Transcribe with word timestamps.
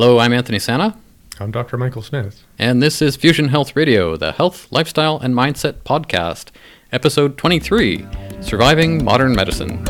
Hello, 0.00 0.20
I'm 0.20 0.32
Anthony 0.32 0.60
Santa, 0.60 0.94
I'm 1.40 1.50
Dr. 1.50 1.76
Michael 1.76 2.02
Smith. 2.02 2.44
and 2.56 2.80
this 2.80 3.02
is 3.02 3.16
Fusion 3.16 3.48
Health 3.48 3.74
Radio, 3.74 4.16
the 4.16 4.30
health, 4.30 4.68
lifestyle, 4.70 5.18
and 5.18 5.34
mindset 5.34 5.82
podcast, 5.82 6.50
episode 6.92 7.36
23 7.36 8.06
Surviving 8.40 9.02
Modern 9.02 9.34
Medicine. 9.34 9.82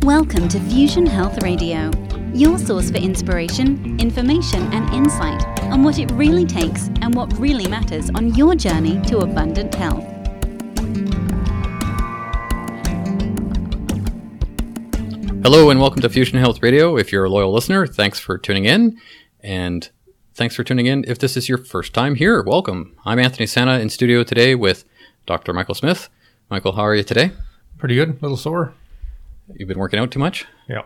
Welcome 0.00 0.48
to 0.48 0.58
Fusion 0.70 1.04
Health 1.04 1.42
Radio, 1.42 1.90
your 2.32 2.56
source 2.56 2.90
for 2.90 2.96
inspiration, 2.96 4.00
information, 4.00 4.72
and 4.72 4.88
insight 4.94 5.46
on 5.64 5.82
what 5.82 5.98
it 5.98 6.10
really 6.12 6.46
takes 6.46 6.86
and 7.02 7.14
what 7.14 7.30
really 7.38 7.68
matters 7.68 8.08
on 8.14 8.34
your 8.34 8.54
journey 8.54 9.02
to 9.02 9.18
abundant 9.18 9.74
health. 9.74 10.13
Hello, 15.44 15.68
and 15.68 15.78
welcome 15.78 16.00
to 16.00 16.08
Fusion 16.08 16.38
Health 16.38 16.62
Radio. 16.62 16.96
If 16.96 17.12
you're 17.12 17.26
a 17.26 17.28
loyal 17.28 17.52
listener, 17.52 17.86
thanks 17.86 18.18
for 18.18 18.38
tuning 18.38 18.64
in. 18.64 18.98
And 19.40 19.86
thanks 20.32 20.54
for 20.54 20.64
tuning 20.64 20.86
in. 20.86 21.04
If 21.06 21.18
this 21.18 21.36
is 21.36 21.50
your 21.50 21.58
first 21.58 21.92
time 21.92 22.14
here, 22.14 22.42
welcome. 22.42 22.96
I'm 23.04 23.18
Anthony 23.18 23.44
Santa 23.46 23.78
in 23.78 23.90
studio 23.90 24.24
today 24.24 24.54
with 24.54 24.86
Dr. 25.26 25.52
Michael 25.52 25.74
Smith. 25.74 26.08
Michael, 26.48 26.72
how 26.72 26.80
are 26.80 26.94
you 26.94 27.02
today? 27.02 27.32
Pretty 27.76 27.94
good. 27.94 28.08
A 28.08 28.22
little 28.22 28.38
sore. 28.38 28.72
You've 29.54 29.68
been 29.68 29.78
working 29.78 30.00
out 30.00 30.10
too 30.10 30.18
much? 30.18 30.46
Yeah. 30.66 30.84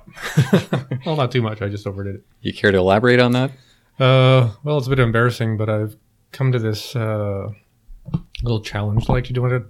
well, 1.07 1.15
not 1.15 1.30
too 1.30 1.41
much. 1.41 1.63
I 1.63 1.69
just 1.69 1.87
overdid 1.87 2.16
it. 2.16 2.23
You 2.41 2.52
care 2.52 2.73
to 2.73 2.79
elaborate 2.79 3.21
on 3.21 3.30
that? 3.30 3.52
Uh, 4.01 4.51
well, 4.65 4.79
it's 4.79 4.88
a 4.88 4.91
bit 4.91 4.99
embarrassing, 4.99 5.57
but 5.57 5.69
I've 5.71 5.97
come 6.33 6.51
to 6.51 6.59
this 6.59 6.97
uh, 6.97 7.49
little 8.43 8.61
challenge 8.61 9.09
I 9.09 9.13
like 9.13 9.25
to 9.27 9.33
do 9.33 9.47
it 9.47 9.63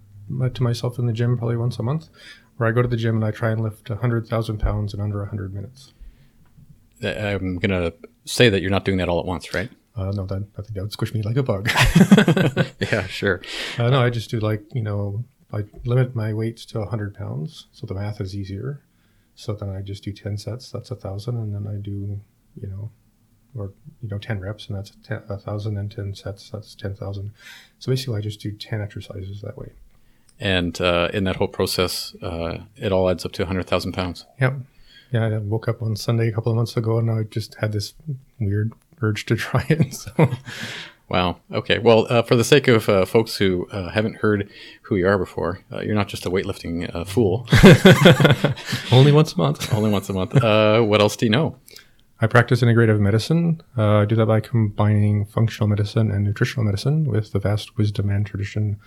to 0.54 0.62
myself 0.62 0.98
in 0.98 1.04
the 1.04 1.12
gym 1.12 1.36
probably 1.36 1.58
once 1.58 1.78
a 1.78 1.82
month, 1.82 2.08
where 2.58 2.68
I 2.68 2.72
go 2.72 2.82
to 2.82 2.88
the 2.88 2.96
gym 2.96 3.16
and 3.16 3.24
I 3.24 3.30
try 3.30 3.50
and 3.50 3.62
lift 3.62 3.88
100,000 3.88 4.58
pounds 4.58 4.92
in 4.92 5.00
under 5.00 5.18
100 5.20 5.54
minutes. 5.54 5.94
I'm 7.02 7.58
going 7.58 7.70
to 7.70 7.94
say 8.24 8.48
that 8.48 8.60
you're 8.60 8.70
not 8.70 8.84
doing 8.84 8.98
that 8.98 9.08
all 9.08 9.20
at 9.20 9.24
once, 9.24 9.54
right? 9.54 9.70
Uh, 9.96 10.12
no, 10.12 10.26
that, 10.26 10.46
I 10.56 10.62
think 10.62 10.74
that 10.74 10.82
would 10.82 10.92
squish 10.92 11.14
me 11.14 11.22
like 11.22 11.36
a 11.36 11.42
bug. 11.42 11.70
yeah, 12.80 13.06
sure. 13.06 13.40
uh, 13.78 13.90
no, 13.90 14.00
I 14.00 14.10
just 14.10 14.30
do 14.30 14.38
like, 14.38 14.62
you 14.72 14.82
know, 14.82 15.24
I 15.52 15.64
limit 15.84 16.14
my 16.14 16.34
weights 16.34 16.66
to 16.66 16.80
100 16.80 17.14
pounds, 17.14 17.66
so 17.72 17.86
the 17.86 17.94
math 17.94 18.20
is 18.20 18.34
easier. 18.36 18.82
So 19.34 19.54
then 19.54 19.70
I 19.70 19.80
just 19.80 20.02
do 20.02 20.12
10 20.12 20.36
sets, 20.36 20.70
that's 20.70 20.90
a 20.90 20.96
thousand, 20.96 21.36
and 21.36 21.54
then 21.54 21.72
I 21.72 21.80
do, 21.80 22.20
you 22.60 22.68
know, 22.68 22.90
or 23.56 23.72
you 24.02 24.08
know, 24.08 24.18
10 24.18 24.40
reps, 24.40 24.66
and 24.66 24.76
that's 24.76 24.90
a, 24.90 24.96
ten, 25.02 25.22
a 25.28 25.38
thousand, 25.38 25.78
and 25.78 25.90
10 25.90 26.14
sets, 26.14 26.50
that's 26.50 26.74
10,000. 26.74 27.32
So 27.78 27.90
basically, 27.92 28.18
I 28.18 28.20
just 28.20 28.40
do 28.40 28.52
10 28.52 28.80
exercises 28.80 29.40
that 29.42 29.56
way. 29.56 29.70
And 30.40 30.80
uh, 30.80 31.08
in 31.12 31.24
that 31.24 31.36
whole 31.36 31.48
process, 31.48 32.14
uh, 32.22 32.58
it 32.76 32.92
all 32.92 33.10
adds 33.10 33.24
up 33.24 33.32
to 33.32 33.42
100,000 33.42 33.92
pounds. 33.92 34.26
Yep. 34.40 34.54
Yeah, 35.10 35.26
I 35.26 35.38
woke 35.38 35.68
up 35.68 35.82
on 35.82 35.96
Sunday 35.96 36.28
a 36.28 36.32
couple 36.32 36.52
of 36.52 36.56
months 36.56 36.76
ago, 36.76 36.98
and 36.98 37.10
I 37.10 37.22
just 37.24 37.56
had 37.56 37.72
this 37.72 37.94
weird 38.38 38.72
urge 39.00 39.26
to 39.26 39.36
try 39.46 39.64
it. 39.68 39.94
So 39.94 40.30
Wow. 41.08 41.38
Okay. 41.50 41.78
Well, 41.78 42.06
uh, 42.10 42.22
for 42.22 42.36
the 42.36 42.44
sake 42.44 42.68
of 42.68 42.88
uh, 42.88 43.06
folks 43.06 43.36
who 43.36 43.66
uh, 43.70 43.88
haven't 43.90 44.16
heard 44.16 44.50
who 44.82 44.96
you 44.96 45.08
are 45.08 45.16
before, 45.16 45.60
uh, 45.72 45.80
you're 45.80 45.94
not 45.94 46.08
just 46.08 46.26
a 46.26 46.30
weightlifting 46.30 46.94
uh, 46.94 47.04
fool. 47.04 47.48
only 48.92 49.10
once 49.10 49.32
a 49.32 49.38
month. 49.38 49.72
Only 49.78 49.90
once 49.90 50.08
a 50.10 50.12
month. 50.12 50.36
Uh, 50.36 50.82
what 50.82 51.00
else 51.00 51.16
do 51.16 51.24
you 51.24 51.30
know? 51.30 51.56
I 52.20 52.26
practice 52.26 52.62
integrative 52.62 53.00
medicine. 53.00 53.62
Uh, 53.76 53.98
I 53.98 54.04
do 54.04 54.16
that 54.16 54.26
by 54.26 54.40
combining 54.40 55.24
functional 55.24 55.68
medicine 55.68 56.10
and 56.10 56.24
nutritional 56.24 56.64
medicine 56.64 57.04
with 57.04 57.32
the 57.32 57.38
vast 57.38 57.78
wisdom 57.78 58.10
and 58.10 58.26
tradition 58.26 58.78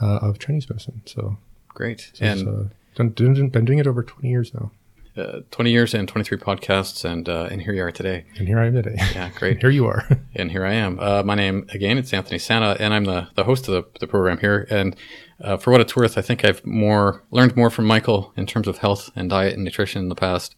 uh, 0.00 0.18
of 0.22 0.38
Chinese 0.38 0.68
medicine. 0.68 1.02
So, 1.06 1.36
Great. 1.68 2.10
so 2.14 2.24
and 2.24 2.48
uh, 2.48 2.74
done, 2.94 3.10
done, 3.10 3.48
been 3.48 3.64
doing 3.64 3.78
it 3.78 3.86
over 3.86 4.02
20 4.02 4.28
years 4.28 4.52
now. 4.54 4.70
uh, 5.16 5.40
20 5.50 5.70
years 5.70 5.94
and 5.94 6.08
23 6.08 6.38
podcasts, 6.38 7.04
and 7.04 7.28
uh, 7.28 7.48
and 7.50 7.62
here 7.62 7.72
you 7.72 7.82
are 7.82 7.92
today. 7.92 8.24
And 8.38 8.48
here 8.48 8.58
I 8.58 8.66
am 8.66 8.74
today. 8.74 8.96
Yeah, 9.14 9.30
great. 9.36 9.58
here 9.60 9.70
you 9.70 9.86
are. 9.86 10.06
and 10.34 10.50
here 10.50 10.64
I 10.64 10.72
am. 10.74 10.98
Uh, 10.98 11.22
my 11.22 11.34
name 11.36 11.66
again, 11.72 11.98
it's 11.98 12.12
Anthony 12.12 12.38
Santa, 12.38 12.76
and 12.80 12.92
I'm 12.92 13.04
the, 13.04 13.28
the 13.34 13.44
host 13.44 13.68
of 13.68 13.74
the, 13.74 14.00
the 14.00 14.06
program 14.08 14.38
here. 14.38 14.66
And 14.70 14.96
uh, 15.40 15.56
for 15.56 15.70
what 15.70 15.80
it's 15.80 15.94
worth, 15.96 16.18
I 16.18 16.22
think 16.22 16.44
I've 16.44 16.64
more 16.66 17.22
learned 17.30 17.56
more 17.56 17.70
from 17.70 17.84
Michael 17.86 18.32
in 18.36 18.46
terms 18.46 18.66
of 18.68 18.78
health 18.78 19.10
and 19.14 19.30
diet 19.30 19.54
and 19.54 19.62
nutrition 19.64 20.02
in 20.02 20.08
the 20.08 20.14
past. 20.14 20.56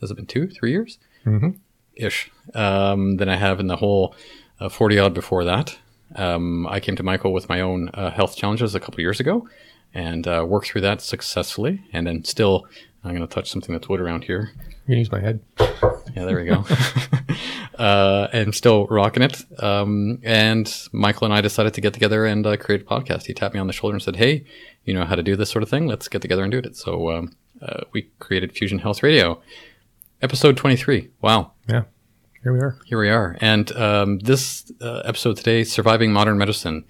Has 0.00 0.10
it 0.10 0.14
been 0.16 0.26
two, 0.26 0.48
three 0.48 0.72
years 0.72 0.98
hmm 1.24 1.50
ish 1.94 2.30
um, 2.54 3.16
than 3.16 3.30
I 3.30 3.36
have 3.36 3.58
in 3.58 3.68
the 3.68 3.76
whole 3.76 4.14
uh, 4.60 4.68
forty 4.68 4.98
odd 4.98 5.14
before 5.14 5.44
that. 5.44 5.78
Um, 6.14 6.66
I 6.66 6.80
came 6.80 6.96
to 6.96 7.02
Michael 7.02 7.32
with 7.32 7.48
my 7.48 7.60
own 7.60 7.90
uh, 7.94 8.10
health 8.10 8.36
challenges 8.36 8.74
a 8.74 8.80
couple 8.80 9.00
years 9.00 9.20
ago, 9.20 9.48
and 9.92 10.26
uh, 10.26 10.44
worked 10.48 10.68
through 10.68 10.82
that 10.82 11.00
successfully. 11.00 11.82
And 11.92 12.06
then 12.06 12.24
still, 12.24 12.66
I'm 13.04 13.10
going 13.14 13.26
to 13.26 13.34
touch 13.34 13.50
something 13.50 13.72
that's 13.72 13.88
wood 13.88 14.00
around 14.00 14.24
here. 14.24 14.52
You 14.86 14.92
can 14.92 14.98
use 14.98 15.10
my 15.10 15.20
head. 15.20 15.40
Yeah, 15.58 16.24
there 16.24 16.36
we 16.36 16.44
go. 16.44 16.64
uh, 17.78 18.28
and 18.32 18.54
still 18.54 18.86
rocking 18.86 19.22
it. 19.22 19.44
Um, 19.62 20.20
and 20.22 20.72
Michael 20.92 21.24
and 21.26 21.34
I 21.34 21.40
decided 21.40 21.74
to 21.74 21.80
get 21.80 21.92
together 21.92 22.24
and 22.24 22.46
uh, 22.46 22.56
create 22.56 22.82
a 22.82 22.84
podcast. 22.84 23.24
He 23.26 23.34
tapped 23.34 23.54
me 23.54 23.60
on 23.60 23.66
the 23.66 23.72
shoulder 23.72 23.94
and 23.94 24.02
said, 24.02 24.16
"Hey, 24.16 24.44
you 24.84 24.94
know 24.94 25.04
how 25.04 25.14
to 25.16 25.22
do 25.22 25.34
this 25.36 25.50
sort 25.50 25.62
of 25.62 25.68
thing? 25.68 25.86
Let's 25.86 26.08
get 26.08 26.22
together 26.22 26.42
and 26.42 26.52
do 26.52 26.58
it." 26.58 26.76
So 26.76 27.10
um, 27.10 27.36
uh, 27.60 27.80
we 27.92 28.10
created 28.20 28.52
Fusion 28.52 28.78
Health 28.78 29.02
Radio, 29.02 29.42
episode 30.22 30.56
twenty-three. 30.56 31.10
Wow, 31.20 31.52
Yeah. 31.68 31.82
Here 32.46 32.52
we 32.52 32.60
are. 32.60 32.78
here 32.84 33.00
we 33.00 33.10
are. 33.10 33.36
And 33.40 33.72
um, 33.72 34.20
this 34.20 34.70
uh, 34.80 35.02
episode 35.04 35.36
today, 35.36 35.64
surviving 35.64 36.12
modern 36.12 36.38
medicine. 36.38 36.84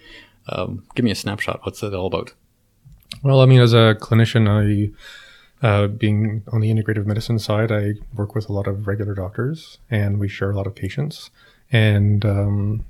Um, 0.50 0.84
give 0.94 1.02
me 1.02 1.10
a 1.10 1.14
snapshot. 1.14 1.60
What's 1.62 1.82
it 1.82 1.94
all 1.94 2.08
about? 2.08 2.34
Well, 3.22 3.40
I 3.40 3.46
mean, 3.46 3.62
as 3.62 3.72
a 3.72 3.96
clinician, 3.98 4.92
I, 5.62 5.66
uh, 5.66 5.86
being 5.86 6.42
on 6.52 6.60
the 6.60 6.68
integrative 6.68 7.06
medicine 7.06 7.38
side, 7.38 7.72
I 7.72 7.94
work 8.14 8.34
with 8.34 8.50
a 8.50 8.52
lot 8.52 8.66
of 8.66 8.86
regular 8.86 9.14
doctors, 9.14 9.78
and 9.90 10.20
we 10.20 10.28
share 10.28 10.50
a 10.50 10.54
lot 10.54 10.66
of 10.66 10.74
patients. 10.74 11.30
And 11.72 12.26
um, 12.26 12.84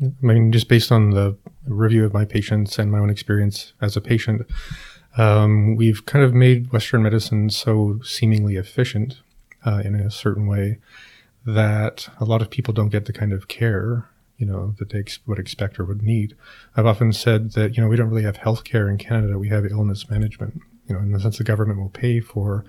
I 0.00 0.12
mean, 0.20 0.52
just 0.52 0.68
based 0.68 0.92
on 0.92 1.10
the 1.10 1.36
review 1.66 2.04
of 2.04 2.14
my 2.14 2.26
patients 2.26 2.78
and 2.78 2.92
my 2.92 3.00
own 3.00 3.10
experience 3.10 3.72
as 3.80 3.96
a 3.96 4.00
patient, 4.00 4.48
um, 5.16 5.74
we've 5.74 6.06
kind 6.06 6.24
of 6.24 6.32
made 6.32 6.70
Western 6.70 7.02
medicine 7.02 7.50
so 7.50 7.98
seemingly 8.04 8.54
efficient 8.54 9.18
uh, 9.66 9.82
in 9.84 9.96
a 9.96 10.12
certain 10.12 10.46
way 10.46 10.78
that 11.46 12.08
a 12.18 12.24
lot 12.24 12.42
of 12.42 12.50
people 12.50 12.74
don't 12.74 12.90
get 12.90 13.06
the 13.06 13.12
kind 13.12 13.32
of 13.32 13.48
care 13.48 14.10
you 14.40 14.46
know 14.46 14.74
that 14.78 14.88
they 14.88 15.04
would 15.26 15.38
expect 15.38 15.78
or 15.78 15.84
would 15.84 16.02
need. 16.02 16.34
I've 16.74 16.86
often 16.86 17.12
said 17.12 17.52
that 17.52 17.76
you 17.76 17.82
know 17.82 17.88
we 17.88 17.96
don't 17.96 18.08
really 18.08 18.24
have 18.24 18.38
healthcare 18.38 18.90
in 18.90 18.96
Canada. 18.96 19.38
We 19.38 19.50
have 19.50 19.66
illness 19.66 20.08
management. 20.08 20.62
You 20.88 20.94
know, 20.94 21.02
in 21.02 21.12
the 21.12 21.20
sense 21.20 21.38
the 21.38 21.44
government 21.44 21.78
will 21.78 21.90
pay 21.90 22.20
for 22.20 22.64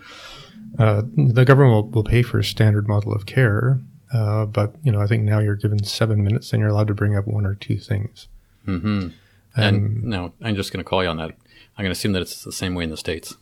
uh, 0.78 1.04
the 1.16 1.46
government 1.46 1.74
will, 1.74 1.88
will 1.90 2.04
pay 2.04 2.22
for 2.22 2.40
a 2.40 2.44
standard 2.44 2.88
model 2.88 3.14
of 3.14 3.26
care. 3.26 3.80
Uh, 4.14 4.46
but 4.46 4.76
you 4.84 4.92
know, 4.92 5.02
I 5.02 5.08
think 5.08 5.24
now 5.24 5.40
you're 5.40 5.56
given 5.56 5.82
seven 5.84 6.24
minutes 6.24 6.52
and 6.52 6.60
you're 6.60 6.70
allowed 6.70 6.88
to 6.88 6.94
bring 6.94 7.16
up 7.16 7.26
one 7.26 7.46
or 7.46 7.56
two 7.56 7.78
things. 7.78 8.28
Mm-hmm. 8.68 9.10
And 9.56 10.04
no, 10.04 10.34
I'm 10.42 10.56
just 10.56 10.74
going 10.74 10.84
to 10.84 10.90
call 10.90 11.04
you 11.04 11.10
on 11.10 11.18
that. 11.18 11.32
I'm 11.78 11.84
going 11.84 11.88
to 11.88 11.92
assume 11.92 12.12
that 12.14 12.22
it's 12.22 12.44
the 12.44 12.52
same 12.52 12.76
way 12.76 12.84
in 12.84 12.90
the 12.90 12.98
states. 12.98 13.36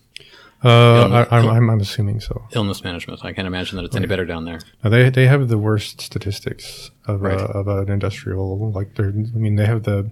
Uh, 0.63 1.25
I, 1.31 1.37
I'm, 1.37 1.69
I'm, 1.69 1.79
assuming 1.79 2.19
so. 2.19 2.45
illness 2.51 2.83
management. 2.83 3.23
I 3.23 3.31
can't 3.31 3.47
imagine 3.47 3.77
that 3.77 3.85
it's 3.85 3.95
any 3.95 4.07
better 4.07 4.25
down 4.25 4.43
there. 4.45 4.59
Now 4.83 4.89
they 4.89 5.09
they 5.09 5.25
have 5.27 5.47
the 5.47 5.57
worst 5.57 6.01
statistics 6.01 6.91
of 7.05 7.21
Right. 7.21 7.39
uh, 7.39 7.45
of 7.45 7.67
an 7.67 7.89
industrial 7.89 8.71
like 8.71 8.95
they're 8.95 9.09
I 9.09 9.37
mean 9.37 9.55
they 9.55 9.65
have 9.65 9.83
the 9.83 10.11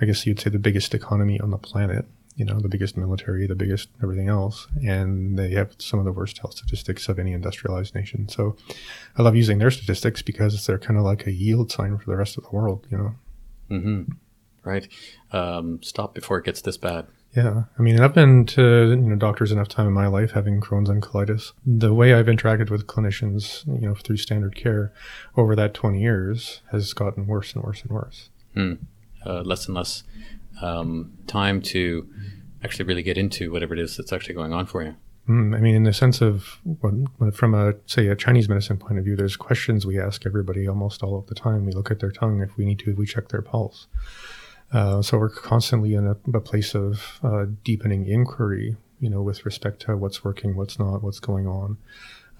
I 0.00 0.06
guess 0.06 0.26
you'd 0.26 0.40
say 0.40 0.50
the 0.50 0.58
biggest 0.58 0.94
economy 0.94 1.38
on 1.40 1.50
the 1.50 1.58
planet 1.58 2.06
you 2.36 2.44
know 2.44 2.58
the 2.60 2.68
biggest 2.68 2.96
military 2.96 3.46
the 3.46 3.54
biggest 3.54 3.88
everything 4.02 4.28
else 4.28 4.66
and 4.86 5.38
they 5.38 5.50
have 5.52 5.74
some 5.78 5.98
of 5.98 6.04
the 6.04 6.12
worst 6.12 6.38
health 6.38 6.54
statistics 6.54 7.08
of 7.08 7.18
any 7.18 7.32
industrialized 7.32 7.94
nation 7.94 8.28
so 8.28 8.56
I 9.16 9.22
love 9.22 9.34
using 9.36 9.58
their 9.58 9.70
statistics 9.70 10.20
because 10.20 10.66
they're 10.66 10.78
kind 10.78 10.98
of 10.98 11.04
like 11.04 11.26
a 11.26 11.32
yield 11.32 11.72
sign 11.72 11.96
for 11.96 12.10
the 12.10 12.16
rest 12.16 12.36
of 12.36 12.44
the 12.44 12.50
world 12.50 12.86
you 12.90 12.98
know 12.98 13.14
hmm 13.68 14.02
Right. 14.64 14.88
Um, 15.30 15.80
stop 15.84 16.12
before 16.12 16.38
it 16.38 16.44
gets 16.44 16.60
this 16.60 16.76
bad. 16.76 17.06
Yeah, 17.36 17.64
I 17.78 17.82
mean, 17.82 18.00
I've 18.00 18.14
been 18.14 18.46
to 18.46 18.88
you 18.88 18.96
know 18.96 19.16
doctors 19.16 19.52
enough 19.52 19.68
time 19.68 19.86
in 19.86 19.92
my 19.92 20.06
life 20.06 20.30
having 20.30 20.58
Crohn's 20.58 20.88
and 20.88 21.02
colitis. 21.02 21.52
The 21.66 21.92
way 21.92 22.14
I've 22.14 22.26
interacted 22.26 22.70
with 22.70 22.86
clinicians, 22.86 23.66
you 23.66 23.86
know, 23.86 23.94
through 23.94 24.16
standard 24.16 24.56
care 24.56 24.90
over 25.36 25.54
that 25.54 25.74
twenty 25.74 26.00
years 26.00 26.62
has 26.72 26.94
gotten 26.94 27.26
worse 27.26 27.52
and 27.52 27.62
worse 27.62 27.82
and 27.82 27.90
worse. 27.90 28.30
Uh, 29.26 29.42
less 29.42 29.66
and 29.66 29.74
less 29.74 30.02
um, 30.62 31.12
time 31.26 31.60
to 31.60 32.08
actually 32.64 32.86
really 32.86 33.02
get 33.02 33.18
into 33.18 33.52
whatever 33.52 33.74
it 33.74 33.80
is 33.80 33.98
that's 33.98 34.14
actually 34.14 34.34
going 34.34 34.54
on 34.54 34.64
for 34.64 34.82
you. 34.82 34.96
Mm, 35.28 35.56
I 35.56 35.60
mean, 35.60 35.74
in 35.74 35.82
the 35.82 35.92
sense 35.92 36.22
of 36.22 36.60
when, 36.80 37.06
when, 37.18 37.32
from 37.32 37.54
a 37.54 37.74
say 37.86 38.06
a 38.06 38.16
Chinese 38.16 38.48
medicine 38.48 38.78
point 38.78 38.98
of 38.98 39.04
view, 39.04 39.16
there's 39.16 39.36
questions 39.36 39.84
we 39.84 40.00
ask 40.00 40.24
everybody 40.24 40.66
almost 40.66 41.02
all 41.02 41.18
of 41.18 41.26
the 41.26 41.34
time. 41.34 41.66
We 41.66 41.72
look 41.72 41.90
at 41.90 42.00
their 42.00 42.12
tongue. 42.12 42.40
If 42.40 42.56
we 42.56 42.64
need 42.64 42.78
to, 42.80 42.94
we 42.94 43.04
check 43.04 43.28
their 43.28 43.42
pulse. 43.42 43.88
Uh, 44.72 45.00
so 45.02 45.18
we're 45.18 45.28
constantly 45.30 45.94
in 45.94 46.06
a, 46.06 46.16
a 46.34 46.40
place 46.40 46.74
of 46.74 47.20
uh, 47.22 47.46
deepening 47.64 48.06
inquiry, 48.06 48.76
you 49.00 49.08
know, 49.08 49.22
with 49.22 49.44
respect 49.44 49.80
to 49.82 49.96
what's 49.96 50.24
working, 50.24 50.56
what's 50.56 50.78
not, 50.78 51.02
what's 51.02 51.20
going 51.20 51.46
on. 51.46 51.76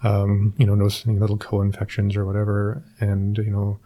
Um, 0.03 0.53
you 0.57 0.65
know, 0.67 0.75
noticing 0.75 1.19
little 1.19 1.37
co-infections 1.37 2.15
or 2.15 2.23
whatever, 2.23 2.83
and 2.99 3.35
you 3.39 3.49
know, 3.49 3.79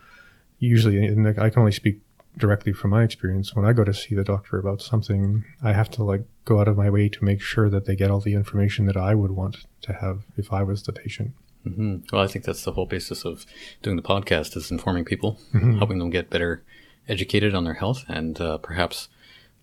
usually, 0.59 1.05
and 1.05 1.25
I 1.27 1.49
can 1.49 1.59
only 1.59 1.71
speak 1.71 2.01
directly 2.38 2.73
from 2.73 2.91
my 2.91 3.03
experience, 3.03 3.55
when 3.55 3.65
I 3.65 3.73
go 3.73 3.83
to 3.83 3.93
see 3.93 4.15
the 4.15 4.23
doctor 4.23 4.57
about 4.57 4.81
something, 4.81 5.43
I 5.63 5.73
have 5.73 5.89
to 5.91 6.03
like 6.03 6.23
go 6.45 6.59
out 6.59 6.67
of 6.67 6.77
my 6.77 6.89
way 6.89 7.09
to 7.09 7.23
make 7.23 7.41
sure 7.41 7.69
that 7.69 7.85
they 7.85 7.95
get 7.95 8.11
all 8.11 8.19
the 8.19 8.33
information 8.33 8.85
that 8.85 8.97
I 8.97 9.15
would 9.15 9.31
want 9.31 9.65
to 9.83 9.93
have 9.93 10.23
if 10.38 10.51
I 10.51 10.63
was 10.63 10.83
the 10.83 10.93
patient. 10.93 11.31
hmm 11.63 11.97
Well, 12.11 12.21
I 12.21 12.27
think 12.27 12.45
that's 12.45 12.63
the 12.63 12.73
whole 12.73 12.85
basis 12.85 13.25
of 13.25 13.45
doing 13.81 13.95
the 13.95 14.01
podcast 14.01 14.55
is 14.55 14.71
informing 14.71 15.05
people, 15.05 15.39
helping 15.77 15.99
them 15.99 16.09
get 16.09 16.29
better 16.29 16.63
educated 17.07 17.53
on 17.53 17.63
their 17.63 17.75
health, 17.75 18.03
and 18.07 18.39
uh, 18.39 18.57
perhaps 18.57 19.09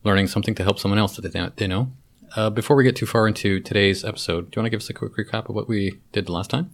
learning 0.05 0.27
something 0.27 0.55
to 0.55 0.63
help 0.63 0.79
someone 0.79 0.99
else 0.99 1.17
that 1.17 1.33
they, 1.33 1.49
they 1.57 1.67
know. 1.67 1.93
Uh, 2.37 2.51
before 2.51 2.77
we 2.77 2.85
get 2.85 2.95
too 2.97 3.07
far 3.07 3.27
into 3.27 3.61
today's 3.61 4.05
episode, 4.05 4.51
do 4.51 4.57
you 4.57 4.63
want 4.63 4.67
to 4.67 4.71
give 4.71 4.81
us 4.81 4.91
a 4.91 4.95
quick 4.95 5.17
recap 5.17 5.49
of 5.49 5.55
what 5.55 5.69
we 5.69 5.99
did 6.13 6.27
the 6.27 6.33
last 6.33 6.51
time? 6.51 6.71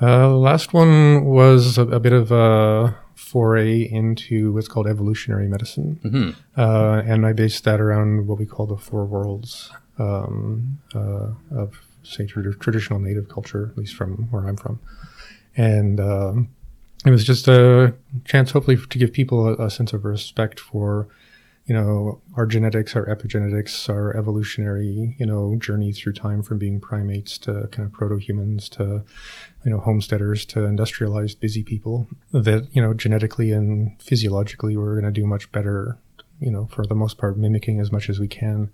Uh, 0.00 0.28
last 0.36 0.74
one 0.74 1.24
was 1.24 1.78
a, 1.78 1.82
a 1.82 1.98
bit 1.98 2.12
of 2.12 2.30
a 2.30 2.96
foray 3.14 3.80
into 3.80 4.52
what's 4.52 4.68
called 4.68 4.86
evolutionary 4.86 5.48
medicine, 5.48 5.98
hmm 6.02 6.30
uh, 6.60 7.02
and 7.06 7.26
I 7.26 7.32
based 7.32 7.64
that 7.64 7.80
around 7.80 8.26
what 8.26 8.38
we 8.38 8.46
call 8.46 8.66
the 8.66 8.76
four 8.76 9.06
worlds 9.06 9.70
um, 9.98 10.78
uh, 10.94 11.30
of, 11.50 11.80
say, 12.02 12.24
trad- 12.24 12.60
traditional 12.60 12.98
native 13.00 13.28
culture, 13.28 13.70
at 13.72 13.78
least 13.78 13.94
from 13.94 14.28
where 14.30 14.46
I'm 14.46 14.56
from. 14.56 14.80
And 15.56 15.98
um, 15.98 16.48
it 17.04 17.10
was 17.10 17.24
just 17.24 17.46
a 17.48 17.94
chance, 18.24 18.50
hopefully, 18.50 18.76
to 18.76 18.98
give 18.98 19.12
people 19.12 19.48
a, 19.48 19.66
a 19.66 19.70
sense 19.70 19.92
of 19.92 20.04
respect 20.04 20.58
for, 20.58 21.08
you 21.66 21.74
know, 21.74 22.20
our 22.36 22.46
genetics, 22.46 22.96
our 22.96 23.06
epigenetics, 23.06 23.88
our 23.88 24.16
evolutionary, 24.16 25.16
you 25.18 25.26
know, 25.26 25.56
journey 25.56 25.92
through 25.92 26.14
time 26.14 26.42
from 26.42 26.58
being 26.58 26.80
primates 26.80 27.38
to 27.38 27.68
kind 27.70 27.86
of 27.86 27.92
proto-humans 27.92 28.68
to, 28.70 29.04
you 29.64 29.70
know, 29.70 29.78
homesteaders 29.78 30.44
to 30.46 30.64
industrialized 30.64 31.40
busy 31.40 31.62
people. 31.62 32.08
That 32.32 32.68
you 32.72 32.80
know, 32.80 32.94
genetically 32.94 33.52
and 33.52 34.00
physiologically, 34.00 34.76
we're 34.76 35.00
going 35.00 35.12
to 35.12 35.20
do 35.20 35.26
much 35.26 35.50
better. 35.52 35.98
You 36.38 36.50
know, 36.50 36.66
for 36.66 36.86
the 36.86 36.94
most 36.94 37.16
part, 37.16 37.38
mimicking 37.38 37.80
as 37.80 37.90
much 37.90 38.10
as 38.10 38.20
we 38.20 38.28
can 38.28 38.70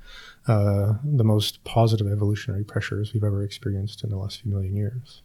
uh, 0.48 0.94
the 1.04 1.22
most 1.22 1.62
positive 1.62 2.10
evolutionary 2.10 2.64
pressures 2.64 3.12
we've 3.14 3.22
ever 3.22 3.44
experienced 3.44 4.02
in 4.02 4.10
the 4.10 4.16
last 4.16 4.42
few 4.42 4.50
million 4.50 4.75
years. 4.75 5.22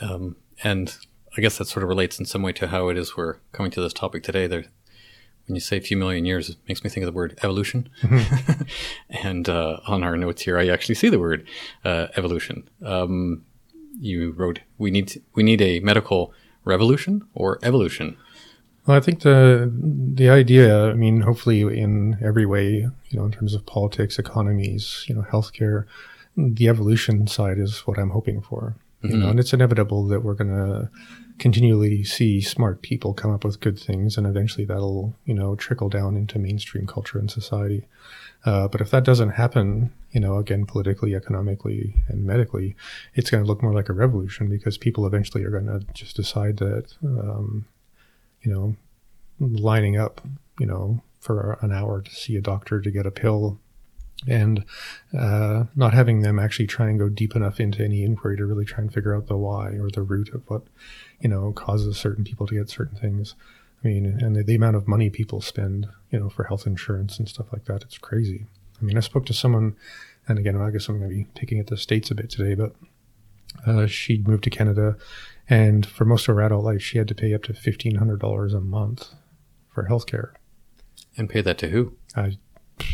Um, 0.00 0.34
and 0.64 0.96
I 1.36 1.40
guess 1.40 1.58
that 1.58 1.66
sort 1.66 1.82
of 1.82 1.88
relates 1.88 2.18
in 2.18 2.24
some 2.24 2.42
way 2.42 2.52
to 2.52 2.68
how 2.68 2.88
it 2.88 2.96
is 2.96 3.16
we're 3.16 3.36
coming 3.52 3.70
to 3.72 3.80
this 3.80 3.92
topic 3.92 4.22
today. 4.22 4.46
There, 4.46 4.64
when 5.46 5.54
you 5.54 5.60
say 5.60 5.76
a 5.76 5.82
few 5.82 5.96
million 5.96 6.24
years, 6.24 6.48
it 6.48 6.56
makes 6.66 6.82
me 6.82 6.88
think 6.88 7.02
of 7.06 7.12
the 7.12 7.16
word 7.16 7.38
evolution. 7.42 7.90
and 9.10 9.48
uh, 9.48 9.80
on 9.86 10.02
our 10.02 10.16
notes 10.16 10.42
here, 10.42 10.58
I 10.58 10.68
actually 10.68 10.94
see 10.94 11.10
the 11.10 11.18
word 11.18 11.46
uh, 11.84 12.08
evolution. 12.16 12.68
Um, 12.82 13.44
you 14.00 14.32
wrote, 14.32 14.60
"We 14.78 14.90
need 14.90 15.22
we 15.34 15.42
need 15.42 15.60
a 15.60 15.80
medical 15.80 16.32
revolution 16.64 17.26
or 17.34 17.58
evolution." 17.62 18.16
Well, 18.86 18.96
I 18.96 19.00
think 19.00 19.20
the 19.20 19.70
the 20.14 20.30
idea, 20.30 20.90
I 20.90 20.94
mean, 20.94 21.20
hopefully 21.20 21.60
in 21.60 22.16
every 22.24 22.46
way, 22.46 22.88
you 23.08 23.18
know, 23.18 23.26
in 23.26 23.32
terms 23.32 23.52
of 23.52 23.66
politics, 23.66 24.18
economies, 24.18 25.04
you 25.06 25.14
know, 25.14 25.22
healthcare, 25.22 25.84
the 26.36 26.68
evolution 26.68 27.26
side 27.26 27.58
is 27.58 27.80
what 27.80 27.98
I'm 27.98 28.10
hoping 28.10 28.40
for. 28.40 28.76
You 29.10 29.18
know, 29.18 29.28
and 29.28 29.40
it's 29.40 29.52
inevitable 29.52 30.06
that 30.08 30.20
we're 30.20 30.34
going 30.34 30.50
to 30.50 30.90
continually 31.38 32.02
see 32.04 32.40
smart 32.40 32.82
people 32.82 33.12
come 33.14 33.30
up 33.30 33.44
with 33.44 33.60
good 33.60 33.78
things, 33.78 34.16
and 34.16 34.26
eventually 34.26 34.64
that'll, 34.64 35.14
you 35.24 35.34
know, 35.34 35.54
trickle 35.56 35.88
down 35.88 36.16
into 36.16 36.38
mainstream 36.38 36.86
culture 36.86 37.18
and 37.18 37.30
society. 37.30 37.86
Uh, 38.44 38.68
but 38.68 38.80
if 38.80 38.90
that 38.90 39.04
doesn't 39.04 39.30
happen, 39.30 39.92
you 40.12 40.20
know, 40.20 40.38
again, 40.38 40.64
politically, 40.66 41.14
economically, 41.14 42.02
and 42.08 42.24
medically, 42.24 42.76
it's 43.14 43.30
going 43.30 43.42
to 43.42 43.46
look 43.46 43.62
more 43.62 43.74
like 43.74 43.88
a 43.88 43.92
revolution 43.92 44.48
because 44.48 44.78
people 44.78 45.06
eventually 45.06 45.44
are 45.44 45.50
going 45.50 45.66
to 45.66 45.84
just 45.92 46.16
decide 46.16 46.58
that, 46.58 46.94
um, 47.04 47.66
you 48.42 48.52
know, 48.52 48.76
lining 49.40 49.96
up, 49.96 50.20
you 50.58 50.66
know, 50.66 51.02
for 51.20 51.58
an 51.60 51.72
hour 51.72 52.00
to 52.00 52.14
see 52.14 52.36
a 52.36 52.40
doctor 52.40 52.80
to 52.80 52.90
get 52.90 53.04
a 53.04 53.10
pill 53.10 53.58
and 54.26 54.64
uh, 55.16 55.64
not 55.74 55.94
having 55.94 56.20
them 56.20 56.38
actually 56.38 56.66
try 56.66 56.88
and 56.88 56.98
go 56.98 57.08
deep 57.08 57.36
enough 57.36 57.60
into 57.60 57.84
any 57.84 58.02
inquiry 58.02 58.36
to 58.36 58.46
really 58.46 58.64
try 58.64 58.78
and 58.78 58.92
figure 58.92 59.14
out 59.14 59.26
the 59.26 59.36
why 59.36 59.70
or 59.72 59.90
the 59.90 60.02
root 60.02 60.32
of 60.32 60.42
what, 60.48 60.62
you 61.20 61.28
know, 61.28 61.52
causes 61.52 61.96
certain 61.98 62.24
people 62.24 62.46
to 62.46 62.54
get 62.54 62.70
certain 62.70 62.96
things. 62.96 63.34
I 63.84 63.88
mean, 63.88 64.06
and 64.06 64.34
the, 64.34 64.42
the 64.42 64.54
amount 64.54 64.76
of 64.76 64.88
money 64.88 65.10
people 65.10 65.40
spend, 65.40 65.86
you 66.10 66.18
know, 66.18 66.30
for 66.30 66.44
health 66.44 66.66
insurance 66.66 67.18
and 67.18 67.28
stuff 67.28 67.52
like 67.52 67.66
that, 67.66 67.82
it's 67.82 67.98
crazy. 67.98 68.46
I 68.80 68.84
mean, 68.84 68.96
I 68.96 69.00
spoke 69.00 69.26
to 69.26 69.34
someone, 69.34 69.76
and 70.26 70.38
again, 70.38 70.56
I 70.56 70.70
guess 70.70 70.88
I'm 70.88 70.98
going 70.98 71.10
to 71.10 71.16
be 71.16 71.26
picking 71.34 71.58
at 71.58 71.66
the 71.66 71.76
states 71.76 72.10
a 72.10 72.14
bit 72.14 72.30
today, 72.30 72.54
but 72.54 72.74
uh, 73.66 73.86
she'd 73.86 74.26
moved 74.26 74.44
to 74.44 74.50
Canada, 74.50 74.96
and 75.48 75.86
for 75.86 76.04
most 76.04 76.28
of 76.28 76.34
her 76.34 76.42
adult 76.42 76.64
life, 76.64 76.82
she 76.82 76.98
had 76.98 77.08
to 77.08 77.14
pay 77.14 77.32
up 77.32 77.42
to 77.44 77.54
fifteen 77.54 77.96
hundred 77.96 78.20
dollars 78.20 78.52
a 78.52 78.60
month 78.60 79.14
for 79.72 79.88
healthcare. 79.88 80.32
And 81.16 81.30
pay 81.30 81.40
that 81.42 81.58
to 81.58 81.68
who? 81.68 81.94
I, 82.14 82.38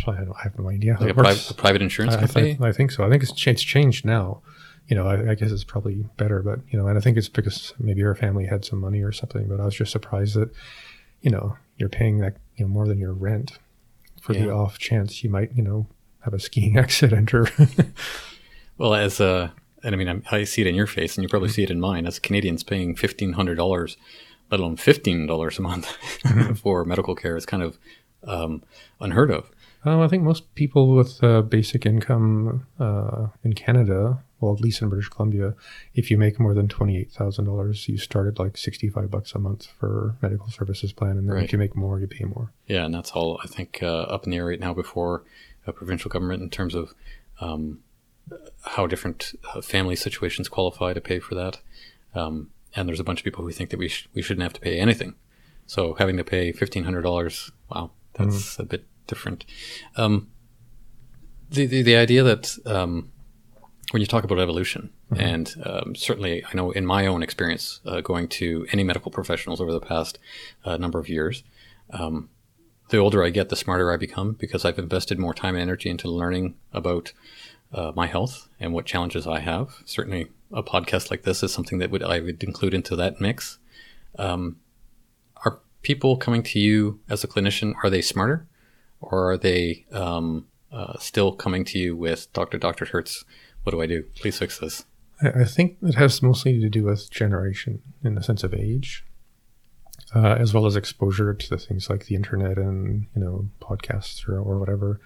I, 0.06 0.12
don't, 0.12 0.32
I 0.38 0.42
have 0.44 0.58
no 0.58 0.68
idea. 0.68 0.96
Like 1.00 1.10
a, 1.10 1.14
pri- 1.14 1.36
a 1.50 1.54
private 1.54 1.82
insurance 1.82 2.14
I, 2.14 2.18
I, 2.18 2.20
company? 2.20 2.54
thi- 2.54 2.64
I 2.64 2.72
think 2.72 2.90
so. 2.92 3.04
I 3.04 3.08
think 3.10 3.22
it's, 3.22 3.32
cha- 3.32 3.50
it's 3.50 3.62
changed 3.62 4.04
now. 4.04 4.40
You 4.88 4.96
know, 4.96 5.06
I, 5.06 5.30
I 5.30 5.34
guess 5.34 5.50
it's 5.52 5.64
probably 5.64 6.04
better, 6.16 6.42
but 6.42 6.60
you 6.70 6.78
know, 6.78 6.86
and 6.88 6.98
I 6.98 7.00
think 7.00 7.16
it's 7.16 7.28
because 7.28 7.72
maybe 7.78 8.00
your 8.00 8.14
family 8.14 8.46
had 8.46 8.64
some 8.64 8.80
money 8.80 9.02
or 9.02 9.12
something. 9.12 9.48
But 9.48 9.60
I 9.60 9.64
was 9.64 9.74
just 9.74 9.92
surprised 9.92 10.34
that, 10.34 10.50
you 11.20 11.30
know, 11.30 11.56
you're 11.78 11.88
paying 11.88 12.18
that 12.18 12.36
you 12.56 12.64
know 12.64 12.68
more 12.68 12.86
than 12.86 12.98
your 12.98 13.12
rent 13.12 13.58
for 14.20 14.34
Yeah. 14.34 14.46
the 14.46 14.50
off 14.52 14.78
chance 14.78 15.22
you 15.24 15.30
might 15.30 15.50
you 15.56 15.62
know 15.62 15.86
have 16.20 16.34
a 16.34 16.38
skiing 16.38 16.76
accident 16.84 17.32
or 17.34 17.46
Well, 18.78 18.94
as 18.94 19.20
uh, 19.20 19.50
and 19.82 19.94
I 19.94 19.98
mean, 19.98 20.08
I'm, 20.08 20.22
I 20.30 20.44
see 20.44 20.60
it 20.62 20.66
in 20.66 20.74
your 20.74 20.86
face, 20.86 21.16
and 21.16 21.22
you 21.22 21.28
probably 21.28 21.48
see 21.48 21.62
it 21.62 21.70
in 21.70 21.80
mine. 21.80 22.06
As 22.06 22.18
Canadians 22.18 22.62
paying 22.62 22.94
fifteen 22.96 23.34
hundred 23.34 23.56
dollars, 23.56 23.96
let 24.50 24.60
alone 24.60 24.76
fifteen 24.76 25.26
dollars 25.26 25.58
a 25.58 25.62
month 25.62 25.86
for 26.62 26.84
medical 26.84 27.14
care, 27.14 27.36
is 27.36 27.46
kind 27.46 27.62
of 27.62 27.78
um, 28.24 28.62
unheard 29.00 29.30
of. 29.30 29.50
Oh, 29.84 30.00
I 30.02 30.08
think 30.08 30.22
most 30.22 30.54
people 30.54 30.94
with 30.94 31.22
uh, 31.24 31.42
basic 31.42 31.84
income 31.86 32.66
uh, 32.78 33.28
in 33.42 33.52
Canada, 33.54 34.22
well, 34.40 34.54
at 34.54 34.60
least 34.60 34.80
in 34.80 34.88
British 34.88 35.08
Columbia, 35.08 35.54
if 35.94 36.08
you 36.10 36.16
make 36.16 36.38
more 36.38 36.54
than 36.54 36.68
twenty-eight 36.68 37.10
thousand 37.10 37.46
dollars, 37.46 37.88
you 37.88 37.98
start 37.98 38.28
at 38.28 38.38
like 38.38 38.56
sixty-five 38.56 39.10
bucks 39.10 39.34
a 39.34 39.38
month 39.40 39.66
for 39.78 40.16
medical 40.22 40.48
services 40.50 40.92
plan, 40.92 41.18
and 41.18 41.28
then 41.28 41.34
Right. 41.34 41.44
if 41.44 41.52
you 41.52 41.58
make 41.58 41.74
more, 41.74 41.98
you 41.98 42.06
pay 42.06 42.24
more. 42.24 42.52
Yeah, 42.66 42.84
and 42.84 42.94
that's 42.94 43.10
all 43.10 43.40
I 43.42 43.48
think 43.48 43.80
uh, 43.82 44.02
up 44.02 44.24
in 44.24 44.30
the 44.30 44.36
air 44.36 44.46
right 44.46 44.60
now 44.60 44.72
before 44.72 45.24
a 45.66 45.72
provincial 45.72 46.10
government 46.10 46.42
in 46.42 46.50
terms 46.50 46.74
of 46.76 46.94
um, 47.40 47.80
how 48.64 48.86
different 48.86 49.32
uh, 49.52 49.60
family 49.62 49.96
situations 49.96 50.48
qualify 50.48 50.92
to 50.92 51.00
pay 51.00 51.18
for 51.18 51.34
that. 51.34 51.58
Um, 52.14 52.50
and 52.76 52.88
there's 52.88 53.00
a 53.00 53.04
bunch 53.04 53.18
of 53.20 53.24
people 53.24 53.44
who 53.44 53.50
think 53.50 53.70
that 53.70 53.78
we 53.78 53.88
sh- 53.88 54.08
we 54.14 54.22
shouldn't 54.22 54.42
have 54.44 54.52
to 54.54 54.60
pay 54.60 54.78
anything. 54.78 55.14
So 55.66 55.94
having 55.94 56.16
to 56.18 56.24
pay 56.24 56.52
fifteen 56.52 56.84
hundred 56.84 57.02
dollars, 57.02 57.50
wow, 57.68 57.90
that's 58.14 58.58
a 58.60 58.64
bit 58.64 58.84
different. 59.06 59.44
Um, 59.96 60.28
the, 61.50 61.66
the 61.66 61.82
the 61.82 61.96
idea 61.96 62.22
that 62.22 62.56
um, 62.66 63.10
when 63.90 64.00
you 64.00 64.06
talk 64.06 64.24
about 64.24 64.38
evolution, 64.38 64.90
and 65.14 65.54
um, 65.64 65.94
certainly 65.94 66.44
I 66.44 66.54
know 66.54 66.70
in 66.70 66.86
my 66.86 67.06
own 67.06 67.22
experience 67.22 67.80
uh, 67.84 68.00
going 68.00 68.28
to 68.28 68.66
any 68.72 68.84
medical 68.84 69.10
professionals 69.10 69.60
over 69.60 69.72
the 69.72 69.80
past 69.80 70.18
uh, 70.64 70.76
number 70.78 70.98
of 70.98 71.08
years, 71.08 71.42
um, 71.90 72.30
the 72.88 72.98
older 72.98 73.22
I 73.22 73.30
get, 73.30 73.48
the 73.48 73.56
smarter 73.56 73.92
I 73.92 73.96
become 73.96 74.32
because 74.32 74.64
I've 74.64 74.78
invested 74.78 75.18
more 75.18 75.34
time 75.34 75.54
and 75.54 75.62
energy 75.62 75.90
into 75.90 76.08
learning 76.08 76.54
about 76.72 77.12
uh, 77.72 77.92
my 77.94 78.06
health 78.06 78.48
and 78.60 78.72
what 78.72 78.86
challenges 78.86 79.26
I 79.26 79.40
have. 79.40 79.82
Certainly, 79.84 80.28
a 80.52 80.62
podcast 80.62 81.10
like 81.10 81.22
this 81.22 81.42
is 81.42 81.52
something 81.52 81.78
that 81.78 81.90
would 81.90 82.02
I 82.02 82.20
would 82.20 82.42
include 82.42 82.74
into 82.74 82.96
that 82.96 83.20
mix. 83.20 83.58
Um, 84.18 84.56
are 85.44 85.60
people 85.82 86.16
coming 86.16 86.42
to 86.44 86.58
you 86.58 87.00
as 87.08 87.24
a 87.24 87.28
clinician? 87.28 87.74
Are 87.82 87.90
they 87.90 88.02
smarter, 88.02 88.46
or 89.02 89.32
are 89.32 89.36
they 89.36 89.84
um, 89.92 90.46
uh, 90.72 90.98
still 90.98 91.32
coming 91.32 91.64
to 91.66 91.78
you 91.78 91.96
with 91.96 92.32
Doctor 92.32 92.58
Doctor 92.58 92.86
Hertz? 92.86 93.24
What 93.64 93.72
do 93.72 93.82
I 93.82 93.86
do? 93.86 94.04
Please 94.14 94.38
fix 94.38 94.58
this. 94.58 94.84
I 95.22 95.44
think 95.44 95.76
it 95.82 95.94
has 95.94 96.22
mostly 96.22 96.58
to 96.58 96.68
do 96.68 96.84
with 96.84 97.10
generation 97.10 97.80
in 98.02 98.16
the 98.16 98.22
sense 98.22 98.42
of 98.42 98.52
age, 98.52 99.04
uh, 100.14 100.36
as 100.38 100.52
well 100.52 100.66
as 100.66 100.74
exposure 100.74 101.32
to 101.32 101.48
the 101.48 101.58
things 101.58 101.88
like 101.88 102.06
the 102.06 102.16
internet 102.16 102.58
and 102.58 103.06
you 103.14 103.22
know 103.22 103.48
podcasts 103.60 104.28
or, 104.28 104.38
or 104.38 104.58
whatever. 104.58 105.00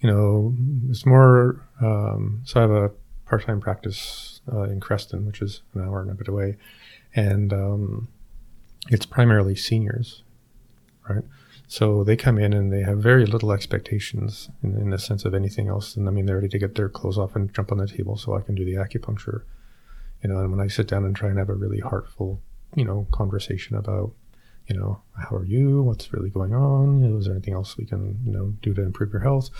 You 0.00 0.10
know, 0.10 0.56
it's 0.88 1.06
more. 1.06 1.66
Um, 1.80 2.42
so 2.44 2.58
I 2.58 2.62
have 2.62 2.70
a 2.70 2.90
part-time 3.26 3.60
practice 3.60 4.40
uh, 4.52 4.62
in 4.62 4.80
Creston, 4.80 5.24
which 5.24 5.40
is 5.40 5.62
an 5.74 5.82
hour 5.82 6.02
and 6.02 6.10
a 6.10 6.14
bit 6.14 6.26
away, 6.26 6.56
and 7.14 7.52
um, 7.52 8.08
it's 8.88 9.06
primarily 9.06 9.54
seniors, 9.54 10.24
right? 11.08 11.22
So 11.70 12.02
they 12.02 12.16
come 12.16 12.36
in 12.36 12.52
and 12.52 12.72
they 12.72 12.82
have 12.82 12.98
very 12.98 13.24
little 13.24 13.52
expectations 13.52 14.50
in, 14.60 14.76
in 14.76 14.90
the 14.90 14.98
sense 14.98 15.24
of 15.24 15.34
anything 15.34 15.68
else. 15.68 15.94
And 15.94 16.08
I 16.08 16.10
mean, 16.10 16.26
they're 16.26 16.34
ready 16.34 16.48
to 16.48 16.58
get 16.58 16.74
their 16.74 16.88
clothes 16.88 17.16
off 17.16 17.36
and 17.36 17.54
jump 17.54 17.70
on 17.70 17.78
the 17.78 17.86
table 17.86 18.16
so 18.16 18.36
I 18.36 18.40
can 18.40 18.56
do 18.56 18.64
the 18.64 18.74
acupuncture. 18.74 19.42
You 20.20 20.30
know, 20.30 20.38
and 20.38 20.50
when 20.50 20.60
I 20.60 20.66
sit 20.66 20.88
down 20.88 21.04
and 21.04 21.14
try 21.14 21.28
and 21.28 21.38
have 21.38 21.48
a 21.48 21.54
really 21.54 21.78
heartful, 21.78 22.42
you 22.74 22.84
know, 22.84 23.06
conversation 23.12 23.76
about, 23.76 24.10
you 24.66 24.76
know, 24.76 25.00
how 25.16 25.36
are 25.36 25.44
you? 25.44 25.80
What's 25.80 26.12
really 26.12 26.28
going 26.28 26.52
on? 26.52 27.02
You 27.02 27.08
know, 27.10 27.18
is 27.18 27.26
there 27.26 27.34
anything 27.34 27.54
else 27.54 27.78
we 27.78 27.86
can, 27.86 28.18
you 28.26 28.32
know, 28.32 28.52
do 28.62 28.74
to 28.74 28.82
improve 28.82 29.12
your 29.12 29.22
health? 29.22 29.50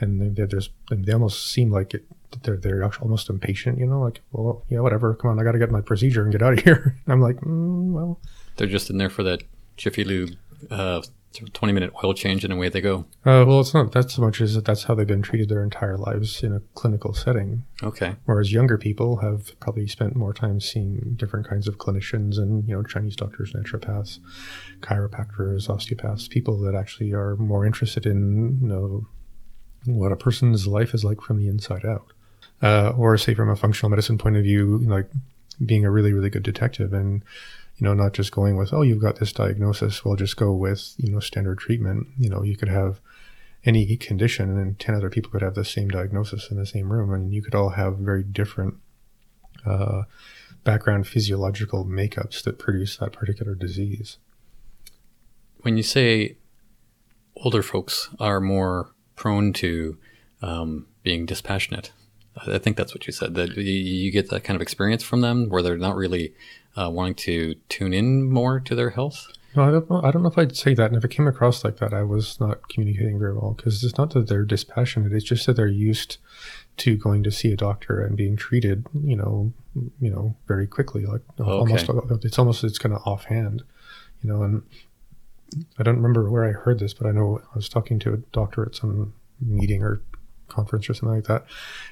And 0.00 0.34
they, 0.34 0.46
they 0.90 1.12
almost 1.12 1.52
seem 1.52 1.70
like 1.70 1.92
it, 1.92 2.06
they're, 2.44 2.56
they're 2.56 2.90
almost 3.02 3.28
impatient, 3.28 3.78
you 3.78 3.84
know, 3.84 4.00
like, 4.00 4.22
well, 4.32 4.64
yeah, 4.70 4.80
whatever. 4.80 5.14
Come 5.14 5.32
on, 5.32 5.38
I 5.38 5.44
got 5.44 5.52
to 5.52 5.58
get 5.58 5.70
my 5.70 5.82
procedure 5.82 6.22
and 6.22 6.32
get 6.32 6.40
out 6.42 6.54
of 6.54 6.60
here. 6.60 6.96
And 7.04 7.12
I'm 7.12 7.20
like, 7.20 7.36
mm, 7.42 7.92
well, 7.92 8.18
They're 8.56 8.66
just 8.66 8.88
in 8.88 8.96
there 8.96 9.10
for 9.10 9.22
that 9.24 9.42
Jiffy 9.76 10.02
Lube 10.02 10.34
uh, 10.70 11.02
20 11.32 11.72
minute 11.72 11.92
oil 12.02 12.14
change 12.14 12.44
and 12.44 12.52
away 12.52 12.68
they 12.68 12.80
go. 12.80 13.00
Uh, 13.24 13.44
well, 13.46 13.60
it's 13.60 13.74
not 13.74 13.92
that 13.92 14.10
so 14.10 14.22
much 14.22 14.40
as 14.40 14.54
that 14.54 14.64
that's 14.64 14.84
how 14.84 14.94
they've 14.94 15.06
been 15.06 15.22
treated 15.22 15.48
their 15.48 15.62
entire 15.62 15.96
lives 15.96 16.42
in 16.42 16.52
a 16.52 16.60
clinical 16.74 17.12
setting. 17.14 17.64
Okay. 17.82 18.16
Whereas 18.24 18.52
younger 18.52 18.78
people 18.78 19.18
have 19.18 19.58
probably 19.60 19.86
spent 19.86 20.16
more 20.16 20.32
time 20.32 20.60
seeing 20.60 21.14
different 21.16 21.48
kinds 21.48 21.68
of 21.68 21.78
clinicians 21.78 22.38
and, 22.38 22.66
you 22.66 22.74
know, 22.74 22.82
Chinese 22.82 23.16
doctors, 23.16 23.52
naturopaths, 23.52 24.18
chiropractors, 24.80 25.68
osteopaths, 25.68 26.28
people 26.28 26.58
that 26.60 26.74
actually 26.74 27.12
are 27.12 27.36
more 27.36 27.64
interested 27.64 28.06
in, 28.06 28.58
you 28.60 28.68
know, 28.68 29.06
what 29.84 30.12
a 30.12 30.16
person's 30.16 30.66
life 30.66 30.94
is 30.94 31.04
like 31.04 31.20
from 31.20 31.38
the 31.38 31.48
inside 31.48 31.84
out. 31.84 32.12
Uh, 32.60 32.92
or 32.96 33.16
say 33.16 33.34
from 33.34 33.48
a 33.48 33.54
functional 33.54 33.88
medicine 33.88 34.18
point 34.18 34.36
of 34.36 34.42
view, 34.42 34.78
like 34.78 35.08
being 35.64 35.84
a 35.84 35.90
really, 35.90 36.12
really 36.12 36.30
good 36.30 36.42
detective 36.42 36.92
and, 36.92 37.22
you 37.78 37.86
know, 37.86 37.94
not 37.94 38.12
just 38.12 38.32
going 38.32 38.56
with, 38.56 38.72
oh, 38.72 38.82
you've 38.82 39.00
got 39.00 39.20
this 39.20 39.32
diagnosis. 39.32 40.04
Well, 40.04 40.16
just 40.16 40.36
go 40.36 40.52
with, 40.52 40.94
you 40.98 41.12
know, 41.12 41.20
standard 41.20 41.58
treatment. 41.58 42.08
You 42.18 42.28
know, 42.28 42.42
you 42.42 42.56
could 42.56 42.68
have 42.68 43.00
any 43.64 43.96
condition 43.96 44.58
and 44.58 44.78
10 44.78 44.94
other 44.96 45.10
people 45.10 45.30
could 45.30 45.42
have 45.42 45.54
the 45.54 45.64
same 45.64 45.88
diagnosis 45.88 46.50
in 46.50 46.56
the 46.56 46.66
same 46.66 46.92
room. 46.92 47.12
And 47.12 47.32
you 47.32 47.40
could 47.40 47.54
all 47.54 47.70
have 47.70 47.98
very 47.98 48.24
different 48.24 48.74
uh, 49.64 50.02
background 50.64 51.06
physiological 51.06 51.84
makeups 51.84 52.42
that 52.42 52.58
produce 52.58 52.96
that 52.96 53.12
particular 53.12 53.54
disease. 53.54 54.18
When 55.60 55.76
you 55.76 55.84
say 55.84 56.36
older 57.36 57.62
folks 57.62 58.10
are 58.18 58.40
more 58.40 58.90
prone 59.14 59.52
to 59.54 59.98
um, 60.42 60.86
being 61.04 61.26
dispassionate, 61.26 61.92
I 62.46 62.58
think 62.58 62.76
that's 62.76 62.94
what 62.94 63.06
you 63.06 63.12
said. 63.12 63.34
That 63.34 63.56
you, 63.56 63.62
you, 63.62 64.12
get 64.12 64.30
that 64.30 64.44
kind 64.44 64.54
of 64.54 64.62
experience 64.62 65.02
from 65.02 65.22
them, 65.22 65.48
where 65.48 65.62
they're 65.62 65.76
not 65.76 65.96
really 65.96 66.34
uh, 66.78 66.88
wanting 66.88 67.14
to 67.14 67.54
tune 67.68 67.92
in 67.92 68.30
more 68.30 68.60
to 68.60 68.74
their 68.74 68.90
health. 68.90 69.26
No, 69.56 69.64
I 69.64 69.70
don't 69.70 69.90
know. 69.90 70.00
I 70.04 70.10
don't 70.10 70.22
know 70.22 70.28
if 70.28 70.38
I'd 70.38 70.56
say 70.56 70.74
that. 70.74 70.86
And 70.86 70.96
if 70.96 71.04
it 71.04 71.10
came 71.10 71.26
across 71.26 71.64
like 71.64 71.78
that, 71.78 71.92
I 71.92 72.02
was 72.02 72.38
not 72.38 72.68
communicating 72.68 73.18
very 73.18 73.34
well 73.34 73.54
because 73.56 73.82
it's 73.82 73.98
not 73.98 74.10
that 74.10 74.28
they're 74.28 74.44
dispassionate. 74.44 75.12
It's 75.12 75.24
just 75.24 75.46
that 75.46 75.54
they're 75.54 75.66
used 75.66 76.18
to 76.78 76.96
going 76.96 77.24
to 77.24 77.32
see 77.32 77.50
a 77.52 77.56
doctor 77.56 78.00
and 78.00 78.16
being 78.16 78.36
treated, 78.36 78.86
you 79.02 79.16
know, 79.16 79.52
you 80.00 80.10
know, 80.10 80.36
very 80.46 80.66
quickly. 80.66 81.04
Like 81.06 81.22
okay. 81.40 81.50
almost, 81.50 81.90
it's 82.24 82.38
almost 82.38 82.62
it's 82.62 82.78
kind 82.78 82.94
of 82.94 83.02
offhand, 83.04 83.64
you 84.22 84.30
know. 84.30 84.42
And 84.42 84.62
I 85.78 85.82
don't 85.82 85.96
remember 85.96 86.30
where 86.30 86.44
I 86.44 86.52
heard 86.52 86.78
this, 86.78 86.94
but 86.94 87.08
I 87.08 87.10
know 87.10 87.40
I 87.42 87.56
was 87.56 87.68
talking 87.68 87.98
to 88.00 88.12
a 88.12 88.18
doctor 88.18 88.64
at 88.64 88.76
some 88.76 89.14
meeting 89.40 89.82
or 89.82 90.00
conference 90.46 90.88
or 90.88 90.94
something 90.94 91.16
like 91.16 91.26
that. 91.26 91.46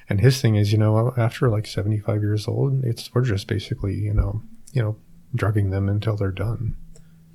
And 0.07 0.21
his 0.21 0.41
thing 0.41 0.55
is, 0.55 0.71
you 0.71 0.77
know, 0.77 1.13
after 1.17 1.49
like 1.49 1.67
75 1.67 2.21
years 2.21 2.47
old, 2.47 2.85
it's 2.85 3.13
we're 3.13 3.23
just 3.23 3.47
basically, 3.47 3.95
you 3.95 4.13
know, 4.13 4.41
you 4.73 4.81
know, 4.81 4.97
drugging 5.35 5.69
them 5.69 5.89
until 5.89 6.15
they're 6.15 6.31
done. 6.31 6.75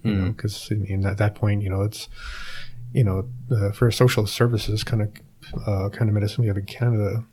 You 0.04 0.14
know, 0.14 0.32
because 0.32 0.66
hmm. 0.66 0.74
I 0.74 0.76
mean, 0.78 1.06
at 1.06 1.18
that 1.18 1.36
point, 1.36 1.62
you 1.62 1.70
know, 1.70 1.82
it's, 1.82 2.08
you 2.92 3.04
know, 3.04 3.28
uh, 3.50 3.70
for 3.70 3.90
social 3.92 4.26
services 4.26 4.82
kind 4.82 5.02
of 5.02 5.10
uh, 5.66 5.88
kind 5.90 6.08
of 6.08 6.14
medicine 6.14 6.42
we 6.42 6.48
have 6.48 6.56
in 6.56 6.66
Canada, 6.66 7.24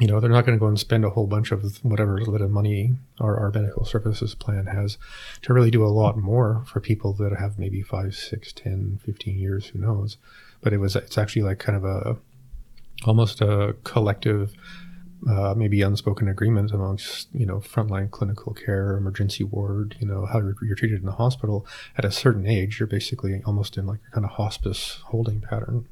you 0.00 0.06
know, 0.06 0.20
they're 0.20 0.30
not 0.30 0.46
going 0.46 0.56
to 0.56 0.60
go 0.60 0.68
and 0.68 0.78
spend 0.78 1.04
a 1.04 1.10
whole 1.10 1.26
bunch 1.26 1.52
of 1.52 1.78
whatever 1.84 2.16
little 2.18 2.32
bit 2.32 2.42
of 2.42 2.50
money 2.50 2.94
our, 3.20 3.38
our 3.38 3.50
medical 3.50 3.84
services 3.84 4.34
plan 4.34 4.66
has 4.66 4.96
to 5.42 5.52
really 5.52 5.70
do 5.70 5.84
a 5.84 5.88
lot 5.88 6.16
more 6.16 6.64
for 6.66 6.80
people 6.80 7.12
that 7.14 7.36
have 7.38 7.58
maybe 7.58 7.82
five, 7.82 8.14
six, 8.14 8.52
10, 8.52 9.00
15 9.04 9.38
years, 9.38 9.66
who 9.66 9.78
knows. 9.78 10.18
But 10.60 10.72
it 10.72 10.78
was, 10.78 10.94
it's 10.94 11.18
actually 11.18 11.42
like 11.42 11.58
kind 11.58 11.76
of 11.76 11.84
a, 11.84 12.16
almost 13.04 13.40
a 13.40 13.74
collective, 13.82 14.54
uh, 15.28 15.54
maybe 15.56 15.82
unspoken 15.82 16.28
agreement 16.28 16.72
amongst 16.72 17.28
you 17.32 17.46
know 17.46 17.58
frontline 17.58 18.10
clinical 18.10 18.52
care, 18.54 18.96
emergency 18.96 19.44
ward, 19.44 19.96
you 20.00 20.06
know 20.06 20.26
how 20.26 20.38
you're, 20.38 20.56
you're, 20.62 20.76
treated 20.76 21.00
in 21.00 21.06
the 21.06 21.12
hospital. 21.12 21.66
At 21.96 22.04
a 22.04 22.10
certain 22.10 22.46
age, 22.46 22.80
you're 22.80 22.86
basically 22.86 23.42
almost 23.44 23.76
in 23.76 23.86
like 23.86 24.00
a 24.08 24.10
kind 24.10 24.24
of 24.24 24.32
hospice 24.32 25.00
holding 25.06 25.40
pattern. 25.40 25.86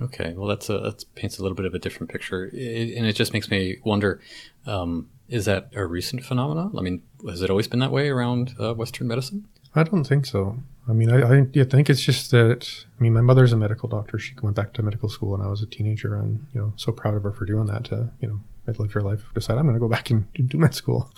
Okay, 0.00 0.34
well 0.36 0.48
that's 0.48 0.68
a, 0.68 0.78
that 0.80 1.04
paints 1.14 1.38
a 1.38 1.42
little 1.42 1.54
bit 1.54 1.66
of 1.66 1.74
a 1.74 1.78
different 1.78 2.10
picture, 2.10 2.50
it, 2.52 2.96
and 2.96 3.06
it 3.06 3.14
just 3.14 3.32
makes 3.32 3.50
me 3.50 3.78
wonder: 3.84 4.20
um, 4.66 5.08
is 5.28 5.44
that 5.44 5.70
a 5.74 5.86
recent 5.86 6.24
phenomenon? 6.24 6.74
I 6.76 6.80
mean, 6.80 7.02
has 7.28 7.42
it 7.42 7.50
always 7.50 7.68
been 7.68 7.80
that 7.80 7.92
way 7.92 8.08
around 8.08 8.54
uh, 8.58 8.74
Western 8.74 9.06
medicine? 9.06 9.46
I 9.74 9.82
don't 9.82 10.04
think 10.04 10.26
so. 10.26 10.58
I 10.88 10.92
mean, 10.92 11.10
I, 11.10 11.20
I, 11.22 11.46
I 11.56 11.64
think 11.64 11.88
it's 11.88 12.02
just 12.02 12.30
that. 12.30 12.68
I 12.98 13.02
mean, 13.02 13.12
my 13.12 13.20
mother's 13.20 13.52
a 13.52 13.56
medical 13.56 13.88
doctor. 13.88 14.18
She 14.18 14.34
went 14.42 14.56
back 14.56 14.72
to 14.74 14.82
medical 14.82 15.08
school 15.08 15.30
when 15.30 15.40
I 15.40 15.48
was 15.48 15.62
a 15.62 15.66
teenager, 15.66 16.16
and 16.16 16.46
you 16.52 16.60
know, 16.60 16.72
so 16.76 16.92
proud 16.92 17.14
of 17.14 17.22
her 17.22 17.32
for 17.32 17.46
doing 17.46 17.66
that. 17.66 17.84
To 17.84 18.10
you 18.20 18.28
know, 18.28 18.40
live 18.66 18.94
your 18.94 19.02
life, 19.02 19.24
decide 19.34 19.58
I'm 19.58 19.64
going 19.64 19.74
to 19.74 19.80
go 19.80 19.88
back 19.88 20.10
and 20.10 20.26
do 20.32 20.58
med 20.58 20.74
school. 20.74 21.12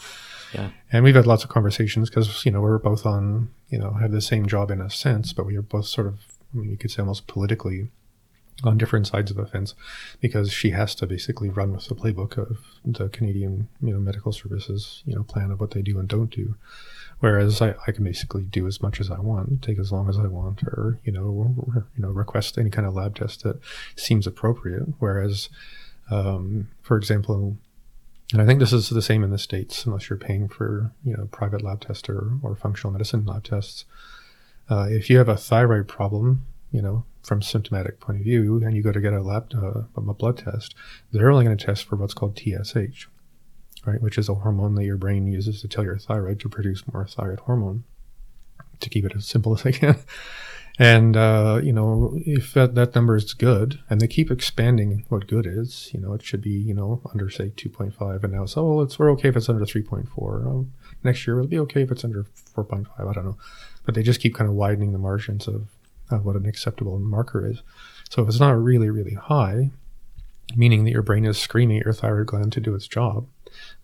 Yeah. 0.54 0.70
And 0.92 1.04
we've 1.04 1.14
had 1.14 1.26
lots 1.26 1.44
of 1.44 1.50
conversations 1.50 2.08
because 2.08 2.44
you 2.44 2.52
know 2.52 2.60
we're 2.60 2.78
both 2.78 3.04
on 3.04 3.50
you 3.68 3.78
know 3.78 3.92
have 3.92 4.12
the 4.12 4.20
same 4.20 4.46
job 4.46 4.70
in 4.70 4.80
a 4.80 4.90
sense, 4.90 5.32
but 5.32 5.46
we 5.46 5.56
are 5.56 5.62
both 5.62 5.86
sort 5.86 6.06
of 6.06 6.20
I 6.54 6.58
mean 6.58 6.70
you 6.70 6.76
could 6.76 6.90
say 6.90 7.00
almost 7.00 7.26
politically 7.26 7.88
on 8.64 8.78
different 8.78 9.06
sides 9.06 9.30
of 9.30 9.36
the 9.36 9.44
fence 9.44 9.74
because 10.20 10.50
she 10.50 10.70
has 10.70 10.94
to 10.94 11.06
basically 11.06 11.50
run 11.50 11.72
with 11.72 11.88
the 11.88 11.94
playbook 11.94 12.38
of 12.38 12.58
the 12.84 13.08
Canadian 13.10 13.68
you 13.82 13.92
know 13.92 14.00
medical 14.00 14.32
services 14.32 15.02
you 15.04 15.14
know 15.14 15.22
plan 15.22 15.50
of 15.50 15.60
what 15.60 15.72
they 15.72 15.82
do 15.82 15.98
and 15.98 16.08
don't 16.08 16.30
do. 16.30 16.56
Whereas 17.20 17.62
I, 17.62 17.74
I 17.86 17.92
can 17.92 18.04
basically 18.04 18.42
do 18.44 18.66
as 18.66 18.82
much 18.82 19.00
as 19.00 19.10
I 19.10 19.18
want, 19.18 19.62
take 19.62 19.78
as 19.78 19.90
long 19.90 20.08
as 20.08 20.18
I 20.18 20.26
want, 20.26 20.62
or 20.62 20.98
you 21.04 21.12
know, 21.12 21.54
or, 21.66 21.86
you 21.96 22.02
know, 22.02 22.10
request 22.10 22.58
any 22.58 22.68
kind 22.68 22.86
of 22.86 22.94
lab 22.94 23.16
test 23.16 23.42
that 23.42 23.58
seems 23.96 24.26
appropriate. 24.26 24.82
Whereas, 24.98 25.48
um, 26.10 26.68
for 26.82 26.96
example, 26.96 27.56
and 28.32 28.42
I 28.42 28.46
think 28.46 28.60
this 28.60 28.72
is 28.72 28.88
the 28.88 29.02
same 29.02 29.22
in 29.22 29.30
the 29.30 29.38
states, 29.38 29.86
unless 29.86 30.08
you're 30.08 30.18
paying 30.18 30.48
for 30.48 30.92
you 31.04 31.16
know 31.16 31.26
private 31.26 31.62
lab 31.62 31.80
tests 31.80 32.08
or, 32.08 32.32
or 32.42 32.56
functional 32.56 32.92
medicine 32.92 33.24
lab 33.24 33.44
tests. 33.44 33.84
Uh, 34.68 34.86
if 34.90 35.08
you 35.08 35.18
have 35.18 35.28
a 35.28 35.36
thyroid 35.36 35.86
problem, 35.86 36.46
you 36.72 36.82
know, 36.82 37.04
from 37.22 37.40
symptomatic 37.40 38.00
point 38.00 38.18
of 38.18 38.24
view, 38.24 38.62
and 38.64 38.76
you 38.76 38.82
go 38.82 38.92
to 38.92 39.00
get 39.00 39.12
a 39.12 39.22
lab 39.22 39.52
uh, 39.54 39.82
a 39.96 40.00
blood 40.00 40.38
test, 40.38 40.74
they're 41.12 41.30
only 41.30 41.44
going 41.44 41.56
to 41.56 41.64
test 41.64 41.84
for 41.84 41.96
what's 41.96 42.14
called 42.14 42.38
TSH, 42.38 43.06
right, 43.84 44.00
which 44.00 44.18
is 44.18 44.28
a 44.28 44.34
hormone 44.34 44.74
that 44.74 44.84
your 44.84 44.96
brain 44.96 45.26
uses 45.26 45.60
to 45.60 45.68
tell 45.68 45.84
your 45.84 45.98
thyroid 45.98 46.40
to 46.40 46.48
produce 46.48 46.82
more 46.92 47.06
thyroid 47.06 47.40
hormone. 47.40 47.84
To 48.80 48.90
keep 48.90 49.06
it 49.06 49.16
as 49.16 49.26
simple 49.26 49.54
as 49.54 49.64
I 49.64 49.70
can. 49.70 49.96
And, 50.78 51.16
uh, 51.16 51.60
you 51.62 51.72
know, 51.72 52.12
if 52.26 52.52
that, 52.52 52.74
that 52.74 52.94
number 52.94 53.16
is 53.16 53.32
good 53.32 53.80
and 53.88 54.00
they 54.00 54.06
keep 54.06 54.30
expanding 54.30 55.06
what 55.08 55.26
good 55.26 55.46
is, 55.46 55.90
you 55.94 56.00
know, 56.00 56.12
it 56.12 56.22
should 56.22 56.42
be, 56.42 56.50
you 56.50 56.74
know, 56.74 57.00
under 57.12 57.30
say 57.30 57.50
2.5 57.56 58.22
and 58.22 58.32
now 58.34 58.42
it's, 58.42 58.56
oh, 58.58 58.82
it's, 58.82 58.98
we're 58.98 59.10
okay 59.12 59.28
if 59.28 59.36
it's 59.36 59.48
under 59.48 59.64
3.4. 59.64 60.46
Um, 60.46 60.72
next 61.02 61.26
year 61.26 61.38
it'll 61.38 61.48
be 61.48 61.58
okay 61.60 61.82
if 61.82 61.90
it's 61.90 62.04
under 62.04 62.26
4.5. 62.54 62.86
I 62.98 63.12
don't 63.12 63.24
know. 63.24 63.38
But 63.86 63.94
they 63.94 64.02
just 64.02 64.20
keep 64.20 64.34
kind 64.34 64.50
of 64.50 64.56
widening 64.56 64.92
the 64.92 64.98
margins 64.98 65.48
of, 65.48 65.68
of 66.10 66.26
what 66.26 66.36
an 66.36 66.44
acceptable 66.44 66.98
marker 66.98 67.46
is. 67.46 67.62
So 68.10 68.22
if 68.22 68.28
it's 68.28 68.40
not 68.40 68.62
really, 68.62 68.90
really 68.90 69.14
high, 69.14 69.70
meaning 70.54 70.84
that 70.84 70.90
your 70.90 71.02
brain 71.02 71.24
is 71.24 71.38
screaming 71.38 71.80
your 71.84 71.94
thyroid 71.94 72.26
gland 72.26 72.52
to 72.52 72.60
do 72.60 72.74
its 72.74 72.86
job, 72.86 73.26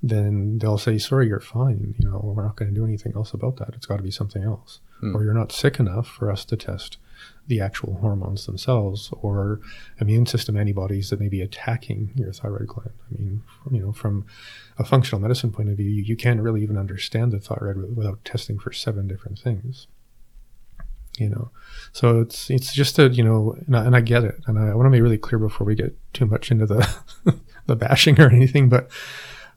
then 0.03 0.59
they'll 0.59 0.79
say, 0.79 0.99
sorry, 0.99 1.29
you're 1.29 1.41
fine. 1.41 1.95
You 1.99 2.09
know, 2.09 2.21
we're 2.23 2.45
not 2.45 2.57
going 2.57 2.73
to 2.73 2.75
do 2.75 2.85
anything 2.85 3.13
else 3.15 3.33
about 3.33 3.57
that. 3.57 3.71
It's 3.75 3.87
got 3.87 3.97
to 3.97 4.03
be 4.03 4.11
something 4.11 4.43
else. 4.43 4.81
Mm. 5.03 5.15
Or 5.15 5.25
you're 5.25 5.35
not 5.35 5.53
sick 5.53 5.79
enough 5.79 6.07
for 6.07 6.31
us 6.31 6.45
to 6.47 6.57
test 6.57 6.99
the 7.47 7.61
actual 7.61 7.95
hormones 7.95 8.47
themselves 8.47 9.11
or 9.21 9.61
immune 10.01 10.27
system 10.27 10.57
antibodies 10.57 11.11
that 11.11 11.21
may 11.21 11.29
be 11.29 11.41
attacking 11.41 12.13
your 12.15 12.33
thyroid 12.33 12.69
gland. 12.69 12.91
I 13.11 13.21
mean, 13.21 13.43
you 13.71 13.81
know, 13.81 13.93
from 13.93 14.27
a 14.79 14.85
functional 14.85 15.21
medicine 15.21 15.51
point 15.51 15.69
of 15.69 15.77
view, 15.77 15.91
you, 15.91 16.03
you 16.03 16.17
can't 16.17 16.41
really 16.41 16.63
even 16.63 16.79
understand 16.79 17.33
the 17.33 17.41
thyroid 17.41 17.97
without 17.97 18.25
testing 18.25 18.59
for 18.59 18.73
seven 18.73 19.09
different 19.09 19.39
things. 19.39 19.89
You 21.19 21.29
know, 21.29 21.51
so 21.93 22.21
it's 22.21 22.49
it's 22.49 22.73
just 22.73 22.99
a 22.99 23.09
you 23.09 23.23
know, 23.23 23.55
and 23.67 23.77
I, 23.77 23.85
and 23.85 23.95
I 23.95 24.01
get 24.01 24.25
it, 24.25 24.41
and 24.47 24.59
I, 24.59 24.69
I 24.69 24.75
want 24.75 24.87
to 24.87 24.91
be 24.91 25.03
really 25.03 25.19
clear 25.19 25.39
before 25.39 25.67
we 25.67 25.75
get 25.75 25.95
too 26.15 26.25
much 26.25 26.51
into 26.51 26.65
the 26.65 26.89
the 27.67 27.77
bashing 27.77 28.19
or 28.19 28.31
anything, 28.31 28.71
but 28.71 28.89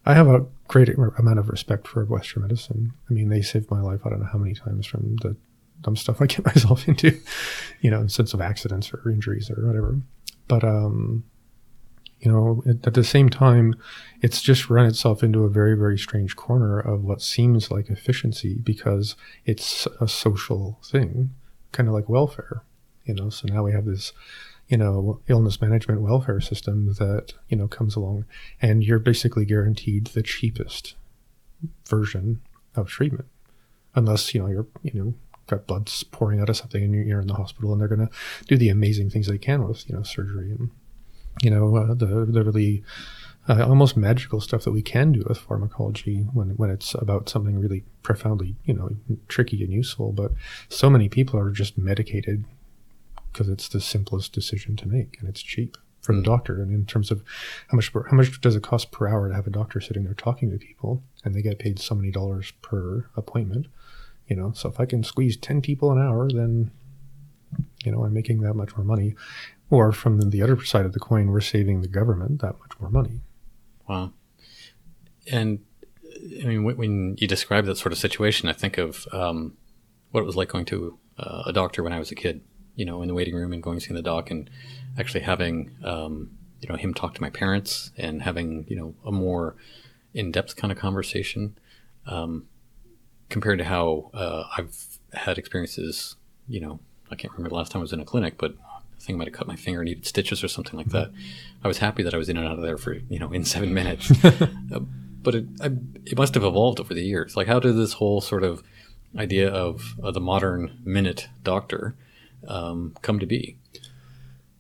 I 0.06 0.14
have 0.14 0.28
a 0.28 0.46
great 0.68 0.90
amount 0.90 1.40
of 1.40 1.50
respect 1.50 1.88
for 1.88 2.06
Western 2.06 2.44
medicine. 2.44 2.94
I 3.10 3.14
mean, 3.14 3.30
they 3.30 3.42
saved 3.42 3.72
my 3.72 3.82
life. 3.82 4.02
I 4.06 4.10
don't 4.10 4.20
know 4.20 4.30
how 4.32 4.38
many 4.38 4.54
times 4.54 4.86
from 4.86 5.16
the 5.18 5.36
dumb 5.82 5.96
stuff 5.96 6.22
I 6.22 6.28
get 6.28 6.46
myself 6.56 6.88
into, 6.88 7.20
you 7.82 7.90
know, 7.90 8.02
in 8.02 8.10
sense 8.10 8.34
of 8.34 8.42
accidents 8.42 8.94
or 8.94 9.10
injuries 9.10 9.50
or 9.50 9.66
whatever. 9.66 10.00
But, 10.48 10.64
um, 10.64 11.24
you 12.20 12.32
know, 12.32 12.64
at, 12.68 12.88
at 12.88 12.94
the 12.94 13.04
same 13.04 13.30
time, 13.30 13.76
it's 14.22 14.42
just 14.42 14.70
run 14.70 14.86
itself 14.86 15.24
into 15.24 15.44
a 15.44 15.50
very, 15.50 15.76
very 15.76 15.98
strange 15.98 16.36
corner 16.36 16.80
of 16.80 17.04
what 17.04 17.22
seems 17.22 17.72
like 17.72 17.90
efficiency 17.90 18.56
because 18.56 19.16
it's 19.46 19.88
a 20.00 20.08
social 20.08 20.80
thing, 20.84 21.32
kind 21.72 21.90
of 21.90 21.96
like 21.96 22.10
welfare, 22.10 22.64
you 23.06 23.16
know. 23.16 23.30
So 23.30 23.48
now 23.48 23.64
we 23.64 23.72
have 23.72 23.86
this 23.86 24.14
you 24.68 24.78
know, 24.78 25.22
illness 25.28 25.62
management 25.62 26.02
welfare 26.02 26.42
system 26.42 26.94
that, 26.94 27.34
you 27.50 27.58
know, 27.58 27.68
comes 27.68 27.96
along 27.96 28.26
and 28.62 28.84
you're 28.84 29.00
basically 29.00 29.46
guaranteed 29.46 30.08
the 30.08 30.24
cheapest 30.24 30.96
version 31.88 32.42
of 32.76 32.88
treatment. 32.88 33.28
Unless, 33.94 34.34
you 34.34 34.42
know, 34.42 34.48
you're, 34.48 34.68
you 34.82 34.94
know, 34.94 35.14
got 35.48 35.68
blood 35.68 35.92
pouring 36.12 36.42
out 36.42 36.50
of 36.50 36.58
something 36.58 36.84
and 36.84 37.08
you're 37.08 37.22
in 37.22 37.28
the 37.28 37.36
hospital 37.36 37.72
and 37.72 37.80
they're 37.80 37.88
going 37.88 38.08
to 38.08 38.14
do 38.48 38.58
the 38.58 38.70
amazing 38.70 39.10
things 39.10 39.28
they 39.28 39.38
can 39.38 39.68
with, 39.68 39.88
you 39.88 39.96
know, 39.96 40.04
surgery 40.04 40.52
and, 40.52 40.72
you 41.42 41.52
know, 41.52 41.76
uh, 41.76 41.94
the, 41.94 42.26
the 42.28 42.44
really 42.44 42.84
uh, 43.48 43.66
almost 43.68 43.96
magical 43.96 44.42
stuff 44.42 44.64
that 44.64 44.72
we 44.72 44.82
can 44.82 45.12
do 45.12 45.24
with 45.28 45.38
pharmacology 45.38 46.22
when, 46.34 46.50
when 46.52 46.72
it's 46.72 46.96
about 46.96 47.30
something 47.30 47.60
really 47.60 47.84
profoundly, 48.02 48.56
you 48.66 48.74
know, 48.74 48.90
tricky 49.28 49.64
and 49.64 49.72
useful. 49.72 50.12
But 50.12 50.32
so 50.70 50.90
many 50.90 51.08
people 51.08 51.40
are 51.40 51.52
just 51.52 51.78
medicated 51.78 52.46
because 53.36 53.50
it's 53.50 53.68
the 53.68 53.82
simplest 53.82 54.32
decision 54.32 54.78
to 54.78 54.88
make 54.88 55.18
and 55.20 55.28
it's 55.28 55.42
cheap 55.42 55.76
for 56.00 56.16
the 56.16 56.22
doctor. 56.22 56.62
And 56.62 56.72
in 56.72 56.86
terms 56.86 57.12
of 57.12 57.22
how 57.68 57.76
much 57.76 57.92
how 57.92 58.16
much 58.16 58.40
does 58.40 58.56
it 58.56 58.64
cost 58.64 58.92
per 58.92 59.10
hour 59.10 59.28
to 59.28 59.36
have 59.36 59.46
a 59.46 59.50
doctor 59.50 59.82
sitting 59.82 60.06
there 60.06 60.14
talking 60.14 60.52
to 60.52 60.58
people, 60.58 61.04
and 61.26 61.36
they 61.36 61.42
get 61.42 61.60
paid 61.60 61.80
so 61.80 61.96
many 61.96 62.12
dollars 62.12 62.54
per 62.62 63.10
appointment, 63.18 63.68
you 64.30 64.38
know. 64.38 64.54
So 64.54 64.70
if 64.70 64.80
I 64.80 64.86
can 64.86 65.04
squeeze 65.04 65.36
ten 65.36 65.62
people 65.62 65.92
an 65.92 66.00
hour, 66.00 66.30
then 66.30 66.72
you 67.84 67.92
know 67.92 68.06
I'm 68.06 68.14
making 68.14 68.40
that 68.42 68.54
much 68.54 68.78
more 68.78 68.86
money. 68.86 69.16
Or 69.70 69.92
from 69.92 70.30
the 70.30 70.42
other 70.42 70.64
side 70.64 70.86
of 70.86 70.94
the 70.94 71.00
coin, 71.00 71.32
we're 71.32 71.42
saving 71.42 71.82
the 71.82 71.88
government 71.88 72.40
that 72.42 72.60
much 72.60 72.80
more 72.80 72.90
money. 72.90 73.22
Wow. 73.90 74.14
And 75.30 75.60
I 76.42 76.46
mean, 76.46 76.64
when, 76.64 76.78
when 76.78 77.16
you 77.18 77.28
describe 77.28 77.66
that 77.66 77.78
sort 77.78 77.92
of 77.92 77.98
situation, 77.98 78.48
I 78.48 78.54
think 78.54 78.78
of 78.78 79.08
um, 79.12 79.58
what 80.12 80.22
it 80.22 80.26
was 80.26 80.36
like 80.36 80.50
going 80.50 80.66
to 80.66 81.00
uh, 81.18 81.44
a 81.48 81.52
doctor 81.52 81.82
when 81.82 81.94
I 81.94 82.00
was 82.00 82.12
a 82.12 82.16
kid. 82.16 82.42
You 82.76 82.86
know, 82.86 83.02
in 83.02 83.08
the 83.08 83.14
waiting 83.14 83.36
room 83.36 83.54
and 83.54 83.64
going 83.64 83.80
to 83.80 83.86
see 83.86 83.94
the 83.94 84.02
doc, 84.02 84.32
and 84.32 84.50
actually 84.98 85.22
having 85.22 85.72
um, 85.84 86.32
you 86.62 86.70
know 86.70 86.76
him 86.76 86.94
talk 86.94 87.14
to 87.16 87.22
my 87.22 87.30
parents 87.30 87.92
and 87.98 88.22
having 88.22 88.66
you 88.68 88.76
know 88.76 88.96
a 89.06 89.12
more 89.12 89.56
in-depth 90.14 90.56
kind 90.56 90.72
of 90.72 90.78
conversation 90.78 91.58
um, 92.08 92.48
compared 93.30 93.60
to 93.60 93.66
how 93.66 94.10
uh, 94.14 94.44
I've 94.58 95.00
had 95.14 95.38
experiences. 95.38 96.16
You 96.48 96.62
know, 96.62 96.80
I 97.12 97.16
can't 97.16 97.34
remember 97.34 97.50
the 97.50 97.56
last 97.56 97.72
time 97.72 97.80
I 97.80 97.84
was 97.84 97.94
in 97.94 98.00
a 98.00 98.06
clinic, 98.06 98.38
but 98.38 98.56
I 98.64 99.00
think 99.00 99.16
I 99.16 99.18
might 99.18 99.28
have 99.28 99.34
cut 99.34 99.48
my 99.48 99.56
finger, 99.56 99.82
and 99.82 99.88
needed 99.88 100.06
stitches 100.06 100.44
or 100.44 100.48
something 100.48 100.78
like 100.78 100.90
that. 100.90 101.12
I 101.64 101.68
was 101.68 101.80
happy 101.80 102.04
that 102.04 102.14
I 102.14 102.18
was 102.18 102.30
in 102.30 102.38
and 102.38 102.48
out 102.48 102.58
of 102.58 102.62
there 102.62 102.78
for 102.78 102.94
you 102.94 103.20
know 103.20 103.32
in 103.32 103.46
seven 103.46 103.74
minutes. 103.74 104.12
uh, 104.24 104.48
but 105.22 105.36
it 105.36 105.46
I, 105.62 105.72
it 106.06 106.18
must 106.18 106.34
have 106.36 106.44
evolved 106.44 106.80
over 106.80 106.94
the 106.94 107.04
years. 107.04 107.36
Like, 107.36 107.48
how 107.48 107.60
did 107.60 107.76
this 107.76 107.94
whole 107.94 108.22
sort 108.22 108.44
of 108.44 108.64
idea 109.18 109.50
of 109.50 109.96
uh, 110.04 110.12
the 110.12 110.20
modern 110.20 110.80
minute 110.84 111.30
doctor 111.44 111.96
um, 112.48 112.96
come 113.02 113.20
to 113.20 113.26
be? 113.26 113.58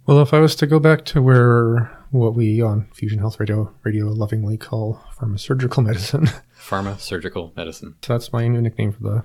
Well, 0.06 0.22
if 0.22 0.34
I 0.34 0.39
was 0.39 0.56
to 0.58 0.68
go 0.68 0.80
back 0.80 1.04
to 1.06 1.22
where 1.22 1.92
what 2.12 2.36
we 2.36 2.62
on 2.62 2.88
Fusion 2.94 3.20
Health 3.20 3.39
Radio 3.39 3.74
radio 3.84 4.08
lovingly 4.08 4.58
call 4.58 5.01
pharmaceutical 5.18 5.82
medicine, 5.84 6.30
Pharma 6.60 7.00
surgical 7.00 7.51
medicine. 7.56 7.96
so 8.04 8.13
that's 8.13 8.32
my 8.32 8.48
new 8.48 8.62
nickname 8.62 8.92
for 8.92 9.01
the 9.01 9.24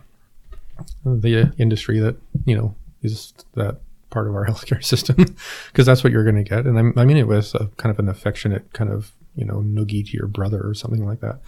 the 1.04 1.52
industry 1.58 1.98
that 2.00 2.16
you 2.46 2.56
know 2.56 2.74
is 3.02 3.34
that 3.54 3.80
part 4.08 4.26
of 4.26 4.34
our 4.34 4.46
healthcare 4.48 4.82
system 4.82 5.16
because 5.66 5.86
that's 5.86 6.02
what 6.02 6.12
you're 6.12 6.24
going 6.24 6.42
to 6.42 6.48
get, 6.48 6.66
and 6.66 6.78
I'm, 6.78 6.94
I 6.96 7.04
mean 7.04 7.18
it 7.18 7.28
with 7.28 7.54
a 7.54 7.70
kind 7.76 7.90
of 7.90 7.98
an 7.98 8.08
affectionate 8.08 8.72
kind 8.72 8.90
of 8.90 9.12
you 9.36 9.44
know 9.44 9.56
noogie 9.56 10.04
to 10.04 10.16
your 10.16 10.26
brother 10.26 10.60
or 10.62 10.74
something 10.74 11.04
like 11.04 11.20
that. 11.20 11.40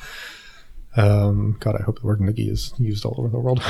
Um, 0.94 1.56
God, 1.58 1.76
I 1.80 1.82
hope 1.82 2.00
the 2.00 2.06
word 2.06 2.20
noogie 2.20 2.50
is 2.50 2.74
used 2.78 3.06
all 3.06 3.14
over 3.16 3.28
the 3.28 3.38
world. 3.38 3.62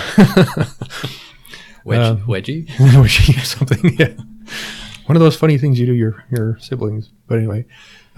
Wedge, 1.84 1.98
Um, 2.00 2.18
wedgie. 2.26 2.68
Wishing 3.00 3.34
you 3.34 3.40
something, 3.42 3.96
yeah. 3.98 4.12
One 5.06 5.16
of 5.16 5.20
those 5.20 5.36
funny 5.36 5.58
things 5.58 5.78
you 5.80 5.86
do 5.86 5.92
your 5.94 6.24
your 6.30 6.58
siblings. 6.60 7.10
But 7.26 7.38
anyway, 7.38 7.64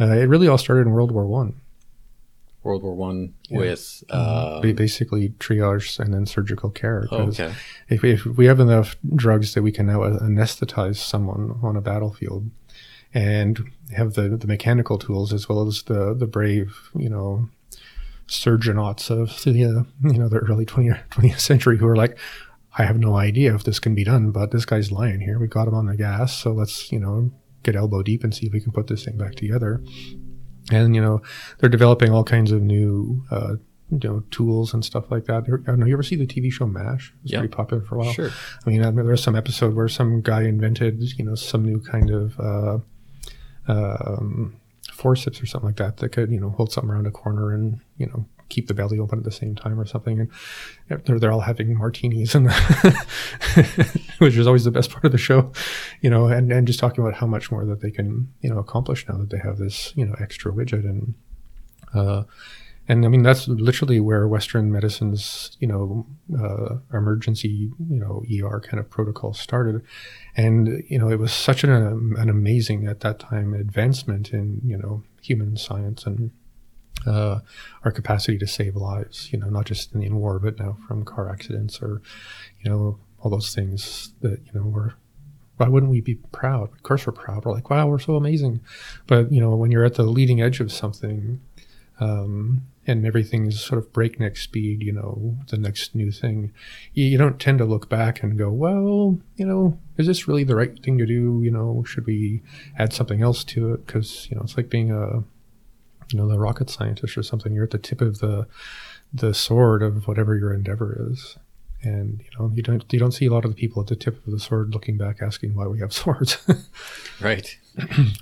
uh, 0.01 0.07
it 0.17 0.29
really 0.29 0.49
all 0.49 0.59
started 0.59 0.83
in 0.87 0.93
World 0.93 1.11
War 1.13 1.27
One. 1.27 1.55
World 2.63 2.83
War 2.83 2.95
One 2.95 3.35
Yeah. 3.49 3.59
with. 3.59 4.05
Uh, 4.11 4.61
Ba- 4.61 4.75
Basically, 4.75 5.31
triage 5.39 5.99
and 5.99 6.13
then 6.15 6.27
surgical 6.27 6.71
care. 6.71 7.07
okay. 7.13 7.53
if, 7.89 8.03
we, 8.03 8.13
if 8.13 8.25
we 8.27 8.47
have 8.47 8.59
enough 8.61 8.97
drugs 9.15 9.55
that 9.55 9.63
we 9.63 9.71
can 9.73 9.87
now 9.87 10.01
anesthetize 10.01 10.97
someone 10.97 11.59
on 11.63 11.77
a 11.77 11.81
battlefield 11.83 12.51
and 13.13 13.71
have 13.95 14.15
the, 14.15 14.31
the 14.31 14.47
mechanical 14.47 14.99
tools 14.99 15.33
as 15.33 15.49
well 15.49 15.67
as 15.67 15.83
the, 15.85 16.15
the 16.15 16.27
brave, 16.27 16.91
you 16.97 17.09
know, 17.11 17.49
surgeonauts 18.29 19.11
of 19.11 19.43
the, 19.45 19.65
uh, 19.65 19.83
you 20.11 20.19
know, 20.19 20.29
the 20.29 20.39
early 20.39 20.65
20th, 20.67 21.01
20th 21.11 21.39
century 21.41 21.77
who 21.79 21.87
are 21.87 21.97
like, 21.97 22.17
I 22.77 22.85
have 22.85 22.99
no 22.99 23.17
idea 23.17 23.55
if 23.55 23.65
this 23.65 23.79
can 23.79 23.95
be 23.95 24.05
done, 24.05 24.31
but 24.33 24.51
this 24.51 24.65
guy's 24.65 24.91
lying 24.91 25.21
here. 25.21 25.39
We 25.39 25.47
got 25.47 25.69
him 25.69 25.75
on 25.75 25.87
the 25.87 25.97
gas. 25.97 26.37
So 26.37 26.53
let's, 26.53 26.91
you 26.91 26.99
know, 26.99 27.31
get 27.63 27.77
elbow 27.77 28.03
deep 28.03 28.25
and 28.25 28.35
see 28.35 28.47
if 28.47 28.53
we 28.53 28.61
can 28.61 28.73
put 28.73 28.89
this 28.89 29.05
thing 29.05 29.17
back 29.17 29.37
together. 29.37 29.83
And, 30.73 30.95
you 30.95 31.01
know, 31.01 31.23
they're 31.59 31.69
developing 31.69 32.11
all 32.11 32.25
kinds 32.25 32.51
of 32.51 32.63
new, 32.63 33.23
uh, 33.31 33.57
you 33.91 34.01
know, 34.03 34.21
tools 34.31 34.75
and 34.75 34.85
stuff 34.85 35.11
like 35.11 35.27
that. 35.27 35.45
I 35.45 35.51
don't 35.67 35.79
know. 35.79 35.87
You 35.87 35.93
ever 35.93 36.03
see 36.03 36.17
the 36.17 36.27
TV 36.27 36.51
show 36.51 36.67
MASH? 36.67 37.15
It's 37.23 37.33
Yeah. 37.33 37.41
pretty 37.41 37.55
popular 37.55 37.83
for 37.83 37.95
a 37.95 37.99
while. 37.99 38.13
Sure. 38.13 38.31
I 38.67 38.71
mean, 38.71 38.81
I 38.83 38.87
remember 38.87 39.05
there 39.05 39.11
was 39.13 39.23
some 39.23 39.37
episode 39.37 39.75
where 39.75 39.89
some 39.89 40.21
guy 40.23 40.43
invented, 40.43 41.01
you 41.19 41.25
know, 41.25 41.35
some 41.37 41.65
new 41.65 41.81
kind 41.81 42.11
of 42.11 42.41
uh, 42.41 42.79
um, 43.69 44.57
forceps 44.93 45.41
or 45.43 45.47
something 45.47 45.69
like 45.69 45.77
that 45.77 45.99
that 45.99 46.11
could, 46.11 46.31
you 46.31 46.41
know, 46.41 46.51
hold 46.51 46.73
something 46.73 46.91
around 46.91 47.07
a 47.07 47.11
corner 47.11 47.53
and, 47.53 47.81
you 47.99 48.07
know, 48.07 48.27
keep 48.49 48.69
the 48.69 48.75
belly 48.75 48.99
open 48.99 49.19
at 49.19 49.25
the 49.25 49.33
same 49.33 49.55
time 49.55 49.79
or 49.79 49.87
something. 49.87 50.21
And 50.21 50.31
they're, 51.05 51.19
they're 51.19 51.33
all 51.33 51.41
having 51.41 51.77
martinis, 51.77 52.35
and 52.35 52.51
which 54.19 54.37
is 54.37 54.47
always 54.47 54.65
the 54.65 54.71
best 54.71 54.91
part 54.91 55.05
of 55.05 55.13
the 55.13 55.19
show, 55.19 55.53
you 56.01 56.11
know, 56.11 56.27
and, 56.27 56.53
and 56.53 56.67
just 56.67 56.79
talking 56.79 57.05
about 57.05 57.19
how 57.19 57.27
much 57.27 57.51
more 57.51 57.65
that 57.65 57.81
they 57.81 57.91
can, 57.91 58.33
you 58.41 58.51
know, 58.51 58.59
accomplish 58.59 59.07
now 59.09 59.17
that 59.19 59.31
they 59.31 59.39
have 59.39 59.59
this, 59.59 59.93
you 59.97 60.05
know, 60.05 60.15
extra 60.21 60.53
widget 60.53 60.85
and. 60.85 61.15
Uh, 61.93 62.25
and 62.87 63.05
I 63.05 63.09
mean 63.09 63.23
that's 63.23 63.49
literally 63.49 63.99
where 63.99 64.29
Western 64.29 64.71
medicine's 64.71 65.57
you 65.59 65.67
know 65.67 66.07
uh, 66.39 66.77
emergency 66.93 67.71
you 67.89 67.99
know 67.99 68.23
ER 68.31 68.61
kind 68.61 68.79
of 68.79 68.91
protocol 68.91 69.33
started, 69.33 69.83
and 70.37 70.85
you 70.89 70.99
know 70.99 71.09
it 71.09 71.19
was 71.19 71.33
such 71.33 71.65
an 71.65 71.71
an 71.71 72.29
amazing 72.29 72.87
at 72.87 73.01
that 73.01 73.19
time 73.19 73.55
advancement 73.55 74.33
in 74.33 74.61
you 74.65 74.77
know 74.77 75.03
human 75.23 75.57
science 75.57 76.05
and 76.05 76.31
uh, 77.07 77.41
our 77.85 77.93
capacity 77.93 78.39
to 78.39 78.47
save 78.47 78.77
lives. 78.77 79.33
You 79.33 79.39
know 79.39 79.49
not 79.49 79.67
just 79.67 79.95
in, 79.95 80.03
in 80.03 80.17
war 80.17 80.39
but 80.39 80.59
now 80.59 80.77
from 80.87 81.05
car 81.05 81.31
accidents 81.31 81.81
or 81.81 82.03
you 82.61 82.71
know 82.71 82.99
all 83.21 83.31
those 83.31 83.55
things 83.55 84.13
that 84.21 84.41
you 84.45 84.61
know 84.61 84.67
were 84.67 84.95
why 85.57 85.69
wouldn't 85.69 85.93
we 85.93 86.01
be 86.01 86.17
proud? 86.33 86.73
Of 86.73 86.83
course, 86.83 87.07
we're 87.07 87.13
proud. 87.13 87.45
We're 87.45 87.53
like, 87.53 87.71
wow, 87.71 87.87
we're 87.87 88.01
so 88.01 88.17
amazing. 88.17 88.61
But 89.07 89.31
you 89.31 89.41
know, 89.41 89.55
when 89.55 89.71
you're 89.71 89.85
at 89.85 89.95
the 89.95 90.03
leading 90.03 90.41
edge 90.41 90.61
of 90.61 90.73
something, 90.73 91.41
um, 92.01 92.67
and 92.87 93.07
everything's 93.07 93.61
sort 93.61 93.79
of 93.79 93.93
breakneck 93.93 94.37
speed, 94.37 94.83
you 94.83 94.93
know, 94.93 95.37
the 95.49 95.57
next 95.57 95.95
new 95.95 96.11
thing, 96.11 96.53
you, 96.93 97.05
you 97.05 97.19
don't 97.19 97.41
tend 97.41 97.59
to 97.59 97.65
look 97.65 97.89
back 97.89 98.23
and 98.23 98.37
go, 98.37 98.51
well, 98.51 99.19
you 99.37 99.47
know, 99.47 99.79
is 99.97 100.07
this 100.07 100.29
really 100.29 100.45
the 100.45 100.57
right 100.57 100.83
thing 100.83 100.99
to 100.99 101.07
do? 101.07 101.41
You 101.43 101.51
know, 101.51 101.85
should 101.87 102.07
we 102.07 102.43
add 102.79 102.93
something 102.93 103.23
else 103.23 103.45
to 103.45 103.73
it? 103.75 103.87
Because 103.87 104.29
you 104.31 104.37
know, 104.37 104.43
it's 104.43 104.57
like 104.57 104.69
being 104.69 104.91
a, 104.91 105.23
you 106.11 106.19
know, 106.19 106.29
the 106.29 106.39
rocket 106.39 106.71
scientist 106.71 107.17
or 107.17 107.23
something. 107.23 107.55
You're 107.55 107.65
at 107.65 107.71
the 107.71 107.79
tip 107.79 108.01
of 108.01 108.19
the 108.19 108.47
the 109.13 109.33
sword 109.33 109.83
of 109.83 110.09
whatever 110.09 110.37
your 110.37 110.53
endeavor 110.53 111.09
is. 111.11 111.37
And 111.83 112.23
you 112.23 112.39
know 112.39 112.51
you 112.55 112.63
don't 112.63 112.85
you 112.93 112.99
don't 112.99 113.13
see 113.13 113.27
a 113.27 113.33
lot 113.33 113.45
of 113.45 113.51
the 113.51 113.57
people 113.57 113.83
at 113.83 113.89
the 113.89 113.97
tip 113.97 114.27
of 114.27 114.33
the 114.33 114.41
sword 114.41 114.73
looking 114.73 114.97
back 114.97 115.19
asking 115.21 115.55
why 115.55 115.67
we 115.67 115.81
have 115.81 115.93
swords. 116.03 116.39
Right. 117.21 117.57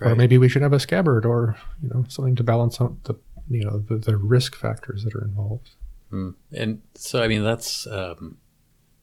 or 0.00 0.16
maybe 0.16 0.38
we 0.38 0.48
should 0.48 0.62
have 0.62 0.72
a 0.72 0.80
scabbard 0.80 1.24
or 1.24 1.56
you 1.82 1.90
know 1.90 2.04
something 2.08 2.34
to 2.36 2.42
balance 2.42 2.80
out 2.80 3.04
the 3.04 3.14
you 3.48 3.64
know 3.64 3.78
the, 3.78 3.96
the 3.96 4.16
risk 4.16 4.56
factors 4.56 5.04
that 5.04 5.14
are 5.14 5.22
involved 5.22 5.70
Mm. 6.12 6.34
And 6.52 6.82
so, 6.94 7.22
I 7.22 7.28
mean, 7.28 7.42
that's 7.42 7.86
um, 7.86 8.36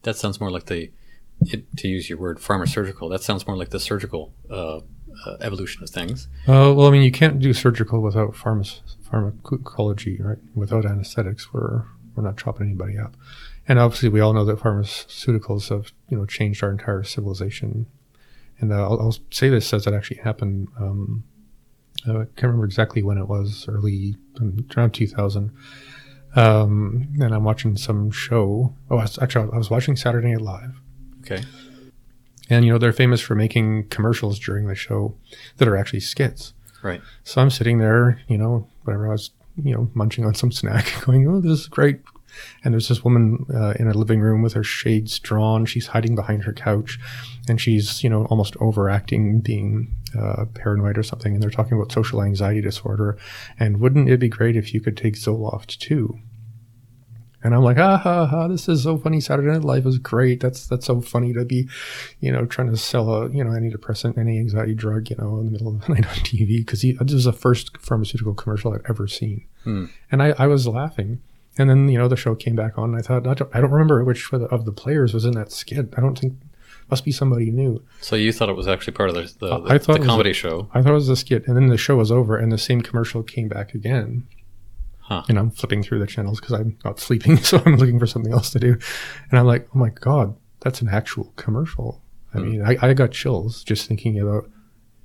that 0.04 0.16
sounds 0.16 0.40
more 0.40 0.52
like 0.52 0.68
the, 0.68 0.92
it, 1.42 1.66
to 1.78 1.88
use 1.88 2.10
your 2.10 2.20
word, 2.20 2.40
pharmaceutical. 2.40 3.10
That 3.10 3.24
sounds 3.24 3.48
more 3.48 3.58
like 3.58 3.70
the 3.70 3.80
surgical 3.80 4.32
uh, 4.50 4.82
uh, 5.26 5.38
evolution 5.42 5.84
of 5.84 5.90
things. 5.90 6.28
uh, 6.48 6.74
well 6.76 6.88
i 6.88 6.90
mean 6.92 7.02
you 7.04 7.12
can't 7.12 7.40
do 7.40 7.54
surgical 7.54 8.02
without 8.02 8.34
pharma- 8.34 8.82
pharmacology 9.10 10.18
right? 10.22 10.38
Without 10.56 10.86
anesthetics 10.86 11.54
we're 11.54 11.84
we're 12.16 12.24
not 12.24 12.38
chopping 12.38 12.68
anybody 12.68 12.98
up. 12.98 13.16
And 13.68 13.80
obviously 13.80 14.10
we 14.10 14.20
all 14.20 14.34
know 14.34 14.44
that 14.46 14.60
pharmaceuticals 14.60 15.70
have 15.70 15.92
you 16.10 16.18
know 16.18 16.26
changed 16.26 16.64
our 16.64 16.72
entire 16.72 17.04
civilization. 17.04 17.86
And 18.60 18.74
uh, 18.74 18.82
I'll, 18.84 19.00
I'll 19.00 19.16
say 19.32 19.48
this 19.50 19.72
as 19.74 19.88
it 19.88 19.94
actually 19.94 20.18
happened 20.18 20.68
um, 20.80 21.24
uh, 22.08 22.12
i 22.20 22.26
can't 22.26 22.44
remember 22.44 22.66
exactly 22.66 23.02
when 23.04 23.18
it 23.18 23.28
was 23.28 23.66
early 23.70 24.16
um, 24.40 24.66
around 24.76 24.92
2000 24.92 25.52
um, 26.36 27.08
and 27.20 27.34
i'm 27.34 27.44
watching 27.44 27.76
some 27.78 28.12
show. 28.12 28.76
Oh 28.90 28.98
I 28.98 29.02
was, 29.04 29.20
actually 29.20 29.50
i 29.54 29.58
was 29.58 29.70
watching 29.70 29.96
saturday 29.96 30.32
night 30.32 30.42
live. 30.42 30.80
Okay. 31.22 31.44
And 32.50 32.66
you 32.66 32.72
know 32.72 32.78
they're 32.78 32.94
famous 32.94 33.22
for 33.22 33.36
making 33.36 33.90
commercials 33.90 34.40
during 34.40 34.68
the 34.68 34.76
show 34.76 35.16
that 35.58 35.68
are 35.68 35.78
actually 35.78 36.00
skits. 36.00 36.54
Right. 36.82 37.02
So 37.24 37.42
I'm 37.42 37.50
sitting 37.50 37.80
there, 37.80 38.22
you 38.28 38.38
know, 38.38 38.68
whatever 38.84 39.08
I 39.08 39.12
was, 39.12 39.32
you 39.62 39.74
know, 39.76 39.90
munching 39.94 40.26
on 40.26 40.34
some 40.34 40.52
snack, 40.60 40.92
going, 41.06 41.28
"Oh, 41.28 41.42
this 41.42 41.60
is 41.60 41.68
great." 41.68 42.02
And 42.64 42.74
there's 42.74 42.88
this 42.88 43.04
woman 43.04 43.46
uh, 43.54 43.74
in 43.80 43.88
a 43.88 43.94
living 43.94 44.22
room 44.22 44.42
with 44.42 44.54
her 44.54 44.64
shades 44.64 45.18
drawn. 45.20 45.66
She's 45.66 45.88
hiding 45.88 46.16
behind 46.16 46.44
her 46.44 46.54
couch, 46.54 47.00
and 47.48 47.60
she's, 47.60 48.04
you 48.04 48.10
know, 48.10 48.26
almost 48.26 48.56
overacting, 48.60 49.42
being 49.42 49.96
uh, 50.18 50.46
paranoid 50.54 50.98
or 50.98 51.04
something. 51.04 51.34
And 51.34 51.42
they're 51.42 51.50
talking 51.50 51.78
about 51.78 51.92
social 51.92 52.22
anxiety 52.22 52.62
disorder. 52.62 53.18
And 53.60 53.80
wouldn't 53.80 54.10
it 54.10 54.20
be 54.20 54.30
great 54.30 54.56
if 54.56 54.74
you 54.74 54.82
could 54.82 54.96
take 54.96 55.16
Zoloft 55.16 55.80
too? 55.80 56.20
And 57.42 57.56
I'm 57.56 57.64
like, 57.64 57.78
ah, 57.78 57.98
ha, 57.98 58.26
ha, 58.26 58.48
this 58.50 58.68
is 58.68 58.84
so 58.84 58.98
funny. 58.98 59.22
Saturday 59.22 59.48
Night 59.48 59.64
Live 59.64 59.86
is 59.86 59.98
great. 59.98 60.42
That's 60.42 60.68
that's 60.68 60.86
so 60.86 61.00
funny 61.00 61.32
to 61.34 61.46
be, 61.46 61.70
you 62.20 62.32
know, 62.32 62.46
trying 62.46 62.70
to 62.70 62.76
sell 62.78 63.10
a, 63.14 63.30
you 63.30 63.44
know, 63.44 63.52
antidepressant, 63.52 64.18
any 64.18 64.38
anxiety 64.40 64.74
drug, 64.76 65.10
you 65.10 65.16
know, 65.18 65.40
in 65.40 65.46
the 65.46 65.52
middle 65.52 65.70
of 65.70 65.82
the 65.86 65.94
night 65.94 66.06
on 66.06 66.16
TV. 66.16 66.58
Because 66.58 66.82
this 66.82 67.14
was 67.14 67.24
the 67.24 67.34
first 67.34 67.78
pharmaceutical 67.78 68.34
commercial 68.34 68.74
I'd 68.74 68.82
ever 68.90 69.08
seen. 69.08 69.46
Hmm. 69.64 69.86
And 70.12 70.22
I, 70.22 70.36
I 70.38 70.48
was 70.48 70.68
laughing. 70.68 71.22
And 71.58 71.70
then, 71.70 71.90
you 71.90 71.98
know, 71.98 72.08
the 72.08 72.16
show 72.18 72.36
came 72.36 72.56
back 72.56 72.78
on. 72.78 72.90
And 72.90 72.98
I 73.00 73.02
thought, 73.02 73.28
I 73.28 73.34
don't, 73.34 73.56
I 73.56 73.62
don't 73.62 73.72
remember 73.72 74.04
which 74.04 74.32
of 74.34 74.42
the, 74.42 74.58
the 74.58 74.72
players 74.72 75.14
was 75.14 75.26
in 75.26 75.34
that 75.34 75.52
skit. 75.52 75.94
I 75.98 76.02
don't 76.02 76.18
think 76.18 76.34
Must 76.90 77.06
be 77.06 77.12
somebody 77.12 77.52
new. 77.52 77.84
So 78.02 78.16
you 78.16 78.32
thought 78.34 78.50
it 78.50 78.56
was 78.56 78.68
actually 78.68 78.94
part 78.94 79.10
of 79.10 79.16
the 79.16 79.34
the, 79.40 79.62
I 79.68 79.78
thought 79.78 80.00
the 80.00 80.06
comedy 80.06 80.32
a- 80.32 80.34
show. 80.34 80.70
I 80.74 80.82
thought 80.82 80.92
it 80.92 80.96
was 80.96 81.10
a 81.10 81.16
skit, 81.16 81.48
and 81.48 81.56
then 81.56 81.68
the 81.68 81.78
show 81.78 81.96
was 81.98 82.12
over, 82.12 82.36
and 82.36 82.52
the 82.52 82.58
same 82.58 82.82
commercial 82.82 83.22
came 83.24 83.48
back 83.48 83.74
again. 83.76 84.26
Huh. 85.10 85.24
And 85.28 85.38
I'm 85.40 85.50
flipping 85.52 85.82
through 85.84 86.00
the 86.00 86.08
channels 86.08 86.40
because 86.40 86.54
I'm 86.54 86.78
not 86.86 87.00
sleeping, 87.00 87.36
so 87.50 87.62
I'm 87.66 87.76
looking 87.78 88.00
for 88.00 88.08
something 88.08 88.32
else 88.32 88.52
to 88.52 88.60
do. 88.60 88.78
And 89.32 89.40
I'm 89.40 89.46
like, 89.48 89.68
oh 89.76 89.80
my 89.80 89.90
god, 89.90 90.36
that's 90.62 90.82
an 90.82 90.88
actual 90.90 91.34
commercial. 91.36 92.02
I 92.34 92.38
Hmm. 92.38 92.50
mean, 92.50 92.62
I, 92.64 92.78
I 92.82 92.94
got 92.94 93.12
chills 93.12 93.64
just 93.64 93.88
thinking 93.88 94.20
about 94.20 94.50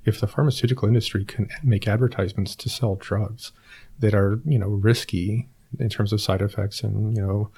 if 0.05 0.19
the 0.21 0.27
pharmaceutical 0.27 0.87
industry 0.87 1.25
can 1.25 1.49
make 1.63 1.87
advertisements 1.87 2.55
to 2.57 2.69
sell 2.69 2.95
drugs 2.95 3.51
that 3.99 4.13
are, 4.13 4.39
you 4.45 4.59
know, 4.59 4.67
risky 4.69 5.49
in 5.79 5.89
terms 5.89 6.13
of 6.13 6.21
side 6.21 6.41
effects 6.41 6.83
and 6.83 7.15
you 7.17 7.21
know, 7.23 7.49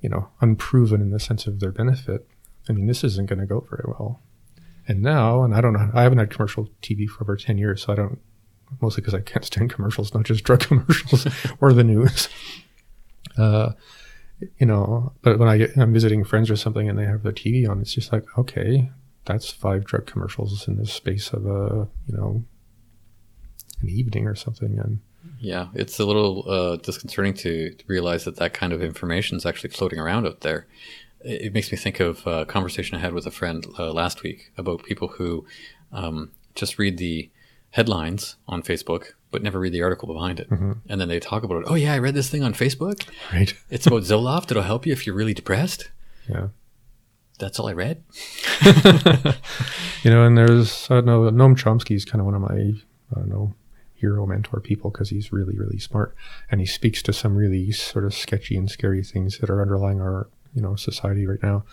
you 0.00 0.08
know, 0.08 0.28
unproven 0.40 1.00
in 1.02 1.10
the 1.10 1.18
sense 1.18 1.46
of 1.48 1.58
their 1.58 1.72
benefit. 1.72 2.26
I 2.68 2.72
mean, 2.72 2.86
this 2.86 3.02
isn't 3.02 3.26
going 3.28 3.40
to 3.40 3.46
go 3.46 3.66
very 3.68 3.84
well. 3.88 4.20
And 4.86 5.02
now, 5.02 5.42
and 5.42 5.54
I 5.54 5.60
don't 5.60 5.72
know, 5.72 5.90
I 5.92 6.02
haven't 6.04 6.18
had 6.18 6.30
commercial 6.30 6.68
TV 6.82 7.08
for 7.08 7.24
over 7.24 7.36
10 7.36 7.58
years, 7.58 7.82
so 7.82 7.92
I 7.92 7.96
don't, 7.96 8.20
mostly 8.80 9.00
because 9.00 9.14
I 9.14 9.20
can't 9.20 9.44
stand 9.44 9.70
commercials, 9.70 10.14
not 10.14 10.24
just 10.24 10.44
drug 10.44 10.60
commercials 10.68 11.26
or 11.60 11.72
the 11.72 11.84
news. 11.84 12.28
Uh, 13.36 13.72
you 14.58 14.66
know, 14.66 15.12
but 15.22 15.38
when 15.38 15.48
I 15.48 15.58
get, 15.58 15.76
I'm 15.76 15.92
visiting 15.92 16.24
friends 16.24 16.50
or 16.50 16.56
something 16.56 16.88
and 16.88 16.98
they 16.98 17.04
have 17.04 17.22
their 17.22 17.32
TV 17.32 17.68
on, 17.68 17.80
it's 17.80 17.94
just 17.94 18.12
like, 18.12 18.24
okay, 18.38 18.90
that's 19.24 19.50
five 19.50 19.84
drug 19.84 20.06
commercials 20.06 20.68
in 20.68 20.76
the 20.76 20.86
space 20.86 21.32
of 21.32 21.46
a, 21.46 21.88
you 22.06 22.16
know, 22.16 22.44
an 23.80 23.88
evening 23.88 24.26
or 24.26 24.34
something. 24.34 24.78
And 24.78 25.00
Yeah, 25.38 25.68
it's 25.74 25.98
a 25.98 26.04
little 26.04 26.44
uh, 26.48 26.76
disconcerting 26.76 27.34
to, 27.34 27.74
realize 27.86 28.24
that 28.24 28.36
that 28.36 28.54
kind 28.54 28.72
of 28.72 28.82
information 28.82 29.36
is 29.36 29.46
actually 29.46 29.70
floating 29.70 29.98
around 29.98 30.26
out 30.26 30.40
there. 30.40 30.66
It, 31.20 31.42
it 31.42 31.52
makes 31.54 31.70
me 31.72 31.78
think 31.78 32.00
of 32.00 32.26
a 32.26 32.44
conversation 32.44 32.96
I 32.96 33.00
had 33.00 33.14
with 33.14 33.26
a 33.26 33.30
friend 33.30 33.64
uh, 33.78 33.92
last 33.92 34.22
week 34.22 34.52
about 34.56 34.84
people 34.84 35.08
who 35.08 35.46
um, 35.92 36.32
just 36.54 36.78
read 36.78 36.98
the 36.98 37.30
headlines 37.74 38.36
on 38.48 38.62
Facebook 38.62 39.12
but 39.30 39.42
never 39.42 39.58
read 39.58 39.72
the 39.72 39.82
article 39.82 40.06
behind 40.14 40.38
it, 40.38 40.48
mm-hmm. 40.48 40.72
and 40.88 41.00
then 41.00 41.08
they 41.08 41.18
talk 41.18 41.42
about 41.42 41.56
it. 41.56 41.64
Oh 41.66 41.74
yeah, 41.74 41.92
I 41.92 41.98
read 41.98 42.14
this 42.14 42.30
thing 42.30 42.44
on 42.44 42.54
Facebook. 42.54 43.04
right. 43.32 43.52
It's 43.70 43.84
about 43.84 44.02
Zoloft. 44.02 44.52
It'll 44.52 44.62
help 44.62 44.86
you 44.86 44.92
if 44.92 45.06
you're 45.06 45.16
really 45.16 45.34
depressed. 45.34 45.90
Yeah. 46.28 46.48
That's 47.40 47.58
all 47.58 47.68
I 47.68 47.72
read. 47.72 48.04
You 50.04 50.10
know, 50.10 50.26
and 50.26 50.36
there's, 50.36 50.86
I 50.90 50.96
don't 50.96 51.06
know, 51.06 51.22
Noam 51.30 51.56
Chomsky 51.56 51.96
is 51.96 52.04
kind 52.04 52.20
of 52.20 52.26
one 52.26 52.34
of 52.34 52.42
my, 52.42 52.54
I 52.54 53.20
don't 53.20 53.30
know, 53.30 53.54
hero 53.94 54.26
mentor 54.26 54.60
people 54.60 54.90
because 54.90 55.08
he's 55.08 55.32
really, 55.32 55.56
really 55.56 55.78
smart. 55.78 56.14
And 56.50 56.60
he 56.60 56.66
speaks 56.66 57.02
to 57.04 57.12
some 57.14 57.34
really 57.34 57.72
sort 57.72 58.04
of 58.04 58.12
sketchy 58.12 58.54
and 58.54 58.70
scary 58.70 59.02
things 59.02 59.38
that 59.38 59.48
are 59.48 59.62
underlying 59.62 60.02
our, 60.02 60.28
you 60.54 60.60
know, 60.60 60.76
society 60.76 61.26
right 61.26 61.42
now. 61.42 61.64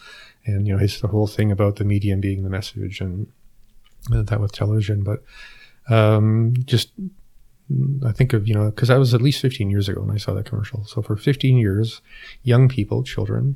And, 0.45 0.65
you 0.65 0.71
know, 0.73 0.79
his 0.79 1.01
the 1.01 1.09
whole 1.09 1.27
thing 1.27 1.51
about 1.51 1.75
the 1.75 1.83
medium 1.83 2.21
being 2.21 2.43
the 2.43 2.49
message 2.49 3.01
and 3.01 3.27
that 4.09 4.39
with 4.39 4.53
television. 4.53 5.03
But 5.03 5.21
um, 5.89 6.53
just, 6.65 6.91
I 8.05 8.11
think 8.11 8.33
of, 8.33 8.47
you 8.47 8.53
know, 8.53 8.69
because 8.69 8.89
that 8.89 8.99
was 8.99 9.13
at 9.13 9.21
least 9.21 9.41
15 9.41 9.69
years 9.69 9.89
ago 9.89 10.01
when 10.01 10.13
I 10.13 10.17
saw 10.17 10.33
that 10.33 10.45
commercial. 10.45 10.85
So 10.85 11.01
for 11.01 11.15
15 11.15 11.57
years, 11.57 12.01
young 12.43 12.67
people, 12.67 13.03
children, 13.03 13.55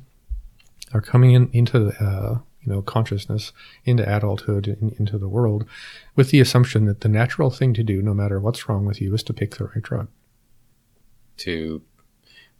are 0.93 1.01
coming 1.01 1.31
in 1.31 1.49
into 1.51 1.87
uh, 2.03 2.39
you 2.61 2.73
know 2.73 2.81
consciousness 2.81 3.51
into 3.85 4.03
adulthood 4.03 4.67
in, 4.67 4.95
into 4.97 5.17
the 5.17 5.27
world 5.27 5.65
with 6.15 6.31
the 6.31 6.39
assumption 6.39 6.85
that 6.85 7.01
the 7.01 7.09
natural 7.09 7.49
thing 7.49 7.73
to 7.73 7.83
do 7.83 8.01
no 8.01 8.13
matter 8.13 8.39
what's 8.39 8.67
wrong 8.67 8.85
with 8.85 9.01
you 9.01 9.13
is 9.13 9.23
to 9.23 9.33
pick 9.33 9.55
the 9.55 9.65
right 9.65 9.81
drug 9.81 10.07
To 11.37 11.81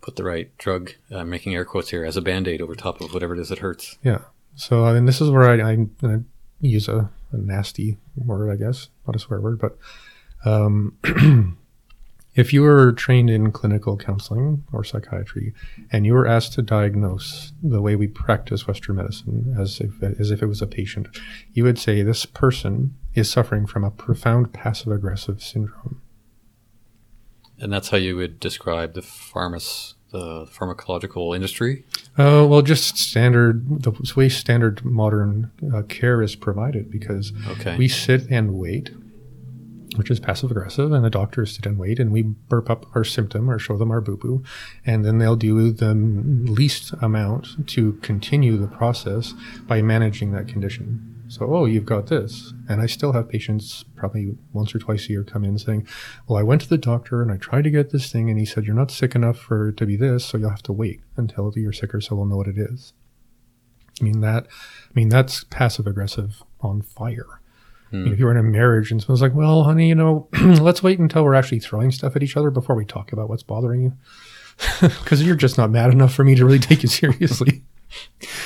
put 0.01 0.17
the 0.17 0.23
right 0.23 0.55
drug, 0.57 0.91
uh, 1.11 1.23
making 1.23 1.55
air 1.55 1.65
quotes 1.65 1.89
here, 1.89 2.05
as 2.05 2.17
a 2.17 2.21
band 2.21 2.47
aid 2.47 2.61
over 2.61 2.75
top 2.75 3.01
of 3.01 3.13
whatever 3.13 3.33
it 3.33 3.39
is 3.39 3.49
that 3.49 3.59
hurts. 3.59 3.97
yeah 4.03 4.19
so 4.55 4.85
i 4.85 4.93
mean 4.93 5.05
this 5.05 5.21
is 5.21 5.29
where 5.29 5.49
i, 5.49 5.71
I, 5.71 5.87
I 6.03 6.19
use 6.61 6.87
a, 6.87 7.09
a 7.35 7.41
nasty 7.41 7.97
word 8.15 8.51
i 8.51 8.55
guess 8.55 8.89
not 9.05 9.15
a 9.15 9.19
swear 9.19 9.41
word 9.41 9.59
but 9.59 9.77
um, 10.43 10.95
if 12.35 12.53
you 12.53 12.61
were 12.61 12.91
trained 12.91 13.31
in 13.31 13.51
clinical 13.51 13.97
counseling 13.97 14.63
or 14.71 14.83
psychiatry 14.83 15.55
and 15.91 16.05
you 16.05 16.13
were 16.13 16.27
asked 16.27 16.53
to 16.53 16.61
diagnose 16.61 17.51
the 17.63 17.81
way 17.81 17.95
we 17.95 18.07
practice 18.07 18.67
western 18.67 18.97
medicine 18.97 19.55
as 19.59 19.79
if 19.79 20.03
as 20.03 20.29
if 20.29 20.43
it 20.43 20.45
was 20.45 20.61
a 20.61 20.67
patient 20.67 21.07
you 21.53 21.63
would 21.63 21.79
say 21.79 22.03
this 22.03 22.27
person 22.27 22.95
is 23.15 23.31
suffering 23.31 23.65
from 23.65 23.83
a 23.83 23.89
profound 23.89 24.53
passive 24.53 24.91
aggressive 24.91 25.41
syndrome. 25.41 26.01
And 27.57 27.71
that's 27.71 27.89
how 27.89 27.97
you 27.97 28.17
would 28.17 28.39
describe 28.39 28.93
the 28.93 29.01
pharmac- 29.01 29.94
the 30.15 30.45
pharmacological 30.45 31.35
industry. 31.35 31.83
Uh, 32.17 32.45
well, 32.49 32.61
just 32.61 32.97
standard, 32.97 33.83
the 33.83 33.91
way 34.15 34.29
standard 34.29 34.83
modern 34.85 35.51
uh, 35.73 35.81
care 35.83 36.21
is 36.21 36.35
provided 36.35 36.89
because 36.89 37.33
Okay. 37.49 37.75
we 37.77 37.87
sit 37.87 38.29
and 38.29 38.53
wait, 38.53 38.91
which 39.97 40.09
is 40.09 40.19
passive 40.19 40.51
aggressive, 40.51 40.91
and 40.91 41.03
the 41.03 41.09
doctors 41.09 41.55
sit 41.55 41.65
and 41.65 41.77
wait, 41.77 41.99
and 41.99 42.11
we 42.11 42.21
burp 42.21 42.69
up 42.69 42.85
our 42.95 43.03
symptom 43.03 43.49
or 43.49 43.59
show 43.59 43.77
them 43.77 43.91
our 43.91 44.01
boo 44.01 44.17
boo, 44.17 44.43
and 44.85 45.03
then 45.05 45.17
they'll 45.17 45.35
do 45.35 45.71
the 45.71 45.93
least 45.93 46.93
amount 47.01 47.67
to 47.67 47.93
continue 48.01 48.57
the 48.57 48.67
process 48.67 49.33
by 49.67 49.81
managing 49.81 50.31
that 50.31 50.47
condition. 50.47 51.11
So, 51.27 51.53
oh, 51.53 51.65
you've 51.65 51.85
got 51.85 52.07
this. 52.07 52.53
And 52.69 52.81
I 52.81 52.85
still 52.85 53.13
have 53.13 53.29
patients 53.29 53.83
probably 53.95 54.37
once 54.53 54.75
or 54.75 54.79
twice 54.79 55.07
a 55.07 55.09
year 55.09 55.23
come 55.23 55.43
in 55.43 55.57
saying, 55.57 55.87
well, 56.27 56.37
I 56.37 56.43
went 56.43 56.61
to 56.61 56.69
the 56.69 56.77
doctor 56.77 57.21
and 57.21 57.31
I 57.31 57.37
tried 57.37 57.63
to 57.63 57.71
get 57.71 57.89
this 57.89 58.11
thing, 58.11 58.29
and 58.29 58.39
he 58.39 58.45
said, 58.45 58.65
you're 58.65 58.75
not 58.75 58.91
sick 58.91 59.15
enough 59.15 59.37
for 59.37 59.69
it 59.69 59.77
to 59.77 59.85
be 59.85 59.95
this, 59.95 60.25
so 60.25 60.37
you'll 60.37 60.49
have 60.49 60.63
to 60.63 60.73
wait 60.73 61.01
until 61.17 61.51
you're 61.55 61.73
sicker 61.73 61.99
so 62.01 62.15
we'll 62.15 62.25
know 62.25 62.37
what 62.37 62.47
it 62.47 62.57
is. 62.57 62.93
I 63.99 64.03
mean, 64.03 64.21
that, 64.21 64.47
I 64.47 64.91
mean, 64.93 65.09
that's 65.09 65.45
passive 65.45 65.87
aggressive 65.87 66.43
on 66.61 66.81
fire. 66.81 67.41
I 67.91 67.97
mean, 67.97 68.13
if 68.13 68.19
you're 68.19 68.31
in 68.31 68.37
a 68.37 68.43
marriage 68.43 68.91
and 68.91 69.01
someone's 69.01 69.21
like, 69.21 69.33
well, 69.33 69.63
honey, 69.63 69.87
you 69.87 69.95
know, 69.95 70.27
let's 70.41 70.83
wait 70.83 70.99
until 70.99 71.23
we're 71.23 71.35
actually 71.35 71.59
throwing 71.59 71.91
stuff 71.91 72.15
at 72.17 72.23
each 72.23 72.35
other 72.35 72.49
before 72.49 72.75
we 72.75 72.83
talk 72.83 73.13
about 73.13 73.29
what's 73.29 73.43
bothering 73.43 73.81
you. 73.81 73.93
Because 74.81 75.23
you're 75.23 75.35
just 75.35 75.57
not 75.57 75.69
mad 75.69 75.91
enough 75.91 76.13
for 76.13 76.23
me 76.23 76.35
to 76.35 76.45
really 76.45 76.59
take 76.59 76.83
you 76.83 76.89
seriously. 77.01 77.63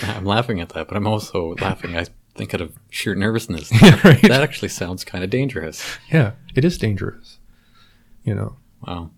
I'm 0.04 0.26
laughing 0.26 0.60
at 0.60 0.70
that, 0.70 0.88
but 0.88 0.98
I'm 0.98 1.08
also 1.08 1.56
laughing. 1.60 1.96
I 1.96 2.06
think 2.40 2.54
out 2.54 2.62
of 2.62 2.80
sheer 2.90 3.14
nervousness. 3.14 3.72
right? 4.04 4.22
That 4.24 4.42
actually 4.42 4.70
sounds 4.70 5.04
kind 5.04 5.24
of 5.24 5.30
dangerous. 5.30 5.84
Yeah, 6.12 6.32
it 6.56 6.66
is 6.66 6.78
dangerous. 6.78 7.38
You 8.24 8.34
know, 8.36 8.58
Wow. 8.86 9.12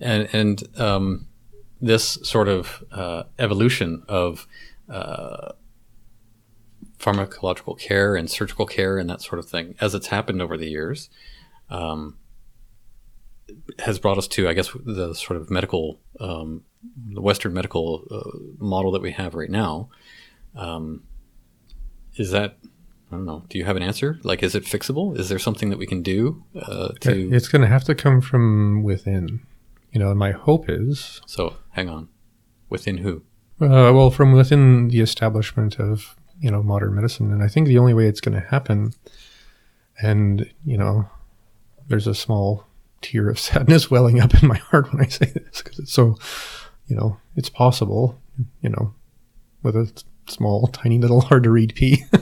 And 0.00 0.28
and 0.32 0.80
um, 0.80 1.26
this 1.80 2.18
sort 2.22 2.48
of 2.48 2.84
uh, 2.92 3.24
evolution 3.38 4.02
of 4.08 4.46
uh, 4.88 5.52
pharmacological 6.98 7.78
care 7.78 8.16
and 8.16 8.30
surgical 8.30 8.66
care 8.66 8.98
and 8.98 9.08
that 9.08 9.22
sort 9.22 9.38
of 9.38 9.48
thing, 9.48 9.74
as 9.80 9.94
it's 9.94 10.08
happened 10.08 10.42
over 10.42 10.56
the 10.56 10.68
years, 10.68 11.08
um, 11.70 12.16
has 13.80 13.98
brought 13.98 14.18
us 14.18 14.28
to, 14.28 14.48
I 14.48 14.54
guess, 14.54 14.70
the 14.84 15.14
sort 15.14 15.40
of 15.40 15.50
medical, 15.50 16.00
um, 16.20 16.62
the 17.12 17.20
Western 17.20 17.52
medical 17.52 18.04
uh, 18.10 18.38
model 18.58 18.92
that 18.92 19.02
we 19.02 19.12
have 19.12 19.34
right 19.34 19.50
now. 19.50 19.88
Um, 20.54 21.04
is 22.16 22.30
that 22.30 22.56
I 23.10 23.14
don't 23.16 23.24
know. 23.24 23.44
Do 23.48 23.56
you 23.58 23.64
have 23.64 23.76
an 23.76 23.82
answer? 23.84 24.18
Like, 24.24 24.42
is 24.42 24.54
it 24.56 24.64
fixable? 24.64 25.16
Is 25.18 25.28
there 25.28 25.38
something 25.38 25.70
that 25.70 25.78
we 25.78 25.86
can 25.86 26.02
do 26.02 26.42
uh, 26.60 26.88
to? 27.00 27.32
it's 27.32 27.46
going 27.46 27.62
to 27.62 27.68
have 27.68 27.84
to 27.84 27.94
come 27.94 28.20
from 28.20 28.82
within. 28.82 29.40
You 29.92 30.00
know, 30.00 30.10
and 30.10 30.18
my 30.18 30.32
hope 30.32 30.68
is, 30.68 31.22
So, 31.26 31.56
hang 31.70 31.88
on. 31.88 32.08
Within 32.68 32.98
who? 32.98 33.22
uh, 33.60 33.90
well, 33.94 34.10
from 34.10 34.32
within 34.32 34.88
the 34.88 35.00
establishment 35.00 35.78
of 35.78 36.16
you 36.40 36.50
know 36.50 36.62
modern 36.62 36.94
medicine, 36.96 37.32
and 37.32 37.42
I 37.42 37.48
think 37.48 37.66
the 37.68 37.78
only 37.78 37.94
way 37.94 38.06
it's 38.08 38.20
going 38.20 38.34
to 38.38 38.46
happen, 38.46 38.92
and 40.02 40.50
you 40.64 40.76
know, 40.76 41.08
there's 41.88 42.06
a 42.08 42.14
small 42.14 42.66
tear 43.00 43.30
of 43.30 43.38
sadness 43.48 43.90
welling 43.90 44.20
up 44.20 44.34
in 44.42 44.48
my 44.48 44.58
heart 44.58 44.92
when 44.92 45.00
I 45.02 45.08
say 45.08 45.26
this 45.26 45.62
because 45.62 45.78
it's 45.78 45.92
so, 45.92 46.18
you 46.88 46.96
know, 46.96 47.18
it's 47.36 47.48
possible, 47.48 48.20
you 48.60 48.70
know, 48.70 48.94
with 49.62 49.76
a 49.76 49.90
small, 50.28 50.66
tiny 50.68 50.98
little 50.98 51.20
hard 51.28 51.42
to 51.44 51.50
read 51.50 51.74
p. 51.74 52.04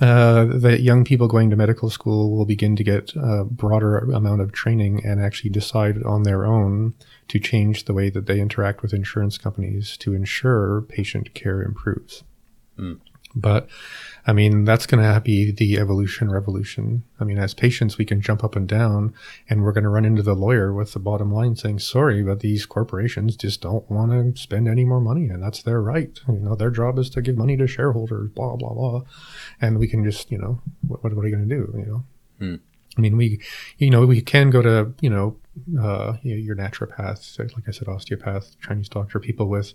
Uh, 0.00 0.46
that 0.46 0.80
young 0.80 1.04
people 1.04 1.28
going 1.28 1.48
to 1.48 1.54
medical 1.54 1.88
school 1.88 2.36
will 2.36 2.44
begin 2.44 2.74
to 2.74 2.82
get 2.82 3.12
a 3.14 3.44
broader 3.44 3.98
amount 3.98 4.40
of 4.40 4.50
training 4.50 5.00
and 5.04 5.22
actually 5.22 5.48
decide 5.48 6.02
on 6.02 6.24
their 6.24 6.44
own 6.44 6.92
to 7.28 7.38
change 7.38 7.84
the 7.84 7.94
way 7.94 8.10
that 8.10 8.26
they 8.26 8.40
interact 8.40 8.82
with 8.82 8.92
insurance 8.92 9.38
companies 9.38 9.96
to 9.96 10.12
ensure 10.12 10.82
patient 10.88 11.32
care 11.34 11.62
improves. 11.62 12.24
But 13.34 13.68
I 14.26 14.32
mean, 14.32 14.64
that's 14.64 14.86
going 14.86 15.02
to 15.02 15.20
be 15.20 15.50
the 15.50 15.78
evolution 15.78 16.30
revolution. 16.30 17.02
I 17.18 17.24
mean, 17.24 17.38
as 17.38 17.54
patients, 17.54 17.98
we 17.98 18.04
can 18.04 18.20
jump 18.20 18.44
up 18.44 18.54
and 18.54 18.68
down 18.68 19.14
and 19.48 19.62
we're 19.62 19.72
going 19.72 19.84
to 19.84 19.90
run 19.90 20.04
into 20.04 20.22
the 20.22 20.34
lawyer 20.34 20.72
with 20.72 20.92
the 20.92 21.00
bottom 21.00 21.32
line 21.32 21.56
saying, 21.56 21.80
sorry, 21.80 22.22
but 22.22 22.40
these 22.40 22.64
corporations 22.64 23.36
just 23.36 23.60
don't 23.60 23.90
want 23.90 24.12
to 24.12 24.40
spend 24.40 24.68
any 24.68 24.84
more 24.84 25.00
money. 25.00 25.28
And 25.28 25.42
that's 25.42 25.62
their 25.62 25.82
right. 25.82 26.18
You 26.28 26.34
know, 26.34 26.54
their 26.54 26.70
job 26.70 26.98
is 26.98 27.10
to 27.10 27.22
give 27.22 27.36
money 27.36 27.56
to 27.56 27.66
shareholders, 27.66 28.30
blah, 28.30 28.54
blah, 28.54 28.74
blah. 28.74 29.02
And 29.60 29.78
we 29.78 29.88
can 29.88 30.04
just, 30.04 30.30
you 30.30 30.38
know, 30.38 30.60
what, 30.86 31.02
what 31.02 31.24
are 31.24 31.28
you 31.28 31.34
going 31.34 31.48
to 31.48 31.54
do? 31.54 31.74
You 31.76 31.86
know, 31.86 32.04
hmm. 32.38 32.54
I 32.96 33.00
mean, 33.00 33.16
we, 33.16 33.40
you 33.78 33.90
know, 33.90 34.06
we 34.06 34.20
can 34.20 34.50
go 34.50 34.62
to, 34.62 34.92
you 35.00 35.10
know, 35.10 35.36
uh, 35.78 36.14
you 36.22 36.34
know, 36.34 36.40
your 36.40 36.56
naturopath, 36.56 37.38
like 37.38 37.68
I 37.68 37.72
said, 37.72 37.88
osteopath, 37.88 38.58
Chinese 38.60 38.88
doctor, 38.88 39.20
people 39.20 39.48
with 39.48 39.74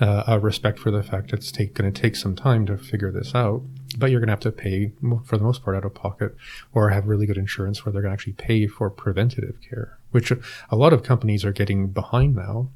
uh, 0.00 0.24
a 0.26 0.40
respect 0.40 0.78
for 0.78 0.90
the 0.90 1.02
fact 1.02 1.32
it's 1.32 1.52
going 1.52 1.92
to 1.92 1.92
take 1.92 2.16
some 2.16 2.34
time 2.34 2.64
to 2.66 2.78
figure 2.78 3.12
this 3.12 3.34
out, 3.34 3.62
but 3.98 4.10
you're 4.10 4.20
going 4.20 4.28
to 4.28 4.32
have 4.32 4.40
to 4.40 4.52
pay 4.52 4.92
for 5.24 5.36
the 5.36 5.44
most 5.44 5.62
part 5.62 5.76
out 5.76 5.84
of 5.84 5.94
pocket, 5.94 6.34
or 6.72 6.88
have 6.88 7.06
really 7.06 7.26
good 7.26 7.36
insurance 7.36 7.84
where 7.84 7.92
they're 7.92 8.02
going 8.02 8.10
to 8.10 8.14
actually 8.14 8.32
pay 8.32 8.66
for 8.66 8.88
preventative 8.88 9.56
care, 9.60 9.98
which 10.10 10.32
a 10.70 10.76
lot 10.76 10.92
of 10.92 11.02
companies 11.02 11.44
are 11.44 11.52
getting 11.52 11.88
behind 11.88 12.34
now. 12.34 12.70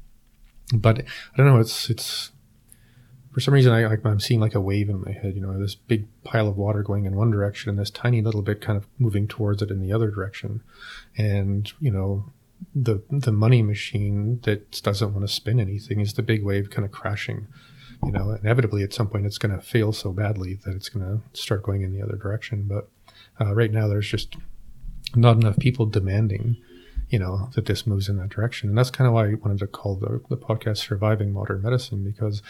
But 0.73 0.99
I 0.99 1.37
don't 1.37 1.47
know, 1.47 1.59
it's 1.59 1.89
it's 1.89 2.31
for 3.35 3.41
some 3.41 3.53
reason 3.53 3.73
I 3.73 3.85
like 3.85 4.05
I'm 4.05 4.19
seeing 4.19 4.39
like 4.39 4.55
a 4.55 4.61
wave 4.61 4.87
in 4.87 5.01
my 5.01 5.11
head, 5.11 5.35
you 5.35 5.41
know, 5.41 5.59
this 5.59 5.75
big 5.75 6.07
pile 6.23 6.47
of 6.47 6.57
water 6.57 6.83
going 6.83 7.05
in 7.05 7.17
one 7.17 7.31
direction 7.31 7.69
and 7.69 7.77
this 7.77 7.89
tiny 7.89 8.21
little 8.21 8.41
bit 8.41 8.61
kind 8.61 8.77
of 8.77 8.87
moving 8.97 9.27
towards 9.27 9.61
it 9.61 9.69
in 9.69 9.81
the 9.81 9.91
other 9.91 10.09
direction. 10.09 10.63
And, 11.17 11.71
you 11.81 11.91
know, 11.91 12.31
the 12.73 13.01
the 13.09 13.31
money 13.31 13.61
machine 13.61 14.39
that 14.43 14.81
doesn't 14.81 15.13
want 15.13 15.27
to 15.27 15.33
spin 15.33 15.59
anything 15.59 15.99
is 15.99 16.13
the 16.13 16.23
big 16.23 16.43
wave 16.43 16.69
kind 16.69 16.85
of 16.85 16.91
crashing. 16.91 17.47
You 18.03 18.11
know, 18.11 18.31
inevitably 18.31 18.83
at 18.83 18.93
some 18.93 19.07
point 19.07 19.25
it's 19.25 19.37
going 19.37 19.55
to 19.55 19.61
fail 19.61 19.93
so 19.93 20.11
badly 20.11 20.55
that 20.65 20.75
it's 20.75 20.89
going 20.89 21.05
to 21.05 21.39
start 21.39 21.63
going 21.63 21.81
in 21.81 21.93
the 21.93 22.01
other 22.01 22.17
direction. 22.17 22.65
But 22.67 22.89
uh, 23.39 23.55
right 23.55 23.71
now 23.71 23.87
there's 23.87 24.09
just 24.09 24.35
not 25.15 25.37
enough 25.37 25.57
people 25.57 25.85
demanding 25.85 26.57
you 27.09 27.19
know, 27.19 27.49
that 27.53 27.65
this 27.65 27.85
moves 27.85 28.09
in 28.09 28.17
that 28.17 28.29
direction. 28.29 28.69
And 28.69 28.77
that's 28.77 28.89
kind 28.89 29.07
of 29.07 29.13
why 29.13 29.27
I 29.27 29.33
wanted 29.35 29.59
to 29.59 29.67
call 29.67 29.95
the, 29.95 30.21
the 30.29 30.37
podcast 30.37 30.77
Surviving 30.77 31.31
Modern 31.31 31.61
Medicine, 31.61 32.03
because 32.03 32.41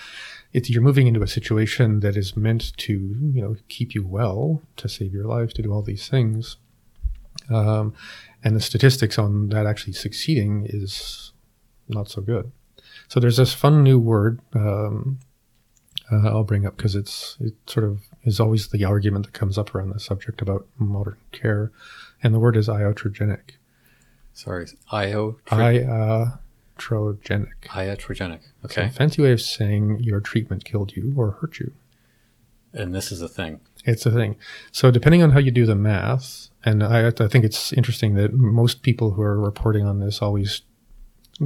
it's, 0.54 0.70
you're 0.70 0.82
moving 0.82 1.08
into 1.08 1.22
a 1.22 1.28
situation 1.28 2.00
that 2.00 2.16
is 2.16 2.38
meant 2.38 2.76
to, 2.78 2.94
you 2.94 3.42
know, 3.42 3.56
keep 3.68 3.94
you 3.94 4.06
well, 4.06 4.62
to 4.78 4.88
save 4.88 5.14
your 5.14 5.26
life, 5.26 5.54
to 5.56 5.62
do 5.62 5.74
all 5.74 5.82
these 5.82 6.08
things. 6.08 6.58
Um, 7.50 7.94
and 8.46 8.56
the 8.56 8.62
statistics 8.62 9.20
on 9.20 9.50
that 9.50 9.66
actually 9.66 9.94
succeeding 9.94 10.66
is 10.70 11.34
not 11.90 12.10
so 12.10 12.22
good. 12.22 12.52
So 13.10 13.20
there's 13.20 13.38
this 13.38 13.54
fun 13.54 13.84
new 13.84 14.00
word 14.00 14.40
um, 14.54 15.20
uh, 16.12 16.28
I'll 16.30 16.44
bring 16.44 16.66
up 16.66 16.78
because 16.78 16.96
it's 16.96 17.38
it 17.40 17.54
sort 17.68 17.86
of 17.86 18.02
is 18.24 18.40
always 18.40 18.70
the 18.70 18.86
argument 18.86 19.26
that 19.26 19.34
comes 19.34 19.58
up 19.58 19.74
around 19.74 19.90
the 19.90 20.00
subject 20.00 20.42
about 20.42 20.68
modern 20.78 21.18
care, 21.32 21.72
and 22.22 22.34
the 22.34 22.40
word 22.40 22.56
is 22.56 22.68
iatrogenic. 22.68 23.52
Sorry, 24.34 24.68
io. 24.92 25.38
Iatrogenic. 25.48 26.38
Iatrogenic. 27.70 28.42
Okay. 28.66 28.86
a 28.86 28.90
fancy 28.90 29.22
way 29.22 29.32
of 29.32 29.42
saying 29.42 30.00
your 30.02 30.20
treatment 30.20 30.66
killed 30.66 30.96
you 30.96 31.14
or 31.16 31.32
hurt 31.32 31.60
you. 31.60 31.72
And 32.74 32.94
this 32.94 33.12
is 33.12 33.22
a 33.22 33.30
thing. 33.30 33.62
It's 33.86 34.06
a 34.06 34.12
thing. 34.12 34.36
So 34.72 34.92
depending 34.92 35.22
on 35.24 35.32
how 35.32 35.40
you 35.40 35.52
do 35.52 35.66
the 35.66 35.76
math, 35.76 36.50
and 36.64 36.84
I, 36.84 37.08
I 37.08 37.12
think 37.12 37.46
it's 37.46 37.72
interesting 37.74 38.16
that 38.16 38.34
most 38.34 38.82
people 38.82 39.12
who 39.12 39.22
are 39.22 39.40
reporting 39.40 39.86
on 39.86 40.00
this 40.00 40.22
always 40.22 40.62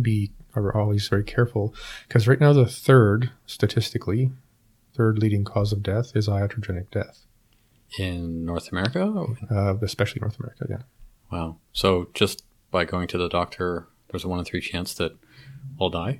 be 0.01 0.31
are 0.55 0.75
always 0.75 1.07
very 1.07 1.23
careful 1.23 1.73
because 2.07 2.27
right 2.27 2.39
now 2.39 2.53
the 2.53 2.65
third 2.65 3.31
statistically 3.45 4.31
third 4.95 5.17
leading 5.19 5.43
cause 5.43 5.71
of 5.71 5.81
death 5.83 6.15
is 6.15 6.27
iatrogenic 6.27 6.89
death, 6.91 7.25
In 7.97 8.45
North 8.45 8.71
America? 8.71 9.25
uh, 9.49 9.75
especially 9.81 10.19
North 10.21 10.39
America. 10.39 10.65
Yeah. 10.69 10.81
Wow. 11.31 11.57
So 11.73 12.09
just 12.13 12.43
by 12.71 12.85
going 12.85 13.07
to 13.09 13.17
the 13.17 13.29
doctor, 13.29 13.87
there's 14.09 14.23
a 14.25 14.27
one 14.27 14.39
in 14.39 14.45
three 14.45 14.61
chance 14.61 14.93
that 14.95 15.13
I'll 15.79 15.89
die? 15.89 16.19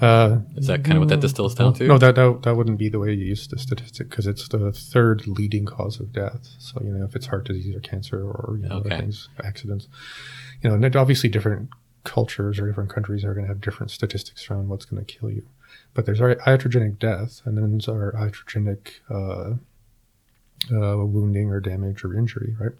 Uh, 0.00 0.38
Is 0.56 0.68
that 0.68 0.84
kind 0.84 0.96
of 0.96 1.00
what 1.00 1.08
that 1.08 1.20
distills 1.20 1.54
down 1.54 1.74
to? 1.74 1.86
No, 1.86 1.98
that, 1.98 2.14
that 2.14 2.42
that 2.42 2.54
wouldn't 2.56 2.78
be 2.78 2.88
the 2.88 3.00
way 3.00 3.12
you 3.12 3.24
use 3.24 3.48
the 3.48 3.58
statistic 3.58 4.08
because 4.10 4.26
it's 4.26 4.46
the 4.48 4.72
third 4.72 5.26
leading 5.26 5.66
cause 5.66 5.98
of 5.98 6.12
death. 6.12 6.54
So 6.58 6.80
you 6.82 6.90
know, 6.90 7.04
if 7.04 7.16
it's 7.16 7.26
heart 7.26 7.46
disease 7.46 7.74
or 7.74 7.80
cancer 7.80 8.22
or 8.22 8.58
you 8.62 8.68
know, 8.68 8.76
other 8.76 8.90
things, 8.90 9.28
accidents, 9.42 9.88
you 10.62 10.70
know, 10.70 10.76
and 10.76 10.96
obviously 10.96 11.28
different 11.28 11.70
cultures 12.04 12.58
or 12.58 12.66
different 12.66 12.90
countries 12.90 13.24
are 13.24 13.34
going 13.34 13.46
to 13.46 13.52
have 13.52 13.60
different 13.60 13.90
statistics 13.90 14.48
around 14.50 14.68
what's 14.68 14.84
going 14.84 15.04
to 15.04 15.12
kill 15.18 15.30
you. 15.30 15.46
But 15.94 16.06
there's 16.06 16.20
our 16.20 16.34
iatrogenic 16.36 16.98
death, 16.98 17.42
and 17.44 17.56
then 17.58 17.72
there's 17.72 17.88
our 17.88 18.12
iatrogenic 18.12 19.00
uh, 19.10 19.56
uh, 20.72 20.96
wounding 20.98 21.50
or 21.50 21.60
damage 21.60 22.04
or 22.04 22.16
injury, 22.16 22.54
right? 22.60 22.72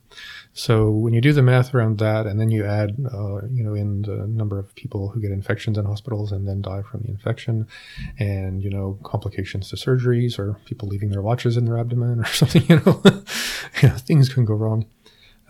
So 0.53 0.91
when 0.91 1.15
you 1.15 1.21
do 1.21 1.33
the 1.33 1.43
math 1.43 1.75
around 1.75 1.99
that, 1.99 2.27
and 2.27 2.41
then 2.41 2.51
you 2.51 2.65
add, 2.65 2.97
uh, 3.13 3.47
you 3.47 3.63
know, 3.63 3.75
in 3.75 4.03
the 4.03 4.27
number 4.27 4.59
of 4.59 4.75
people 4.75 5.09
who 5.09 5.21
get 5.21 5.31
infections 5.31 5.79
in 5.79 5.85
hospitals 5.85 6.33
and 6.33 6.47
then 6.47 6.63
die 6.63 6.83
from 6.83 7.01
the 7.03 7.09
infection, 7.09 7.67
and 8.19 8.63
you 8.63 8.71
know, 8.71 8.99
complications 9.03 9.69
to 9.71 9.77
surgeries 9.77 10.39
or 10.39 10.55
people 10.65 10.89
leaving 10.89 11.11
their 11.11 11.23
watches 11.23 11.57
in 11.57 11.65
their 11.65 11.79
abdomen 11.79 12.21
or 12.21 12.25
something, 12.27 12.65
you 12.69 12.77
know, 12.85 13.03
you 13.83 13.89
know 13.89 13.97
things 13.97 14.29
can 14.29 14.45
go 14.45 14.55
wrong. 14.55 14.87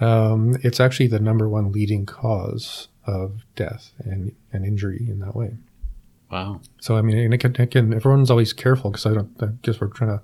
Um, 0.01 0.57
it's 0.63 0.81
actually 0.81 1.09
the 1.09 1.19
number 1.19 1.49
one 1.49 1.73
leading 1.73 2.07
cause 2.07 2.89
of 3.05 3.45
death 3.57 3.93
and, 3.99 4.35
and 4.53 4.65
injury 4.65 5.07
in 5.09 5.19
that 5.21 5.35
way. 5.35 5.57
Wow. 6.31 6.61
So 6.81 6.97
I 6.97 7.03
mean, 7.03 7.17
and 7.19 7.35
again, 7.35 7.57
again 7.59 7.95
everyone's 7.95 8.31
always 8.31 8.53
careful 8.53 8.91
because 8.91 9.07
I 9.07 9.15
don't. 9.15 9.31
I 9.41 9.47
guess 9.63 9.81
we're 9.81 9.89
trying 9.89 10.19
to 10.19 10.23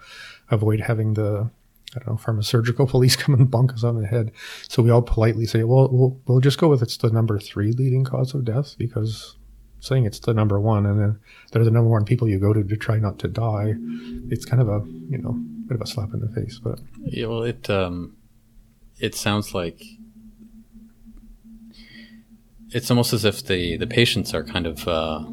avoid 0.50 0.80
having 0.80 1.14
the 1.14 1.50
I 1.94 1.98
don't 2.00 2.08
know 2.08 2.16
pharmaceutical 2.16 2.86
police 2.94 3.16
come 3.16 3.34
and 3.34 3.50
bonk 3.50 3.72
us 3.72 3.84
on 3.84 4.00
the 4.00 4.06
head. 4.06 4.32
So 4.68 4.82
we 4.82 4.90
all 4.90 5.02
politely 5.02 5.46
say, 5.46 5.62
well, 5.64 5.88
we'll 5.90 6.20
we'll 6.26 6.40
just 6.40 6.58
go 6.58 6.68
with 6.68 6.82
it's 6.82 6.96
the 6.96 7.10
number 7.10 7.38
three 7.38 7.72
leading 7.72 8.04
cause 8.04 8.34
of 8.34 8.44
death 8.44 8.76
because 8.78 9.36
saying 9.80 10.06
it's 10.06 10.20
the 10.20 10.32
number 10.32 10.58
one 10.58 10.86
and 10.86 10.98
then 10.98 11.20
they're 11.52 11.64
the 11.64 11.70
number 11.70 11.90
one 11.90 12.04
people 12.04 12.26
you 12.26 12.38
go 12.38 12.54
to 12.54 12.64
to 12.64 12.76
try 12.76 12.98
not 12.98 13.18
to 13.18 13.28
die. 13.28 13.74
It's 14.30 14.44
kind 14.44 14.62
of 14.62 14.68
a 14.68 14.82
you 15.08 15.18
know 15.18 15.32
bit 15.66 15.74
of 15.76 15.80
a 15.80 15.86
slap 15.86 16.12
in 16.14 16.20
the 16.20 16.28
face, 16.28 16.58
but 16.62 16.80
Yeah, 17.04 17.26
well, 17.26 17.42
it 17.42 17.68
um, 17.70 18.16
it 18.98 19.14
sounds 19.14 19.54
like 19.54 19.82
it's 22.70 22.90
almost 22.90 23.12
as 23.12 23.24
if 23.24 23.44
the 23.46 23.76
the 23.76 23.86
patients 23.86 24.34
are 24.34 24.42
kind 24.42 24.66
of 24.66 24.88
uh, 24.88 25.24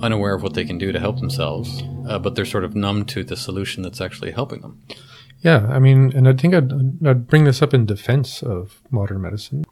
unaware 0.00 0.34
of 0.34 0.42
what 0.42 0.54
they 0.54 0.64
can 0.64 0.78
do 0.78 0.92
to 0.92 1.00
help 1.00 1.18
themselves, 1.18 1.82
uh, 2.08 2.18
but 2.18 2.34
they're 2.34 2.44
sort 2.44 2.64
of 2.64 2.74
numb 2.74 3.04
to 3.06 3.24
the 3.24 3.36
solution 3.36 3.82
that's 3.82 4.00
actually 4.00 4.30
helping 4.30 4.60
them. 4.60 4.82
Yeah, 5.40 5.66
I 5.70 5.78
mean, 5.78 6.12
and 6.16 6.28
I 6.28 6.32
think 6.32 6.54
I'd, 6.54 7.06
I'd 7.06 7.26
bring 7.28 7.44
this 7.44 7.62
up 7.62 7.72
in 7.72 7.86
defense 7.86 8.42
of 8.42 8.80
modern 8.90 9.22
medicine. 9.22 9.64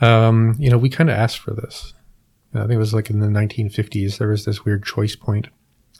Um, 0.00 0.54
you 0.58 0.70
know, 0.70 0.78
we 0.78 0.88
kind 0.88 1.10
of 1.10 1.16
asked 1.16 1.38
for 1.38 1.52
this. 1.52 1.94
I 2.54 2.60
think 2.60 2.72
it 2.72 2.78
was 2.78 2.94
like 2.94 3.10
in 3.10 3.20
the 3.20 3.26
1950s. 3.26 4.18
There 4.18 4.28
was 4.28 4.44
this 4.44 4.64
weird 4.64 4.84
choice 4.84 5.16
point 5.16 5.48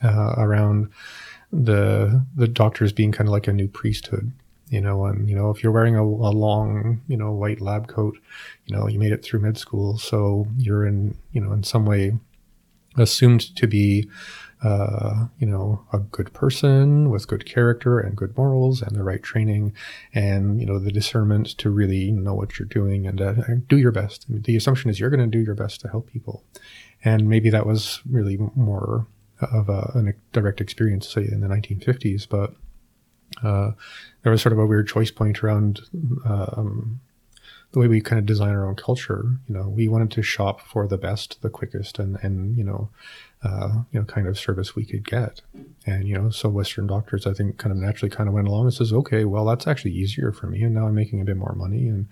uh, 0.02 0.34
around 0.36 0.90
the 1.52 2.24
the 2.34 2.48
doctors 2.48 2.92
being 2.92 3.12
kind 3.12 3.28
of 3.28 3.32
like 3.32 3.48
a 3.48 3.52
new 3.52 3.68
priesthood. 3.68 4.32
You 4.68 4.80
know, 4.80 5.04
and 5.06 5.28
you 5.28 5.36
know, 5.36 5.50
if 5.50 5.62
you're 5.62 5.72
wearing 5.72 5.96
a, 5.96 6.02
a 6.02 6.32
long, 6.32 7.00
you 7.06 7.16
know, 7.16 7.32
white 7.32 7.60
lab 7.60 7.86
coat, 7.86 8.18
you 8.66 8.74
know, 8.74 8.88
you 8.88 8.98
made 8.98 9.12
it 9.12 9.24
through 9.24 9.40
med 9.40 9.56
school, 9.58 9.96
so 9.96 10.46
you're 10.56 10.84
in, 10.84 11.16
you 11.32 11.40
know, 11.40 11.52
in 11.52 11.62
some 11.62 11.86
way 11.86 12.18
assumed 12.96 13.54
to 13.56 13.66
be 13.66 14.08
uh, 14.62 15.26
you 15.38 15.46
know, 15.46 15.84
a 15.92 15.98
good 15.98 16.32
person 16.32 17.10
with 17.10 17.28
good 17.28 17.44
character 17.44 18.00
and 18.00 18.16
good 18.16 18.36
morals 18.36 18.80
and 18.80 18.96
the 18.96 19.02
right 19.02 19.22
training 19.22 19.72
and, 20.14 20.60
you 20.60 20.66
know, 20.66 20.78
the 20.78 20.90
discernment 20.90 21.46
to 21.58 21.70
really 21.70 22.10
know 22.10 22.34
what 22.34 22.58
you're 22.58 22.66
doing 22.66 23.06
and 23.06 23.20
uh, 23.20 23.34
do 23.68 23.76
your 23.76 23.92
best. 23.92 24.24
The 24.28 24.56
assumption 24.56 24.90
is 24.90 24.98
you're 24.98 25.10
going 25.10 25.20
to 25.20 25.26
do 25.26 25.44
your 25.44 25.54
best 25.54 25.80
to 25.82 25.88
help 25.88 26.10
people. 26.10 26.42
And 27.04 27.28
maybe 27.28 27.50
that 27.50 27.66
was 27.66 28.00
really 28.08 28.38
more 28.54 29.06
of 29.40 29.68
a, 29.68 29.92
a 29.94 30.12
direct 30.32 30.60
experience, 30.60 31.08
say, 31.08 31.22
in 31.22 31.40
the 31.40 31.48
1950s, 31.48 32.26
but 32.28 32.54
uh, 33.42 33.72
there 34.22 34.32
was 34.32 34.40
sort 34.40 34.52
of 34.52 34.58
a 34.58 34.66
weird 34.66 34.88
choice 34.88 35.10
point 35.10 35.42
around 35.42 35.80
um, 36.24 37.00
the 37.72 37.80
way 37.80 37.88
we 37.88 38.00
kind 38.00 38.18
of 38.18 38.26
design 38.26 38.54
our 38.54 38.66
own 38.66 38.76
culture. 38.76 39.38
You 39.48 39.54
know, 39.54 39.68
we 39.68 39.88
wanted 39.88 40.10
to 40.12 40.22
shop 40.22 40.60
for 40.60 40.86
the 40.86 40.96
best, 40.96 41.42
the 41.42 41.50
quickest, 41.50 41.98
and 41.98 42.16
and 42.22 42.56
you 42.56 42.64
know, 42.64 42.88
uh, 43.42 43.82
you 43.92 44.00
know, 44.00 44.04
kind 44.04 44.26
of 44.26 44.38
service 44.38 44.74
we 44.74 44.84
could 44.84 45.06
get. 45.06 45.40
And 45.84 46.08
you 46.08 46.16
know, 46.16 46.30
so 46.30 46.48
Western 46.48 46.86
doctors, 46.86 47.26
I 47.26 47.32
think, 47.32 47.58
kind 47.58 47.72
of 47.72 47.78
naturally 47.78 48.10
kind 48.10 48.28
of 48.28 48.34
went 48.34 48.48
along 48.48 48.66
and 48.66 48.74
says, 48.74 48.92
okay, 48.92 49.24
well, 49.24 49.44
that's 49.44 49.66
actually 49.66 49.92
easier 49.92 50.32
for 50.32 50.46
me, 50.46 50.62
and 50.62 50.74
now 50.74 50.86
I'm 50.86 50.94
making 50.94 51.20
a 51.20 51.24
bit 51.24 51.36
more 51.36 51.54
money, 51.54 51.88
and 51.88 52.08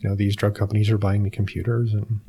you 0.00 0.08
know, 0.08 0.14
these 0.14 0.36
drug 0.36 0.54
companies 0.54 0.90
are 0.90 0.98
buying 0.98 1.22
me 1.22 1.30
computers 1.30 1.92
and 1.92 2.20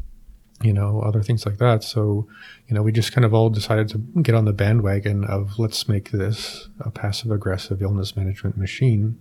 you 0.62 0.71
know 0.71 1.02
other 1.02 1.21
things 1.21 1.45
like 1.45 1.58
that. 1.58 1.84
So 1.84 2.28
you 2.67 2.76
know, 2.76 2.82
we 2.82 2.91
just 2.91 3.12
kind 3.12 3.26
of 3.26 3.34
all 3.34 3.50
decided 3.50 3.89
to 3.89 3.98
get 4.21 4.36
on 4.36 4.45
the 4.45 4.54
bandwagon 4.54 5.26
of 5.26 5.58
let's 5.60 5.88
make 5.88 6.12
this 6.12 6.69
a 6.80 6.91
passive 6.91 7.32
aggressive 7.32 7.82
illness 7.82 8.15
management 8.15 8.58
machine, 8.58 9.17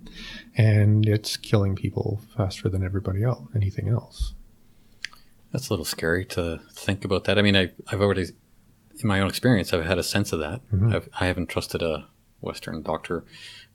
and 0.56 1.08
it's 1.08 1.36
killing 1.36 1.76
people 1.76 2.20
faster 2.36 2.68
than 2.68 2.84
everybody 2.84 3.22
else, 3.22 3.48
anything 3.54 3.88
else. 3.88 4.34
That's 5.54 5.68
a 5.68 5.72
little 5.72 5.84
scary 5.84 6.24
to 6.26 6.60
think 6.72 7.04
about 7.04 7.24
that. 7.24 7.38
I 7.38 7.42
mean, 7.42 7.56
I, 7.56 7.70
I've 7.86 8.00
already, 8.00 8.26
in 9.02 9.08
my 9.08 9.20
own 9.20 9.28
experience, 9.28 9.72
I've 9.72 9.84
had 9.84 9.98
a 9.98 10.02
sense 10.02 10.32
of 10.32 10.38
that. 10.40 10.60
I've, 10.94 11.08
I 11.20 11.26
haven't 11.26 11.48
trusted 11.48 11.82
a 11.82 12.06
Western 12.40 12.82
doctor, 12.82 13.24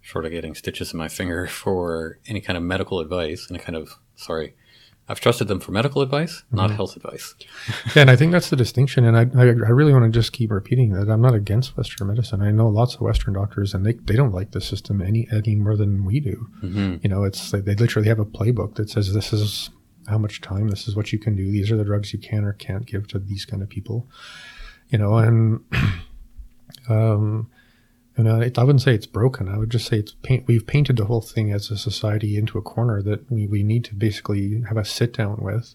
short 0.01 0.25
of 0.25 0.31
getting 0.31 0.55
stitches 0.55 0.93
in 0.93 0.97
my 0.99 1.07
finger, 1.07 1.47
for 1.63 2.19
any 2.27 2.41
kind 2.41 2.57
of 2.57 2.63
medical 2.63 2.99
advice. 2.99 3.47
And 3.47 3.57
a 3.57 3.59
kind 3.59 3.75
of, 3.75 3.89
sorry, 4.15 4.55
I've 5.07 5.19
trusted 5.19 5.47
them 5.47 5.59
for 5.59 5.71
medical 5.71 6.03
advice, 6.03 6.43
not 6.51 6.69
health 6.69 6.95
advice. 6.95 7.33
Yeah, 7.95 8.03
and 8.03 8.11
I 8.11 8.15
think 8.15 8.31
that's 8.31 8.51
the 8.51 8.55
distinction. 8.55 9.05
And 9.05 9.17
I, 9.17 9.21
I, 9.41 9.45
I 9.47 9.71
really 9.71 9.91
want 9.91 10.05
to 10.05 10.11
just 10.19 10.31
keep 10.33 10.51
repeating 10.51 10.93
that 10.93 11.09
I'm 11.09 11.21
not 11.21 11.33
against 11.33 11.75
Western 11.75 12.07
medicine. 12.07 12.43
I 12.43 12.51
know 12.51 12.67
lots 12.67 12.93
of 12.95 13.01
Western 13.01 13.33
doctors, 13.33 13.73
and 13.73 13.83
they, 13.85 13.93
they 13.93 14.15
don't 14.15 14.31
like 14.33 14.51
the 14.51 14.61
system 14.61 15.01
any 15.01 15.27
any 15.31 15.55
more 15.55 15.75
than 15.75 16.05
we 16.05 16.19
do. 16.19 16.47
hmm 16.61 16.97
You 17.01 17.09
know, 17.09 17.23
it's 17.23 17.51
like 17.51 17.65
they 17.65 17.73
literally 17.75 18.07
have 18.07 18.19
a 18.19 18.25
playbook 18.25 18.75
that 18.75 18.89
says 18.91 19.11
this 19.13 19.33
is 19.33 19.71
how 20.07 20.19
much 20.19 20.41
time. 20.41 20.67
This 20.69 20.87
is 20.87 20.95
what 20.95 21.11
you 21.11 21.17
can 21.19 21.35
do. 21.35 21.51
These 21.51 21.71
are 21.71 21.77
the 21.77 21.83
drugs 21.83 22.13
you 22.13 22.19
can 22.19 22.43
or 22.45 22.53
can't 22.53 22.85
give 22.85 23.07
to 23.07 23.17
these 23.19 23.45
kind 23.45 23.63
of 23.63 23.69
people. 23.69 24.07
You 24.89 24.97
know, 24.97 25.17
and 25.17 25.63
um, 26.89 27.49
and 28.19 28.27
I 28.57 28.63
wouldn't 28.63 28.81
say 28.81 28.93
it's 28.93 29.05
broken. 29.05 29.47
I 29.47 29.57
would 29.57 29.69
just 29.69 29.87
say 29.87 29.97
it's 29.97 30.11
paint. 30.11 30.45
We've 30.45 30.67
painted 30.67 30.97
the 30.97 31.05
whole 31.05 31.21
thing 31.21 31.53
as 31.53 31.71
a 31.71 31.77
society 31.77 32.37
into 32.37 32.57
a 32.57 32.61
corner 32.61 33.01
that 33.03 33.31
we, 33.31 33.47
we 33.47 33.63
need 33.63 33.85
to 33.85 33.95
basically 33.95 34.61
have 34.67 34.75
a 34.75 34.83
sit 34.83 35.13
down 35.13 35.37
with, 35.41 35.73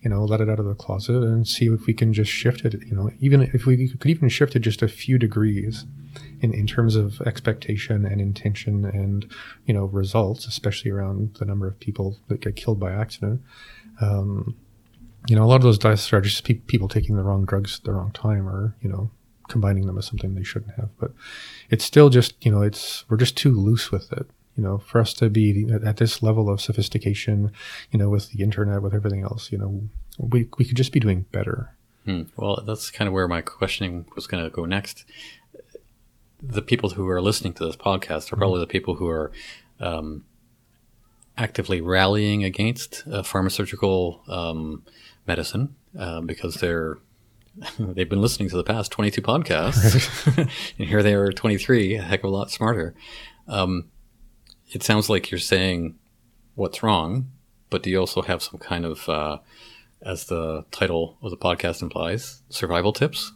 you 0.00 0.08
know, 0.08 0.24
let 0.24 0.40
it 0.40 0.48
out 0.48 0.58
of 0.58 0.64
the 0.64 0.74
closet 0.74 1.22
and 1.22 1.46
see 1.46 1.66
if 1.66 1.84
we 1.84 1.92
can 1.92 2.14
just 2.14 2.30
shift 2.30 2.64
it. 2.64 2.82
You 2.86 2.96
know, 2.96 3.10
even 3.20 3.42
if 3.42 3.66
we 3.66 3.88
could 3.88 4.10
even 4.10 4.30
shift 4.30 4.56
it 4.56 4.60
just 4.60 4.80
a 4.80 4.88
few 4.88 5.18
degrees 5.18 5.84
in, 6.40 6.54
in 6.54 6.66
terms 6.66 6.96
of 6.96 7.20
expectation 7.22 8.06
and 8.06 8.22
intention 8.22 8.86
and, 8.86 9.30
you 9.66 9.74
know, 9.74 9.84
results, 9.84 10.46
especially 10.46 10.90
around 10.90 11.34
the 11.40 11.44
number 11.44 11.66
of 11.66 11.78
people 11.78 12.16
that 12.28 12.40
get 12.40 12.56
killed 12.56 12.80
by 12.80 12.92
accident. 12.92 13.42
Um, 14.00 14.56
you 15.28 15.36
know, 15.36 15.44
a 15.44 15.46
lot 15.46 15.56
of 15.56 15.62
those 15.62 15.78
deaths 15.78 16.12
are 16.12 16.20
just 16.20 16.44
pe- 16.44 16.54
people 16.54 16.88
taking 16.88 17.16
the 17.16 17.22
wrong 17.22 17.44
drugs 17.44 17.78
at 17.78 17.84
the 17.84 17.92
wrong 17.92 18.10
time 18.12 18.48
or, 18.48 18.74
you 18.80 18.88
know, 18.88 19.10
combining 19.48 19.86
them 19.86 19.96
with 19.96 20.04
something 20.04 20.34
they 20.34 20.42
shouldn't 20.42 20.74
have. 20.74 20.88
But 20.98 21.12
it's 21.70 21.84
still 21.84 22.10
just, 22.10 22.34
you 22.44 22.50
know, 22.50 22.62
it's, 22.62 23.04
we're 23.08 23.16
just 23.16 23.36
too 23.36 23.52
loose 23.52 23.90
with 23.90 24.12
it. 24.12 24.26
You 24.56 24.62
know, 24.62 24.78
for 24.78 25.00
us 25.00 25.14
to 25.14 25.30
be 25.30 25.72
at 25.72 25.96
this 25.96 26.22
level 26.22 26.50
of 26.50 26.60
sophistication, 26.60 27.52
you 27.90 27.98
know, 27.98 28.10
with 28.10 28.30
the 28.30 28.42
internet, 28.42 28.82
with 28.82 28.92
everything 28.92 29.22
else, 29.22 29.50
you 29.50 29.56
know, 29.56 29.88
we, 30.18 30.46
we 30.58 30.66
could 30.66 30.76
just 30.76 30.92
be 30.92 31.00
doing 31.00 31.24
better. 31.32 31.74
Hmm. 32.04 32.24
Well, 32.36 32.62
that's 32.66 32.90
kind 32.90 33.08
of 33.08 33.14
where 33.14 33.26
my 33.28 33.40
questioning 33.40 34.04
was 34.14 34.26
going 34.26 34.44
to 34.44 34.50
go 34.50 34.66
next. 34.66 35.06
The 36.42 36.60
people 36.60 36.90
who 36.90 37.08
are 37.08 37.22
listening 37.22 37.54
to 37.54 37.64
this 37.64 37.76
podcast 37.76 38.30
are 38.32 38.36
probably 38.36 38.60
the 38.60 38.66
people 38.66 38.96
who 38.96 39.08
are 39.08 39.32
um, 39.80 40.24
actively 41.38 41.80
rallying 41.80 42.44
against 42.44 43.04
uh, 43.10 43.22
pharmaceutical 43.22 44.22
um, 44.28 44.82
medicine 45.26 45.74
uh, 45.98 46.20
because 46.20 46.56
they're 46.56 46.98
they've 47.78 48.08
been 48.08 48.22
listening 48.22 48.48
to 48.48 48.56
the 48.56 48.64
past 48.64 48.90
22 48.92 49.20
podcasts 49.20 50.48
and 50.78 50.88
here 50.88 51.02
they 51.02 51.14
are 51.14 51.30
23 51.30 51.96
a 51.96 52.02
heck 52.02 52.20
of 52.20 52.30
a 52.30 52.34
lot 52.34 52.50
smarter. 52.50 52.94
Um, 53.46 53.90
it 54.70 54.82
sounds 54.82 55.10
like 55.10 55.30
you're 55.30 55.38
saying 55.38 55.96
what's 56.54 56.82
wrong 56.82 57.30
but 57.72 57.82
do 57.82 57.90
you 57.90 57.98
also 57.98 58.22
have 58.22 58.42
some 58.42 58.58
kind 58.58 58.84
of 58.84 59.08
uh, 59.08 59.38
as 60.02 60.26
the 60.26 60.64
title 60.70 61.16
of 61.22 61.30
the 61.30 61.36
podcast 61.36 61.82
implies 61.82 62.42
survival 62.50 62.92
tips? 62.92 63.32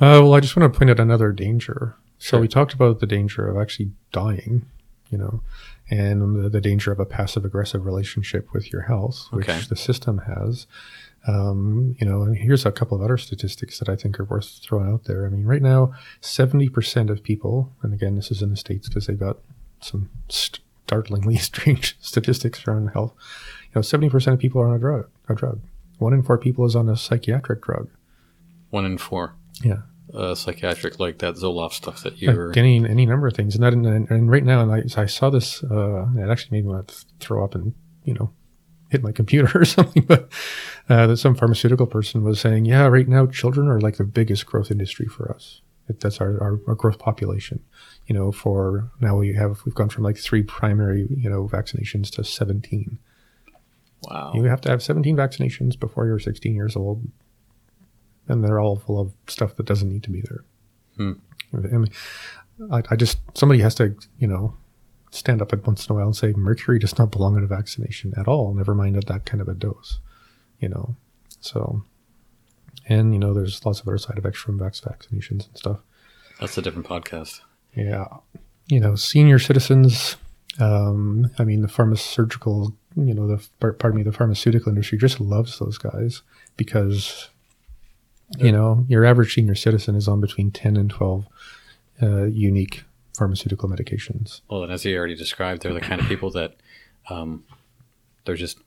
Uh, 0.00 0.22
well, 0.22 0.34
I 0.34 0.40
just 0.40 0.56
want 0.56 0.72
to 0.72 0.78
point 0.78 0.90
out 0.90 1.00
another 1.00 1.32
danger. 1.32 1.96
So 2.18 2.40
we 2.40 2.48
talked 2.48 2.72
about 2.72 3.00
the 3.00 3.06
danger 3.06 3.48
of 3.48 3.60
actually 3.60 3.90
dying, 4.12 4.66
you 5.10 5.18
know, 5.18 5.42
and 5.90 6.44
the, 6.44 6.48
the 6.48 6.60
danger 6.60 6.92
of 6.92 7.00
a 7.00 7.06
passive 7.06 7.44
aggressive 7.44 7.84
relationship 7.86 8.52
with 8.52 8.72
your 8.72 8.82
health, 8.82 9.26
which 9.30 9.48
Okay. 9.48 9.60
the 9.68 9.76
system 9.76 10.18
has. 10.26 10.66
Um, 11.26 11.96
you 12.00 12.06
know, 12.06 12.22
and 12.22 12.36
here's 12.36 12.64
a 12.64 12.72
couple 12.72 12.96
of 12.96 13.02
other 13.02 13.18
statistics 13.18 13.78
that 13.80 13.88
I 13.88 13.96
think 13.96 14.18
are 14.20 14.24
worth 14.24 14.60
throwing 14.62 14.90
out 14.92 15.04
there. 15.04 15.26
I 15.26 15.28
mean, 15.28 15.44
right 15.44 15.60
now, 15.62 15.92
70% 16.22 17.10
of 17.10 17.22
people, 17.22 17.72
and 17.82 17.92
again, 17.92 18.14
this 18.16 18.30
is 18.30 18.40
in 18.40 18.50
the 18.50 18.56
States 18.56 18.88
because 18.88 19.06
they've 19.06 19.18
got 19.18 19.38
some 19.80 20.08
startlingly 20.28 21.36
strange 21.38 21.96
statistics 22.00 22.66
around 22.66 22.88
health. 22.88 23.12
You 23.74 23.76
know, 23.76 23.80
70% 23.80 24.32
of 24.34 24.38
people 24.38 24.60
are 24.60 24.68
on 24.68 24.74
a 24.76 24.78
drug, 24.78 25.08
a 25.28 25.34
drug. 25.34 25.60
One 25.98 26.12
in 26.14 26.22
four 26.22 26.38
people 26.38 26.64
is 26.64 26.76
on 26.76 26.88
a 26.88 26.96
psychiatric 26.96 27.62
drug. 27.62 27.88
one 28.70 28.84
in 28.86 28.96
four 28.98 29.34
Yeah. 29.62 29.82
Uh, 30.14 30.34
psychiatric 30.34 30.98
like 30.98 31.18
that 31.18 31.34
zoloft 31.34 31.74
stuff 31.74 32.02
that 32.02 32.20
Yeah, 32.20 32.32
you're 32.32 32.50
getting 32.52 32.86
any 32.86 33.06
number 33.06 33.26
of 33.26 33.34
things, 33.34 33.54
and 33.54 33.64
that, 33.64 33.72
and, 33.72 34.10
and 34.10 34.30
right 34.30 34.44
now, 34.44 34.60
and 34.62 34.72
I, 34.72 35.02
I 35.02 35.06
saw 35.06 35.30
this. 35.30 35.62
Uh, 35.62 36.06
it 36.16 36.28
actually 36.30 36.58
made 36.58 36.64
me 36.64 36.72
want 36.72 36.88
to 36.88 37.04
throw 37.20 37.44
up 37.44 37.54
and 37.54 37.74
you 38.04 38.14
know 38.14 38.32
hit 38.90 39.02
my 39.02 39.12
computer 39.12 39.50
or 39.60 39.64
something. 39.64 40.04
But 40.04 40.30
uh, 40.88 41.08
that 41.08 41.16
some 41.18 41.34
pharmaceutical 41.34 41.86
person 41.86 42.22
was 42.22 42.40
saying, 42.40 42.64
yeah, 42.64 42.86
right 42.86 43.08
now, 43.08 43.26
children 43.26 43.68
are 43.68 43.80
like 43.80 43.96
the 43.96 44.04
biggest 44.04 44.46
growth 44.46 44.70
industry 44.70 45.06
for 45.06 45.30
us. 45.30 45.60
It, 45.88 46.00
that's 46.00 46.20
our, 46.20 46.42
our, 46.42 46.60
our 46.66 46.74
growth 46.74 46.98
population. 46.98 47.62
You 48.06 48.14
know, 48.14 48.32
for 48.32 48.90
now 49.00 49.16
we 49.16 49.34
have 49.34 49.60
we've 49.64 49.74
gone 49.74 49.90
from 49.90 50.04
like 50.04 50.16
three 50.16 50.42
primary 50.42 51.06
you 51.10 51.28
know 51.28 51.48
vaccinations 51.48 52.10
to 52.12 52.24
seventeen. 52.24 52.98
wow 54.02 54.32
You 54.34 54.44
have 54.44 54.60
to 54.62 54.70
have 54.70 54.82
17 54.82 55.16
vaccinations 55.16 55.78
before 55.78 56.06
you're 56.06 56.18
16 56.18 56.54
years 56.54 56.76
old. 56.76 57.06
And 58.28 58.44
they're 58.44 58.60
all 58.60 58.76
full 58.76 59.00
of 59.00 59.12
stuff 59.26 59.56
that 59.56 59.66
doesn't 59.66 59.88
need 59.88 60.02
to 60.04 60.10
be 60.10 60.20
there. 60.20 60.44
Hmm. 60.96 61.12
I, 62.70 62.76
I, 62.76 62.82
I 62.90 62.96
just, 62.96 63.18
somebody 63.34 63.60
has 63.60 63.74
to, 63.76 63.96
you 64.18 64.26
know, 64.26 64.54
stand 65.10 65.40
up 65.40 65.52
at 65.52 65.66
once 65.66 65.86
in 65.86 65.92
a 65.92 65.96
while 65.96 66.06
and 66.06 66.16
say, 66.16 66.32
mercury 66.32 66.78
does 66.78 66.98
not 66.98 67.10
belong 67.10 67.36
in 67.36 67.42
a 67.42 67.46
vaccination 67.46 68.12
at 68.16 68.28
all, 68.28 68.52
never 68.52 68.74
mind 68.74 68.96
at 68.96 69.06
that 69.06 69.24
kind 69.24 69.40
of 69.40 69.48
a 69.48 69.54
dose, 69.54 70.00
you 70.60 70.68
know. 70.68 70.96
So, 71.40 71.82
and, 72.88 73.12
you 73.14 73.18
know, 73.18 73.32
there's 73.32 73.64
lots 73.64 73.80
of 73.80 73.88
other 73.88 73.98
side 73.98 74.18
effects 74.18 74.38
from 74.38 74.58
vax 74.58 74.82
vaccinations 74.82 75.46
and 75.46 75.56
stuff. 75.56 75.80
that's 76.40 76.58
a 76.58 76.62
different 76.62 76.86
podcast 76.86 77.40
Yeah. 77.74 78.06
You 78.66 78.80
know, 78.80 78.96
senior 78.96 79.38
citizens, 79.38 80.16
um, 80.58 81.30
I 81.38 81.44
mean, 81.44 81.62
the 81.62 81.68
pharmaceutical, 81.68 82.76
you 82.96 83.14
know, 83.14 83.26
the, 83.26 83.46
par- 83.60 83.72
pardon 83.72 83.98
me, 83.98 84.02
the 84.02 84.12
pharmaceutical 84.12 84.70
industry 84.70 84.98
just 84.98 85.20
loves 85.20 85.58
those 85.58 85.78
guys 85.78 86.22
because, 86.56 87.30
you 88.36 88.52
know, 88.52 88.84
your 88.88 89.04
average 89.04 89.34
senior 89.34 89.54
citizen 89.54 89.94
is 89.94 90.08
on 90.08 90.20
between 90.20 90.50
10 90.50 90.76
and 90.76 90.90
12 90.90 91.26
uh, 92.02 92.24
unique 92.24 92.84
pharmaceutical 93.16 93.68
medications. 93.68 94.42
Well, 94.48 94.62
and 94.62 94.72
as 94.72 94.84
you 94.84 94.96
already 94.96 95.16
described, 95.16 95.62
they're 95.62 95.74
the 95.74 95.80
kind 95.80 96.00
of 96.00 96.06
people 96.06 96.30
that 96.32 96.54
um, 97.10 97.44
they're 98.24 98.36
just 98.36 98.58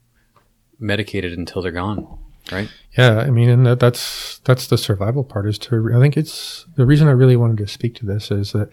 medicated 0.80 1.38
until 1.38 1.62
they're 1.62 1.72
gone, 1.72 2.18
right? 2.52 2.70
Yeah, 2.98 3.20
I 3.20 3.30
mean, 3.30 3.50
and 3.50 3.66
that, 3.66 3.80
that's 3.80 4.40
that's 4.40 4.68
the 4.68 4.78
survival 4.78 5.24
part. 5.24 5.48
Is 5.48 5.58
to 5.60 5.92
I 5.96 6.00
think 6.00 6.18
it's 6.18 6.66
the 6.76 6.86
reason 6.86 7.08
I 7.08 7.12
really 7.12 7.38
wanted 7.38 7.58
to 7.58 7.68
speak 7.68 7.96
to 7.96 8.06
this 8.06 8.32
is 8.32 8.52
that 8.52 8.70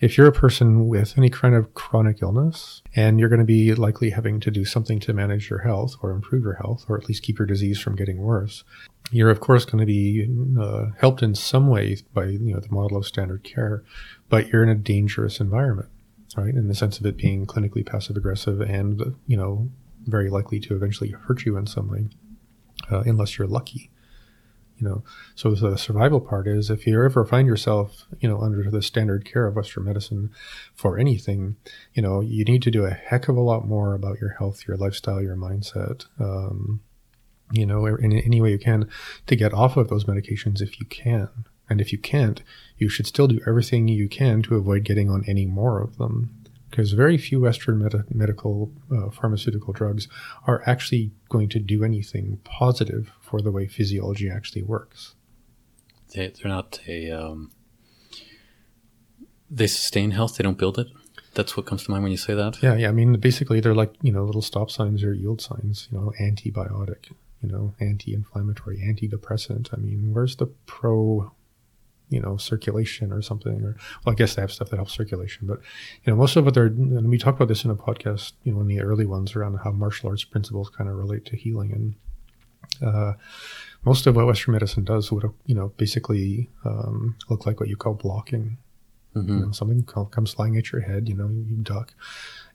if 0.00 0.18
you're 0.18 0.26
a 0.26 0.32
person 0.32 0.88
with 0.88 1.16
any 1.16 1.30
kind 1.30 1.54
of 1.54 1.72
chronic 1.74 2.20
illness 2.22 2.82
and 2.94 3.18
you're 3.18 3.28
going 3.28 3.38
to 3.38 3.46
be 3.46 3.74
likely 3.74 4.10
having 4.10 4.40
to 4.40 4.50
do 4.50 4.64
something 4.64 4.98
to 5.00 5.12
manage 5.12 5.48
your 5.48 5.60
health 5.60 5.96
or 6.02 6.10
improve 6.10 6.42
your 6.42 6.54
health 6.54 6.84
or 6.88 6.98
at 6.98 7.08
least 7.08 7.22
keep 7.22 7.38
your 7.38 7.46
disease 7.46 7.78
from 7.78 7.96
getting 7.96 8.18
worse, 8.18 8.64
you're 9.10 9.30
of 9.30 9.40
course 9.40 9.64
going 9.64 9.78
to 9.78 9.86
be 9.86 10.28
uh, 10.60 10.86
helped 10.98 11.22
in 11.22 11.34
some 11.34 11.68
way 11.68 11.96
by 12.12 12.24
you 12.24 12.52
know 12.52 12.60
the 12.60 12.72
model 12.72 12.98
of 12.98 13.06
standard 13.06 13.42
care, 13.42 13.84
but 14.28 14.48
you're 14.48 14.62
in 14.62 14.68
a 14.68 14.74
dangerous 14.74 15.40
environment, 15.40 15.88
right? 16.36 16.54
In 16.54 16.68
the 16.68 16.74
sense 16.74 16.98
of 16.98 17.06
it 17.06 17.16
being 17.16 17.46
clinically 17.46 17.86
passive 17.86 18.16
aggressive 18.16 18.60
and 18.60 19.14
you 19.26 19.36
know 19.36 19.70
very 20.04 20.28
likely 20.28 20.58
to 20.58 20.74
eventually 20.74 21.10
hurt 21.10 21.46
you 21.46 21.56
in 21.56 21.64
some 21.64 21.88
way 21.88 22.08
uh, 22.90 23.02
unless 23.06 23.38
you're 23.38 23.48
lucky. 23.48 23.90
You 24.78 24.88
know, 24.88 25.04
so 25.36 25.54
the 25.54 25.78
survival 25.78 26.20
part 26.20 26.48
is 26.48 26.68
if 26.68 26.88
you 26.88 27.00
ever 27.04 27.24
find 27.24 27.46
yourself, 27.46 28.06
you 28.18 28.28
know, 28.28 28.40
under 28.40 28.68
the 28.68 28.82
standard 28.82 29.24
care 29.24 29.46
of 29.46 29.54
Western 29.54 29.84
medicine 29.84 30.30
for 30.74 30.98
anything, 30.98 31.54
you 31.94 32.02
know, 32.02 32.20
you 32.20 32.44
need 32.44 32.62
to 32.62 32.70
do 32.70 32.84
a 32.84 32.90
heck 32.90 33.28
of 33.28 33.36
a 33.36 33.40
lot 33.40 33.64
more 33.64 33.94
about 33.94 34.18
your 34.20 34.30
health, 34.30 34.66
your 34.66 34.76
lifestyle, 34.76 35.22
your 35.22 35.36
mindset, 35.36 36.06
um, 36.18 36.80
you 37.52 37.64
know, 37.64 37.86
in 37.86 38.12
any 38.12 38.40
way 38.40 38.50
you 38.50 38.58
can 38.58 38.88
to 39.28 39.36
get 39.36 39.54
off 39.54 39.76
of 39.76 39.88
those 39.88 40.04
medications 40.04 40.60
if 40.60 40.80
you 40.80 40.86
can. 40.86 41.28
And 41.70 41.80
if 41.80 41.92
you 41.92 41.98
can't, 41.98 42.42
you 42.76 42.88
should 42.88 43.06
still 43.06 43.28
do 43.28 43.40
everything 43.46 43.86
you 43.86 44.08
can 44.08 44.42
to 44.42 44.56
avoid 44.56 44.82
getting 44.82 45.08
on 45.08 45.24
any 45.28 45.46
more 45.46 45.80
of 45.80 45.96
them 45.96 46.41
because 46.72 46.92
very 46.92 47.18
few 47.18 47.40
Western 47.40 47.78
med- 47.78 48.06
medical 48.12 48.72
uh, 48.90 49.10
pharmaceutical 49.10 49.74
drugs 49.74 50.08
are 50.46 50.62
actually 50.66 51.12
going 51.28 51.48
to 51.50 51.58
do 51.58 51.84
anything 51.84 52.40
positive 52.44 53.12
for 53.20 53.42
the 53.42 53.50
way 53.50 53.66
physiology 53.68 54.30
actually 54.30 54.62
works. 54.62 55.14
They, 56.14 56.28
they're 56.28 56.50
not 56.50 56.80
a. 56.88 57.10
Um, 57.10 57.52
they 59.50 59.66
sustain 59.66 60.12
health. 60.12 60.36
They 60.36 60.42
don't 60.42 60.56
build 60.56 60.78
it. 60.78 60.88
That's 61.34 61.56
what 61.56 61.66
comes 61.66 61.84
to 61.84 61.90
mind 61.90 62.02
when 62.02 62.12
you 62.12 62.18
say 62.18 62.34
that. 62.34 62.62
Yeah, 62.62 62.74
yeah. 62.74 62.88
I 62.88 62.92
mean, 62.92 63.18
basically, 63.18 63.60
they're 63.60 63.74
like 63.74 63.94
you 64.02 64.12
know 64.12 64.24
little 64.24 64.42
stop 64.42 64.70
signs 64.70 65.04
or 65.04 65.12
yield 65.12 65.40
signs. 65.42 65.88
You 65.90 65.98
know, 65.98 66.12
antibiotic. 66.20 67.12
You 67.42 67.50
know, 67.50 67.74
anti-inflammatory, 67.80 68.78
antidepressant. 68.78 69.74
I 69.74 69.76
mean, 69.76 70.14
where's 70.14 70.36
the 70.36 70.46
pro? 70.46 71.32
You 72.12 72.20
know, 72.20 72.36
circulation 72.36 73.12
or 73.12 73.22
something, 73.22 73.62
or 73.62 73.76
well, 74.04 74.12
I 74.12 74.14
guess 74.14 74.34
they 74.34 74.42
have 74.42 74.52
stuff 74.52 74.68
that 74.70 74.76
helps 74.76 74.92
circulation, 74.92 75.46
but 75.46 75.58
you 76.04 76.12
know, 76.12 76.16
most 76.16 76.36
of 76.36 76.44
what 76.44 76.54
they're 76.54 76.66
and 76.66 77.08
we 77.08 77.18
talked 77.18 77.38
about 77.38 77.48
this 77.48 77.64
in 77.64 77.70
a 77.70 77.74
podcast, 77.76 78.32
you 78.44 78.52
know, 78.52 78.60
in 78.60 78.68
the 78.68 78.80
early 78.80 79.06
ones 79.06 79.34
around 79.34 79.58
how 79.64 79.72
martial 79.72 80.08
arts 80.10 80.24
principles 80.24 80.68
kind 80.70 80.88
of 80.90 80.96
relate 80.96 81.24
to 81.26 81.36
healing, 81.36 81.72
and 81.72 81.94
uh, 82.94 83.14
most 83.84 84.06
of 84.06 84.14
what 84.16 84.26
Western 84.26 84.52
medicine 84.52 84.84
does 84.84 85.10
would 85.10 85.24
you 85.46 85.54
know 85.54 85.68
basically 85.76 86.48
um, 86.64 87.16
look 87.30 87.46
like 87.46 87.58
what 87.60 87.68
you 87.68 87.76
call 87.76 87.94
blocking. 87.94 88.58
hmm 89.14 89.38
You 89.38 89.46
know, 89.46 89.52
something 89.52 89.82
comes 89.84 90.32
flying 90.34 90.56
at 90.56 90.72
your 90.72 90.82
head, 90.82 91.08
you 91.08 91.14
know, 91.14 91.28
you 91.28 91.56
duck. 91.62 91.94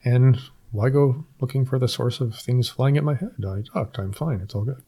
And 0.04 0.40
why 0.72 0.90
go 0.90 1.26
looking 1.40 1.66
for 1.66 1.80
the 1.80 1.88
source 1.88 2.20
of 2.20 2.36
things 2.36 2.70
flying 2.70 2.98
at 2.98 3.04
my 3.04 3.16
head? 3.16 3.36
I 3.46 3.62
ducked. 3.74 4.00
I'm 4.00 4.12
fine. 4.12 4.42
It's 4.42 4.56
all 4.56 4.66
good. 4.66 4.84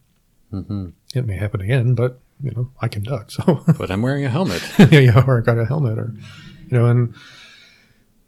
hmm 0.51 0.89
It 1.15 1.25
may 1.25 1.37
happen 1.37 1.61
again, 1.61 1.95
but, 1.95 2.19
you 2.41 2.51
know, 2.51 2.71
I 2.81 2.87
can 2.87 3.03
duck. 3.03 3.31
So, 3.31 3.63
But 3.77 3.91
I'm 3.91 4.01
wearing 4.01 4.25
a 4.25 4.29
helmet. 4.29 4.61
yeah, 4.79 4.99
yeah, 4.99 5.23
or 5.27 5.39
I 5.39 5.41
got 5.41 5.57
a 5.57 5.65
helmet 5.65 5.97
or, 5.99 6.13
you 6.69 6.77
know, 6.77 6.85
and 6.85 7.13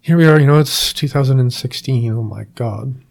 here 0.02 0.18
we 0.18 0.26
are, 0.26 0.40
you 0.40 0.48
know, 0.48 0.60
it's 0.60 0.94
2016. 0.94 2.12
Oh 2.12 2.24
my 2.24 2.46
God. 2.56 3.02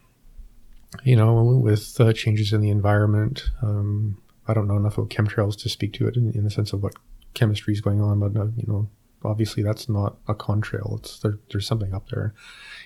you 1.05 1.17
know, 1.17 1.43
with 1.63 2.01
uh, 2.01 2.13
changes 2.13 2.53
in 2.53 2.61
the 2.61 2.71
environment. 2.71 3.45
Um, 3.63 4.21
I 4.49 4.55
don't 4.55 4.67
know 4.67 4.77
enough 4.77 4.99
about 4.99 5.11
chemtrails 5.11 5.57
to 5.63 5.69
speak 5.69 5.93
to 5.95 6.09
it 6.09 6.17
in, 6.17 6.33
in 6.33 6.43
the 6.45 6.51
sense 6.51 6.73
of 6.73 6.83
what 6.83 6.95
chemistry 7.35 7.73
is 7.73 7.81
going 7.81 8.01
on, 8.01 8.19
but 8.19 8.37
uh, 8.37 8.47
you 8.57 8.65
know, 8.67 8.89
obviously 9.25 9.63
that's 9.63 9.89
not 9.89 10.17
a 10.27 10.35
contrail. 10.35 10.99
It's 10.99 11.21
there, 11.21 11.39
there's 11.53 11.67
something 11.67 11.95
up 11.95 12.09
there. 12.09 12.35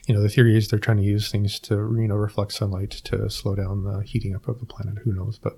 You 0.06 0.14
know, 0.14 0.20
the 0.20 0.28
theory 0.28 0.54
is 0.56 0.68
they're 0.68 0.78
trying 0.78 0.98
to 0.98 1.02
use 1.02 1.30
things 1.30 1.58
to 1.60 1.74
you 1.74 2.06
know 2.08 2.16
reflect 2.16 2.52
sunlight 2.52 2.90
to 2.90 3.30
slow 3.30 3.54
down 3.54 3.84
the 3.84 4.02
heating 4.02 4.34
up 4.36 4.46
of 4.48 4.60
the 4.60 4.66
planet. 4.66 4.98
Who 5.04 5.14
knows? 5.14 5.38
But 5.38 5.54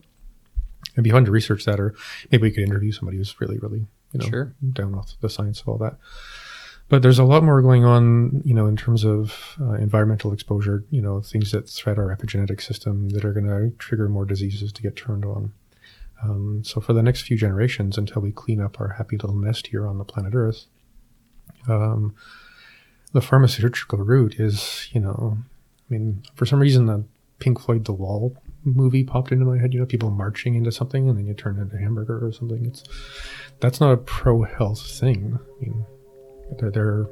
it'd 0.97 1.05
be 1.05 1.11
fun 1.11 1.25
to 1.27 1.31
research 1.31 1.65
that, 1.67 1.79
or 1.79 1.95
maybe 2.33 2.43
we 2.43 2.51
could 2.51 2.65
interview 2.65 2.91
somebody 2.91 3.19
who's 3.19 3.39
really, 3.41 3.59
really 3.59 3.87
you 4.13 4.21
know 4.21 4.27
Sure. 4.27 4.55
down 4.73 4.97
with 4.97 5.15
the 5.21 5.29
science 5.29 5.61
of 5.61 5.69
all 5.69 5.79
that. 5.79 5.97
But 6.89 7.03
there's 7.03 7.19
a 7.19 7.25
lot 7.25 7.43
more 7.43 7.61
going 7.63 7.85
on, 7.85 8.43
you 8.45 8.55
know, 8.55 8.67
in 8.67 8.77
terms 8.77 9.05
of 9.05 9.57
uh, 9.61 9.73
environmental 9.73 10.33
exposure. 10.33 10.85
You 10.91 11.03
know, 11.03 11.21
things 11.21 11.51
that 11.51 11.69
threat 11.69 11.99
our 11.99 12.15
epigenetic 12.17 12.61
system 12.63 13.09
that 13.11 13.25
are 13.25 13.33
going 13.33 13.47
to 13.47 13.77
trigger 13.79 14.09
more 14.09 14.25
diseases 14.25 14.73
to 14.73 14.83
get 14.83 14.95
turned 14.97 15.25
on. 15.25 15.53
Um, 16.23 16.63
so 16.65 16.81
for 16.81 16.93
the 16.93 17.03
next 17.03 17.23
few 17.23 17.37
generations, 17.37 17.99
until 17.99 18.23
we 18.23 18.33
clean 18.33 18.61
up 18.61 18.81
our 18.81 18.89
happy 18.91 19.17
little 19.17 19.37
nest 19.37 19.67
here 19.67 19.87
on 19.87 19.99
the 19.99 20.05
planet 20.05 20.35
Earth, 20.35 20.67
um, 21.69 22.15
the 23.13 23.21
pharmaceutical 23.21 23.99
route 23.99 24.39
is, 24.39 24.89
you 24.93 25.01
know, 25.01 25.37
I 25.39 25.93
mean, 25.93 26.23
for 26.35 26.47
some 26.47 26.61
reason, 26.61 26.87
the 26.87 27.05
Pink 27.39 27.61
Floyd 27.61 27.85
"The 27.85 27.93
Wall" 27.93 28.37
movie 28.67 29.05
popped 29.05 29.33
into 29.33 29.45
my 29.45 29.59
head. 29.59 29.73
You 29.73 29.81
know, 29.81 29.87
people 29.87 30.11
marching 30.11 30.55
into 30.55 30.73
something 30.73 31.09
and 31.09 31.17
then 31.17 31.27
you 31.27 31.35
turn 31.35 31.59
into 31.59 31.79
hamburger 31.79 32.25
or 32.25 32.33
something. 32.33 32.67
It's 32.67 32.85
that's 33.61 33.81
not 33.81 33.93
a 33.93 33.97
pro 33.97 34.43
health 34.43 34.85
thing. 34.87 35.39
I 35.39 35.65
mean, 35.65 35.87
they're 36.59 36.71
they're 36.71 37.07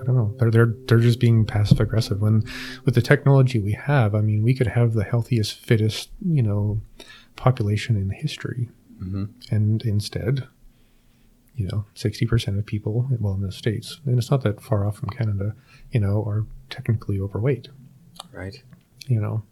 I 0.00 0.04
don't 0.04 0.16
know. 0.16 0.34
They're 0.38 0.50
they're 0.50 0.74
they're 0.86 0.98
just 0.98 1.20
being 1.20 1.44
passive 1.44 1.80
aggressive. 1.80 2.20
When 2.20 2.44
with 2.84 2.94
the 2.94 3.02
technology 3.02 3.60
we 3.60 3.72
have, 3.72 4.14
I 4.14 4.20
mean, 4.20 4.42
we 4.42 4.54
could 4.54 4.68
have 4.68 4.94
the 4.94 5.04
healthiest, 5.04 5.54
fittest, 5.54 6.10
you 6.24 6.42
know, 6.42 6.80
population 7.36 7.96
in 7.96 8.10
history, 8.10 8.68
hmm 8.98 9.24
and 9.50 9.82
instead, 9.82 10.48
you 11.56 11.68
know, 11.68 11.84
sixty 11.94 12.26
percent 12.26 12.58
of 12.58 12.66
people, 12.66 13.08
well, 13.20 13.34
in 13.34 13.42
the 13.42 13.52
states, 13.52 14.00
and 14.04 14.18
it's 14.18 14.30
not 14.30 14.42
that 14.42 14.60
far 14.60 14.86
off 14.86 14.96
from 14.96 15.10
Canada, 15.10 15.54
you 15.90 16.00
know, 16.00 16.24
are 16.24 16.46
technically 16.70 17.20
overweight. 17.20 17.68
Right. 18.32 18.62
You 19.06 19.20
know, 19.20 19.42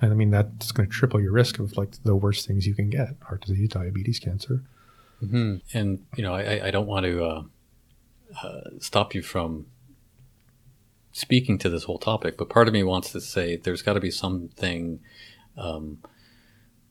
and 0.00 0.12
I 0.12 0.14
mean 0.14 0.30
that's 0.30 0.72
going 0.72 0.88
to 0.88 0.92
triple 0.94 1.20
your 1.20 1.32
risk 1.32 1.58
of 1.58 1.76
like 1.76 2.02
the 2.02 2.14
worst 2.16 2.46
things 2.46 2.66
you 2.66 2.74
can 2.74 2.90
get: 2.90 3.10
heart 3.22 3.42
disease, 3.42 3.68
diabetes, 3.70 4.18
cancer. 4.18 4.62
hmm 5.20 5.56
And 5.74 6.04
you 6.16 6.22
know, 6.22 6.34
I, 6.34 6.66
I- 6.68 6.70
don't 6.70 6.86
want 6.86 7.04
to 7.06 7.24
uh, 7.24 7.42
uh, 8.42 8.60
stop 8.78 9.14
you 9.14 9.22
from 9.22 9.66
speaking 11.12 11.58
to 11.58 11.68
this 11.68 11.84
whole 11.84 11.98
topic, 11.98 12.36
but 12.38 12.48
part 12.48 12.68
of 12.68 12.74
me 12.74 12.82
wants 12.84 13.10
to 13.12 13.20
say 13.20 13.56
there's 13.56 13.82
got 13.82 13.94
to 13.94 14.00
be 14.00 14.10
something 14.10 15.00
um, 15.56 15.98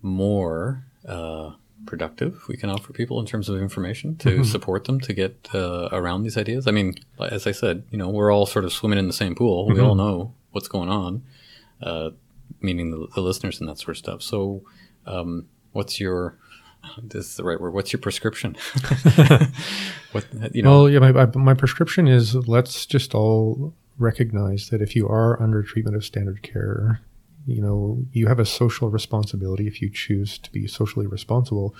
more 0.01 0.83
uh, 1.07 1.51
productive 1.85 2.43
we 2.49 2.57
can 2.57 2.69
offer 2.69 2.91
people 2.91 3.19
in 3.21 3.25
terms 3.25 3.47
of 3.47 3.59
information 3.61 4.15
to 4.17 4.43
support 4.43 4.83
them 4.83 4.99
to 4.99 5.13
get 5.13 5.47
uh, 5.53 5.87
around 5.93 6.23
these 6.23 6.37
ideas. 6.37 6.67
I 6.67 6.71
mean, 6.71 6.95
as 7.19 7.47
I 7.47 7.51
said, 7.53 7.83
you 7.89 7.97
know, 7.97 8.09
we're 8.09 8.31
all 8.31 8.45
sort 8.45 8.65
of 8.65 8.73
swimming 8.73 8.99
in 8.99 9.07
the 9.07 9.13
same 9.13 9.33
pool. 9.35 9.67
We 9.67 9.79
all 9.79 9.95
know 9.95 10.33
what's 10.51 10.67
going 10.67 10.89
on, 10.89 11.23
uh, 11.81 12.09
meaning 12.61 12.91
the, 12.91 13.07
the 13.15 13.21
listeners 13.21 13.59
and 13.59 13.69
that 13.69 13.79
sort 13.79 13.89
of 13.89 13.97
stuff. 13.97 14.21
So, 14.21 14.63
um, 15.05 15.47
what's 15.71 15.99
your 15.99 16.37
this 17.03 17.31
is 17.31 17.35
the 17.35 17.43
right 17.43 17.59
word. 17.59 17.73
What's 17.73 17.91
your 17.91 17.99
prescription? 17.99 18.55
what 20.11 20.25
you 20.53 20.61
know? 20.63 20.83
Well, 20.83 20.89
yeah, 20.89 20.99
my, 20.99 21.11
my, 21.11 21.25
my 21.25 21.53
prescription 21.53 22.07
is 22.07 22.35
let's 22.35 22.85
just 22.85 23.13
all 23.13 23.73
recognize 23.97 24.69
that 24.69 24.81
if 24.81 24.95
you 24.95 25.07
are 25.07 25.41
under 25.41 25.61
treatment 25.61 25.95
of 25.95 26.05
standard 26.05 26.41
care, 26.41 27.01
you 27.45 27.61
know, 27.61 28.03
you 28.11 28.27
have 28.27 28.39
a 28.39 28.45
social 28.45 28.89
responsibility 28.89 29.67
if 29.67 29.81
you 29.81 29.89
choose 29.89 30.37
to 30.39 30.51
be 30.51 30.67
socially 30.67 31.07
responsible 31.07 31.75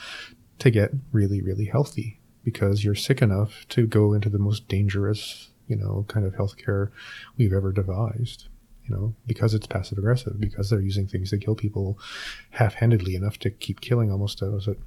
to 0.60 0.70
get 0.70 0.92
really, 1.12 1.42
really 1.42 1.66
healthy 1.66 2.20
because 2.44 2.84
you're 2.84 2.96
sick 2.96 3.22
enough 3.22 3.66
to 3.70 3.88
go 3.88 4.14
into 4.14 4.30
the 4.30 4.40
most 4.40 4.68
dangerous, 4.68 5.50
you 5.68 5.76
know, 5.76 6.06
kind 6.08 6.26
of 6.26 6.34
healthcare 6.34 6.90
we've 7.38 7.54
ever 7.54 7.72
devised. 7.72 8.48
You 8.90 8.96
know, 8.96 9.16
because 9.28 9.54
it's 9.54 9.68
passive 9.68 10.00
aggressive, 10.00 10.40
because 10.40 10.70
they're 10.70 10.82
using 10.82 11.08
things 11.08 11.30
that 11.30 11.42
kill 11.42 11.54
people 11.56 12.00
half 12.50 12.74
handedly 12.74 13.14
enough 13.16 13.38
to 13.40 13.52
keep 13.52 13.82
killing 13.82 14.12
almost, 14.12 14.42
uh, 14.42 14.48
was 14.48 14.68
it? 14.68 14.80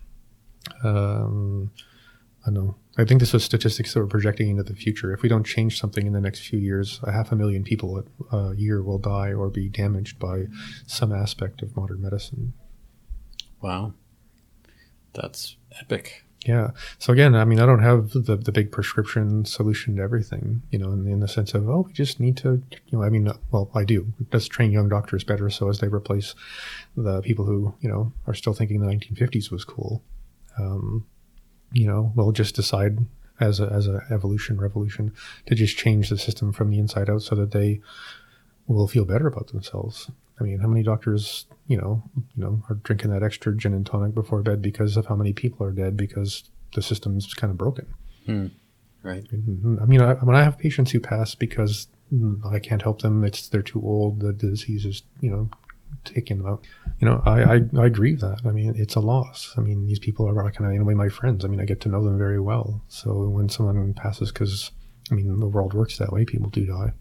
Um, 0.82 1.70
I 2.44 2.50
don't 2.50 2.54
know. 2.54 2.76
I 2.98 3.04
think 3.04 3.20
this 3.20 3.32
was 3.32 3.44
statistics 3.44 3.94
that 3.94 4.00
we're 4.00 4.06
projecting 4.06 4.48
into 4.48 4.64
the 4.64 4.74
future. 4.74 5.14
If 5.14 5.22
we 5.22 5.28
don't 5.28 5.44
change 5.44 5.78
something 5.78 6.04
in 6.06 6.12
the 6.12 6.20
next 6.20 6.40
few 6.40 6.58
years, 6.58 7.00
a 7.04 7.12
half 7.12 7.30
a 7.30 7.36
million 7.36 7.62
people 7.62 8.04
a 8.32 8.54
year 8.56 8.82
will 8.82 8.98
die 8.98 9.32
or 9.32 9.48
be 9.48 9.68
damaged 9.68 10.18
by 10.18 10.46
some 10.86 11.12
aspect 11.12 11.62
of 11.62 11.76
modern 11.76 12.02
medicine. 12.02 12.52
wow, 13.60 13.94
that's 15.14 15.56
epic. 15.80 16.24
Yeah. 16.44 16.70
So 16.98 17.12
again, 17.12 17.36
I 17.36 17.44
mean, 17.44 17.60
I 17.60 17.66
don't 17.66 17.82
have 17.82 18.10
the, 18.10 18.36
the 18.36 18.50
big 18.50 18.72
prescription 18.72 19.44
solution 19.44 19.96
to 19.96 20.02
everything, 20.02 20.62
you 20.70 20.78
know, 20.78 20.90
in, 20.90 21.06
in 21.06 21.20
the 21.20 21.28
sense 21.28 21.54
of, 21.54 21.68
oh, 21.68 21.82
we 21.86 21.92
just 21.92 22.18
need 22.18 22.36
to, 22.38 22.62
you 22.88 22.98
know, 22.98 23.04
I 23.04 23.10
mean, 23.10 23.30
well, 23.52 23.70
I 23.74 23.84
do. 23.84 24.12
Let's 24.32 24.48
train 24.48 24.72
young 24.72 24.88
doctors 24.88 25.22
better 25.22 25.48
so 25.50 25.68
as 25.68 25.78
they 25.78 25.86
replace 25.86 26.34
the 26.96 27.22
people 27.22 27.44
who, 27.44 27.74
you 27.80 27.88
know, 27.88 28.12
are 28.26 28.34
still 28.34 28.54
thinking 28.54 28.80
the 28.80 28.86
1950s 28.86 29.52
was 29.52 29.64
cool. 29.64 30.02
Um, 30.58 31.06
you 31.72 31.86
know, 31.86 32.12
we'll 32.16 32.32
just 32.32 32.56
decide 32.56 32.98
as 33.40 33.60
a, 33.60 33.66
as 33.66 33.86
a 33.86 34.02
evolution 34.10 34.60
revolution 34.60 35.12
to 35.46 35.54
just 35.54 35.76
change 35.76 36.08
the 36.08 36.18
system 36.18 36.52
from 36.52 36.70
the 36.70 36.78
inside 36.78 37.08
out 37.08 37.22
so 37.22 37.34
that 37.36 37.52
they 37.52 37.80
will 38.66 38.88
feel 38.88 39.04
better 39.04 39.26
about 39.26 39.48
themselves. 39.48 40.10
I 40.42 40.46
mean, 40.46 40.58
how 40.58 40.68
many 40.68 40.82
doctors, 40.82 41.46
you 41.68 41.76
know, 41.76 42.02
you 42.36 42.42
know, 42.42 42.62
are 42.68 42.74
drinking 42.76 43.10
that 43.10 43.22
extra 43.22 43.56
gin 43.56 43.74
and 43.74 43.86
tonic 43.86 44.14
before 44.14 44.42
bed 44.42 44.60
because 44.60 44.96
of 44.96 45.06
how 45.06 45.14
many 45.14 45.32
people 45.32 45.66
are 45.66 45.72
dead 45.72 45.96
because 45.96 46.44
the 46.74 46.82
system's 46.82 47.32
kind 47.34 47.50
of 47.50 47.56
broken. 47.56 47.86
Right. 49.02 49.24
I 49.32 49.84
mean, 49.86 50.00
I, 50.00 50.14
when 50.14 50.36
I 50.36 50.42
have 50.42 50.58
patients 50.58 50.90
who 50.90 51.00
pass 51.00 51.34
because 51.34 51.88
mm, 52.12 52.44
I 52.44 52.58
can't 52.58 52.82
help 52.82 53.02
them, 53.02 53.24
it's 53.24 53.48
they're 53.48 53.62
too 53.62 53.82
old, 53.82 54.20
the 54.20 54.32
disease 54.32 54.84
is, 54.84 55.02
you 55.20 55.30
know, 55.30 55.50
taking 56.04 56.38
them 56.38 56.46
out. 56.46 56.64
You 57.00 57.08
know, 57.08 57.22
I, 57.24 57.42
I, 57.42 57.60
I 57.78 57.88
grieve 57.88 58.20
that. 58.20 58.40
I 58.44 58.50
mean, 58.50 58.74
it's 58.76 58.94
a 58.94 59.00
loss. 59.00 59.54
I 59.56 59.60
mean, 59.60 59.86
these 59.86 59.98
people 59.98 60.28
are 60.28 60.50
kind 60.52 60.66
of 60.66 60.72
in 60.74 60.82
a 60.82 60.84
way 60.84 60.94
my 60.94 61.08
friends. 61.08 61.44
I 61.44 61.48
mean, 61.48 61.60
I 61.60 61.64
get 61.64 61.80
to 61.82 61.88
know 61.88 62.04
them 62.04 62.18
very 62.18 62.40
well. 62.40 62.82
So 62.88 63.28
when 63.28 63.48
someone 63.48 63.92
passes, 63.94 64.30
because 64.32 64.70
I 65.10 65.14
mean, 65.14 65.40
the 65.40 65.48
world 65.48 65.74
works 65.74 65.98
that 65.98 66.12
way. 66.12 66.24
People 66.24 66.50
do 66.50 66.64
die. 66.64 66.92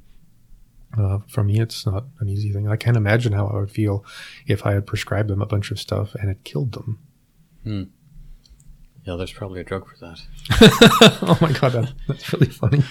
Uh, 0.98 1.20
for 1.28 1.44
me, 1.44 1.60
it's 1.60 1.86
not 1.86 2.06
an 2.20 2.28
easy 2.28 2.52
thing. 2.52 2.68
I 2.68 2.76
can't 2.76 2.98
imagine 2.98 3.34
how 3.34 3.48
I 3.48 3.60
would 3.60 3.72
feel 3.72 4.06
if 4.46 4.66
I 4.66 4.74
had 4.74 4.86
prescribed 4.86 5.30
them 5.30 5.42
a 5.42 5.46
bunch 5.46 5.72
of 5.72 5.80
stuff 5.80 6.16
and 6.16 6.30
it 6.30 6.44
killed 6.44 6.74
them. 6.74 7.00
Yeah, 9.06 9.16
there's 9.16 9.32
probably 9.32 9.62
a 9.62 9.64
drug 9.64 9.88
for 9.88 9.98
that. 10.06 10.20
oh 11.24 11.38
my 11.42 11.52
god, 11.54 11.72
that, 11.72 11.94
that's 12.08 12.32
really 12.34 12.48
funny. 12.48 12.84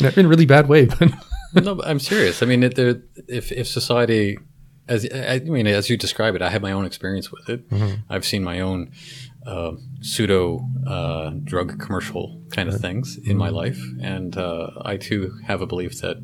in 0.16 0.26
a 0.26 0.28
really 0.28 0.46
bad 0.46 0.68
way, 0.68 0.86
but 0.86 1.10
no, 1.54 1.74
but 1.74 1.86
I'm 1.86 1.98
serious. 1.98 2.42
I 2.42 2.46
mean, 2.46 2.62
it, 2.62 2.76
there, 2.76 3.02
if 3.28 3.50
if 3.50 3.66
society, 3.66 4.38
as 4.86 5.04
I 5.12 5.40
mean, 5.40 5.66
as 5.66 5.90
you 5.90 5.96
describe 5.96 6.36
it, 6.36 6.42
I 6.42 6.50
have 6.50 6.62
my 6.62 6.70
own 6.70 6.84
experience 6.84 7.32
with 7.32 7.48
it. 7.48 7.64
I've 8.08 8.24
seen 8.24 8.44
my 8.44 8.60
own 8.60 8.92
uh, 9.46 9.72
pseudo 10.00 10.68
uh, 10.86 11.30
drug 11.44 11.78
commercial 11.80 12.40
kind 12.50 12.68
of 12.68 12.80
things 12.80 13.18
in 13.24 13.36
my 13.36 13.48
life, 13.48 13.80
and 14.00 14.36
uh, 14.36 14.70
I 14.82 14.96
too 14.96 15.38
have 15.44 15.60
a 15.60 15.66
belief 15.66 16.00
that 16.00 16.18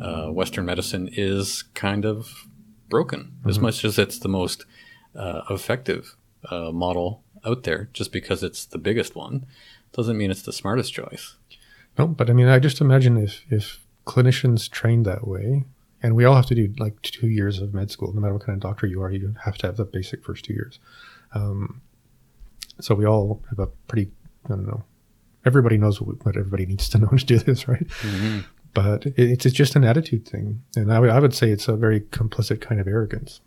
uh, 0.00 0.32
Western 0.32 0.66
medicine 0.66 1.08
is 1.12 1.62
kind 1.74 2.04
of 2.04 2.46
broken, 2.88 3.32
as 3.46 3.58
much 3.58 3.84
as 3.84 3.98
it's 3.98 4.18
the 4.18 4.28
most 4.28 4.64
uh, 5.14 5.42
effective 5.50 6.16
uh, 6.50 6.70
model 6.70 7.22
out 7.44 7.62
there. 7.62 7.88
Just 7.92 8.12
because 8.12 8.42
it's 8.42 8.64
the 8.64 8.78
biggest 8.78 9.14
one, 9.14 9.46
doesn't 9.92 10.18
mean 10.18 10.30
it's 10.30 10.42
the 10.42 10.52
smartest 10.52 10.92
choice. 10.92 11.36
No, 11.98 12.06
but 12.06 12.30
I 12.30 12.32
mean, 12.32 12.48
I 12.48 12.58
just 12.58 12.80
imagine 12.80 13.16
if 13.16 13.44
if 13.50 13.84
clinicians 14.06 14.70
trained 14.70 15.06
that 15.06 15.26
way, 15.26 15.64
and 16.02 16.14
we 16.14 16.24
all 16.24 16.36
have 16.36 16.46
to 16.46 16.54
do 16.54 16.72
like 16.78 17.00
two 17.02 17.28
years 17.28 17.60
of 17.60 17.74
med 17.74 17.90
school, 17.90 18.12
no 18.12 18.20
matter 18.20 18.34
what 18.34 18.44
kind 18.44 18.56
of 18.56 18.62
doctor 18.62 18.86
you 18.86 19.02
are, 19.02 19.10
you 19.10 19.34
have 19.44 19.58
to 19.58 19.66
have 19.66 19.76
the 19.76 19.84
basic 19.84 20.24
first 20.24 20.44
two 20.44 20.54
years. 20.54 20.78
Um, 21.34 21.82
so 22.80 22.94
we 22.94 23.06
all 23.06 23.42
have 23.50 23.58
a 23.58 23.66
pretty, 23.88 24.10
I 24.46 24.48
don't 24.48 24.66
know, 24.66 24.84
everybody 25.44 25.78
knows 25.78 26.00
what, 26.00 26.24
what 26.24 26.36
everybody 26.36 26.66
needs 26.66 26.88
to 26.90 26.98
know 27.02 27.08
to 27.08 27.24
do 27.24 27.38
this, 27.38 27.68
right? 27.68 27.86
But 28.74 29.06
it, 29.06 29.14
it's 29.18 29.46
it's 29.46 29.56
just 29.56 29.76
an 29.76 29.84
attitude 29.84 30.28
thing, 30.28 30.62
and 30.76 30.92
I 30.92 31.00
would 31.00 31.10
I 31.10 31.18
would 31.18 31.34
say 31.34 31.50
it's 31.50 31.68
a 31.68 31.76
very 31.76 32.00
complicit 32.00 32.60
kind 32.60 32.80
of 32.80 32.86
arrogance. 32.86 33.40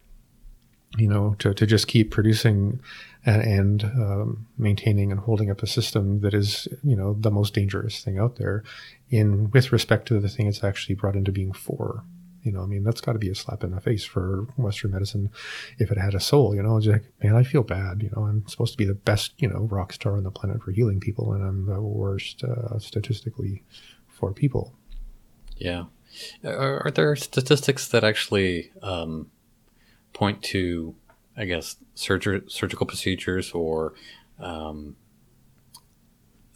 You 0.97 1.07
know, 1.07 1.35
to, 1.39 1.53
to 1.53 1.65
just 1.65 1.87
keep 1.87 2.11
producing 2.11 2.81
and, 3.25 3.41
and 3.41 3.83
um, 3.85 4.47
maintaining 4.57 5.09
and 5.09 5.21
holding 5.21 5.49
up 5.49 5.63
a 5.63 5.67
system 5.67 6.19
that 6.19 6.33
is, 6.33 6.67
you 6.83 6.97
know, 6.97 7.13
the 7.13 7.31
most 7.31 7.53
dangerous 7.53 8.03
thing 8.03 8.19
out 8.19 8.35
there, 8.35 8.65
in 9.09 9.49
with 9.51 9.71
respect 9.71 10.05
to 10.09 10.19
the 10.19 10.27
thing 10.27 10.47
it's 10.47 10.65
actually 10.65 10.95
brought 10.95 11.15
into 11.15 11.31
being 11.31 11.53
for. 11.53 12.03
You 12.43 12.51
know, 12.51 12.63
I 12.63 12.65
mean, 12.65 12.83
that's 12.83 13.01
got 13.01 13.13
to 13.13 13.19
be 13.19 13.29
a 13.29 13.35
slap 13.35 13.63
in 13.63 13.71
the 13.71 13.79
face 13.79 14.03
for 14.03 14.47
Western 14.57 14.91
medicine 14.91 15.29
if 15.77 15.91
it 15.91 15.97
had 15.97 16.15
a 16.15 16.19
soul. 16.19 16.55
You 16.55 16.63
know, 16.63 16.77
it's 16.77 16.87
like, 16.87 17.03
man, 17.23 17.35
I 17.35 17.43
feel 17.43 17.63
bad. 17.63 18.01
You 18.01 18.09
know, 18.15 18.23
I'm 18.23 18.47
supposed 18.47 18.73
to 18.73 18.77
be 18.77 18.85
the 18.85 18.95
best, 18.95 19.33
you 19.37 19.47
know, 19.47 19.59
rock 19.59 19.93
star 19.93 20.17
on 20.17 20.23
the 20.23 20.31
planet 20.31 20.63
for 20.63 20.71
healing 20.71 20.99
people, 20.99 21.33
and 21.33 21.43
I'm 21.43 21.65
the 21.65 21.81
worst 21.81 22.43
uh, 22.43 22.79
statistically 22.79 23.63
for 24.07 24.33
people. 24.33 24.73
Yeah. 25.57 25.85
Are, 26.43 26.85
are 26.85 26.91
there 26.91 27.15
statistics 27.15 27.87
that 27.89 28.03
actually 28.03 28.71
um, 28.81 29.29
point 30.13 30.41
to, 30.43 30.95
I 31.37 31.45
guess, 31.45 31.77
surger- 31.95 32.49
surgical 32.49 32.85
procedures 32.85 33.51
or 33.51 33.93
um, 34.39 34.95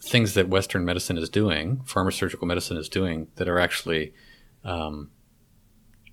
things 0.00 0.34
that 0.34 0.48
Western 0.48 0.84
medicine 0.84 1.18
is 1.18 1.28
doing, 1.28 1.82
pharmaceutical 1.84 2.46
medicine 2.46 2.76
is 2.76 2.88
doing, 2.88 3.28
that 3.36 3.48
are 3.48 3.58
actually 3.58 4.12
um, 4.64 5.10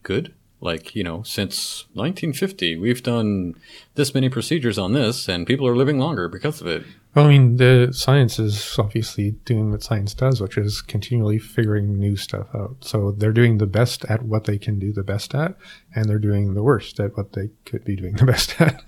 good? 0.03 0.33
Like, 0.63 0.95
you 0.95 1.03
know, 1.03 1.23
since 1.23 1.87
1950, 1.93 2.77
we've 2.77 3.03
done 3.03 3.55
this 3.95 4.13
many 4.13 4.29
procedures 4.29 4.77
on 4.77 4.93
this, 4.93 5.27
and 5.27 5.45
people 5.45 5.67
are 5.67 5.75
living 5.75 5.99
longer 5.99 6.29
because 6.29 6.61
of 6.61 6.67
it. 6.67 6.85
Well, 7.13 7.25
I 7.25 7.29
mean, 7.29 7.57
the 7.57 7.91
science 7.91 8.39
is 8.39 8.79
obviously 8.79 9.31
doing 9.45 9.71
what 9.71 9.83
science 9.83 10.13
does, 10.13 10.39
which 10.39 10.57
is 10.57 10.81
continually 10.81 11.37
figuring 11.37 11.99
new 11.99 12.15
stuff 12.15 12.47
out. 12.55 12.77
So 12.79 13.11
they're 13.11 13.33
doing 13.33 13.57
the 13.57 13.67
best 13.67 14.05
at 14.05 14.23
what 14.23 14.45
they 14.45 14.57
can 14.57 14.79
do 14.79 14.93
the 14.93 15.03
best 15.03 15.35
at, 15.35 15.55
and 15.93 16.05
they're 16.05 16.17
doing 16.17 16.53
the 16.53 16.63
worst 16.63 16.99
at 16.99 17.17
what 17.17 17.33
they 17.33 17.49
could 17.65 17.83
be 17.83 17.97
doing 17.97 18.15
the 18.15 18.25
best 18.33 18.59
at. 18.59 18.81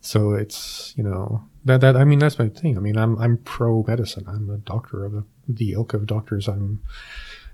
so 0.00 0.32
it's 0.32 0.94
you 0.96 1.02
know 1.02 1.42
that 1.64 1.80
that 1.80 1.96
I 1.96 2.04
mean 2.04 2.20
that's 2.20 2.38
my 2.38 2.48
thing. 2.48 2.76
I 2.78 2.80
mean 2.80 2.96
I'm 2.96 3.18
I'm 3.18 3.38
pro 3.38 3.84
medicine. 3.86 4.24
I'm 4.28 4.48
a 4.48 4.58
doctor 4.58 5.04
of 5.04 5.14
a, 5.14 5.24
the 5.46 5.72
ilk 5.72 5.92
of 5.94 6.06
doctors 6.06 6.48
I'm 6.48 6.80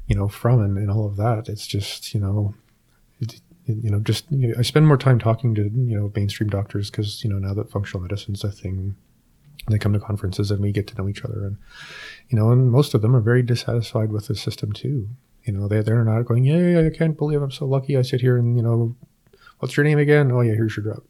you 0.06 0.14
know 0.14 0.28
from 0.28 0.60
and, 0.60 0.76
and 0.78 0.90
all 0.90 1.06
of 1.06 1.16
that. 1.16 1.48
It's 1.48 1.66
just 1.66 2.14
you 2.14 2.20
know. 2.20 2.54
You 3.66 3.90
know, 3.90 4.00
just 4.00 4.30
you 4.30 4.48
know, 4.48 4.54
I 4.58 4.62
spend 4.62 4.86
more 4.86 4.98
time 4.98 5.18
talking 5.18 5.54
to 5.54 5.62
you 5.62 5.98
know 5.98 6.12
mainstream 6.14 6.50
doctors 6.50 6.90
because 6.90 7.24
you 7.24 7.30
know 7.30 7.38
now 7.38 7.54
that 7.54 7.70
functional 7.70 8.02
medicine's 8.02 8.44
a 8.44 8.50
thing, 8.50 8.94
they 9.70 9.78
come 9.78 9.94
to 9.94 10.00
conferences 10.00 10.50
and 10.50 10.60
we 10.60 10.70
get 10.70 10.86
to 10.88 10.96
know 10.96 11.08
each 11.08 11.24
other, 11.24 11.46
and 11.46 11.56
you 12.28 12.38
know, 12.38 12.50
and 12.50 12.70
most 12.70 12.94
of 12.94 13.02
them 13.02 13.16
are 13.16 13.20
very 13.20 13.42
dissatisfied 13.42 14.12
with 14.12 14.26
the 14.26 14.34
system 14.34 14.72
too. 14.72 15.08
You 15.44 15.52
know, 15.52 15.68
they 15.68 15.80
they're 15.80 16.04
not 16.04 16.26
going, 16.26 16.44
yeah, 16.44 16.86
I 16.86 16.96
can't 16.96 17.16
believe 17.16 17.40
I'm 17.40 17.50
so 17.50 17.64
lucky. 17.64 17.96
I 17.96 18.02
sit 18.02 18.20
here 18.20 18.36
and 18.36 18.56
you 18.56 18.62
know, 18.62 18.94
what's 19.60 19.76
your 19.76 19.84
name 19.84 19.98
again? 19.98 20.30
Oh 20.30 20.42
yeah, 20.42 20.54
here's 20.54 20.76
your 20.76 20.84
drug. 20.84 21.02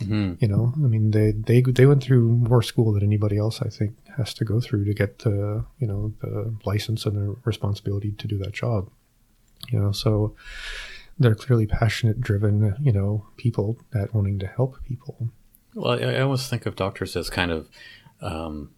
Mm-hmm. 0.00 0.34
You 0.40 0.48
know, 0.48 0.74
I 0.76 0.88
mean, 0.88 1.10
they 1.10 1.32
they 1.32 1.62
they 1.62 1.86
went 1.86 2.02
through 2.02 2.28
more 2.28 2.62
school 2.62 2.92
than 2.92 3.02
anybody 3.02 3.38
else. 3.38 3.62
I 3.62 3.68
think 3.68 3.94
has 4.16 4.34
to 4.34 4.44
go 4.44 4.60
through 4.60 4.84
to 4.84 4.94
get 4.94 5.20
the 5.20 5.64
you 5.78 5.86
know 5.86 6.12
the 6.20 6.54
license 6.66 7.06
and 7.06 7.16
the 7.16 7.36
responsibility 7.44 8.12
to 8.12 8.28
do 8.28 8.36
that 8.38 8.52
job. 8.52 8.90
You 9.70 9.80
know, 9.80 9.92
so 9.92 10.34
they're 11.18 11.34
clearly 11.34 11.66
passionate, 11.66 12.20
driven, 12.20 12.74
you 12.80 12.92
know, 12.92 13.26
people 13.36 13.78
that 13.92 14.14
wanting 14.14 14.38
to 14.40 14.46
help 14.46 14.76
people. 14.84 15.28
Well, 15.74 15.92
I, 15.98 16.16
I 16.16 16.20
almost 16.20 16.50
think 16.50 16.66
of 16.66 16.76
doctors 16.76 17.16
as 17.16 17.30
kind 17.30 17.50
of 17.50 17.68
um, 18.20 18.70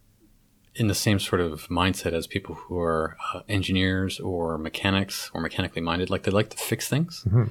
in 0.74 0.86
the 0.88 0.94
same 0.94 1.18
sort 1.18 1.40
of 1.40 1.66
mindset 1.68 2.12
as 2.12 2.26
people 2.26 2.54
who 2.54 2.78
are 2.78 3.16
uh, 3.34 3.40
engineers 3.48 4.20
or 4.20 4.58
mechanics 4.58 5.30
or 5.34 5.40
mechanically 5.40 5.82
minded. 5.82 6.10
Like 6.10 6.22
they 6.24 6.30
like 6.30 6.50
to 6.50 6.56
fix 6.56 6.88
things, 6.88 7.24
Mhm. 7.28 7.50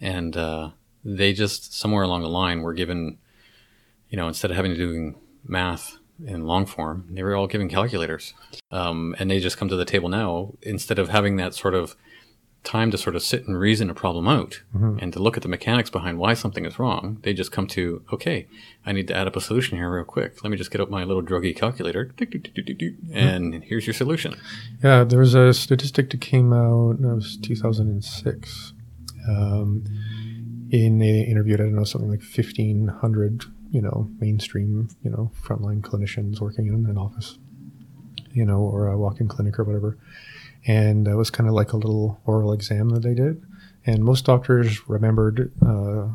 and 0.00 0.36
uh, 0.36 0.70
they 1.04 1.32
just 1.32 1.72
somewhere 1.74 2.02
along 2.04 2.22
the 2.22 2.28
line 2.28 2.62
were 2.62 2.74
given, 2.74 3.18
you 4.10 4.16
know, 4.16 4.28
instead 4.28 4.50
of 4.50 4.56
having 4.56 4.72
to 4.72 4.76
do 4.76 5.14
math 5.44 5.96
in 6.26 6.44
long 6.46 6.66
form, 6.66 7.06
they 7.10 7.22
were 7.22 7.34
all 7.34 7.46
given 7.46 7.68
calculators, 7.70 8.34
um, 8.70 9.14
and 9.18 9.30
they 9.30 9.40
just 9.40 9.56
come 9.56 9.68
to 9.70 9.76
the 9.76 9.86
table 9.86 10.10
now 10.10 10.52
instead 10.60 10.98
of 10.98 11.08
having 11.08 11.36
that 11.36 11.54
sort 11.54 11.74
of 11.74 11.96
time 12.62 12.90
to 12.90 12.98
sort 12.98 13.16
of 13.16 13.22
sit 13.22 13.46
and 13.46 13.58
reason 13.58 13.88
a 13.88 13.94
problem 13.94 14.28
out 14.28 14.62
and 15.00 15.12
to 15.12 15.18
look 15.18 15.36
at 15.36 15.42
the 15.42 15.48
mechanics 15.48 15.88
behind 15.88 16.18
why 16.18 16.34
something 16.34 16.66
is 16.66 16.78
wrong. 16.78 17.18
They 17.22 17.32
just 17.32 17.52
come 17.52 17.66
to, 17.68 18.02
okay, 18.12 18.46
I 18.84 18.92
need 18.92 19.08
to 19.08 19.16
add 19.16 19.26
up 19.26 19.36
a 19.36 19.40
solution 19.40 19.78
here 19.78 19.90
real 19.90 20.04
quick. 20.04 20.42
Let 20.44 20.50
me 20.50 20.56
just 20.56 20.70
get 20.70 20.80
up 20.80 20.90
my 20.90 21.04
little 21.04 21.22
druggy 21.22 21.56
calculator, 21.56 22.06
tick, 22.16 22.34
and 23.12 23.64
here's 23.64 23.86
your 23.86 23.94
solution. 23.94 24.36
Yeah, 24.82 25.04
there 25.04 25.18
was 25.20 25.34
a 25.34 25.54
statistic 25.54 26.10
that 26.10 26.20
came 26.20 26.52
out. 26.52 26.96
It 27.00 27.14
was 27.14 27.38
2006. 27.38 28.72
Um, 29.28 29.84
in 30.70 30.98
they 30.98 31.22
interviewed, 31.22 31.60
I 31.60 31.64
don't 31.64 31.74
know, 31.74 31.84
something 31.84 32.10
like 32.10 32.20
1,500, 32.20 33.44
you 33.70 33.82
know, 33.82 34.10
mainstream, 34.18 34.88
you 35.02 35.10
know, 35.10 35.32
frontline 35.42 35.80
clinicians 35.80 36.40
working 36.40 36.66
in 36.66 36.86
an 36.88 36.96
office, 36.96 37.38
you 38.32 38.44
know, 38.44 38.60
or 38.60 38.86
a 38.88 38.98
walk-in 38.98 39.28
clinic 39.28 39.58
or 39.58 39.64
whatever. 39.64 39.96
And 40.66 41.08
it 41.08 41.14
was 41.14 41.30
kind 41.30 41.48
of 41.48 41.54
like 41.54 41.72
a 41.72 41.76
little 41.76 42.20
oral 42.26 42.52
exam 42.52 42.90
that 42.90 43.02
they 43.02 43.14
did. 43.14 43.42
And 43.86 44.04
most 44.04 44.24
doctors 44.26 44.88
remembered 44.88 45.52
uh, 45.66 46.08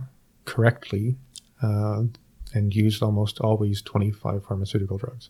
correctly 0.45 1.15
uh, 1.63 2.03
and 2.53 2.75
used 2.75 3.01
almost 3.01 3.39
always 3.39 3.81
25 3.81 4.45
pharmaceutical 4.45 4.97
drugs. 4.97 5.29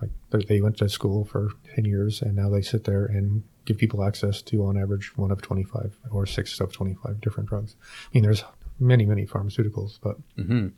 Like 0.00 0.46
they- 0.48 0.60
went 0.60 0.76
to 0.78 0.88
school 0.88 1.24
for 1.24 1.50
10 1.74 1.84
years 1.84 2.20
and 2.22 2.36
now 2.36 2.50
they 2.50 2.60
sit 2.62 2.84
there 2.84 3.06
and 3.06 3.42
give 3.64 3.78
people 3.78 4.02
access 4.04 4.42
to, 4.42 4.66
on 4.66 4.76
average, 4.76 5.16
one 5.16 5.30
of 5.30 5.40
25 5.40 5.96
or 6.10 6.26
six 6.26 6.60
of 6.60 6.72
25 6.72 7.20
different 7.20 7.48
drugs. 7.48 7.76
I 7.80 8.08
mean, 8.14 8.24
there's 8.24 8.44
many, 8.80 9.06
many 9.06 9.26
pharmaceuticals, 9.26 9.98
but 10.02 10.16
hmm 10.36 10.68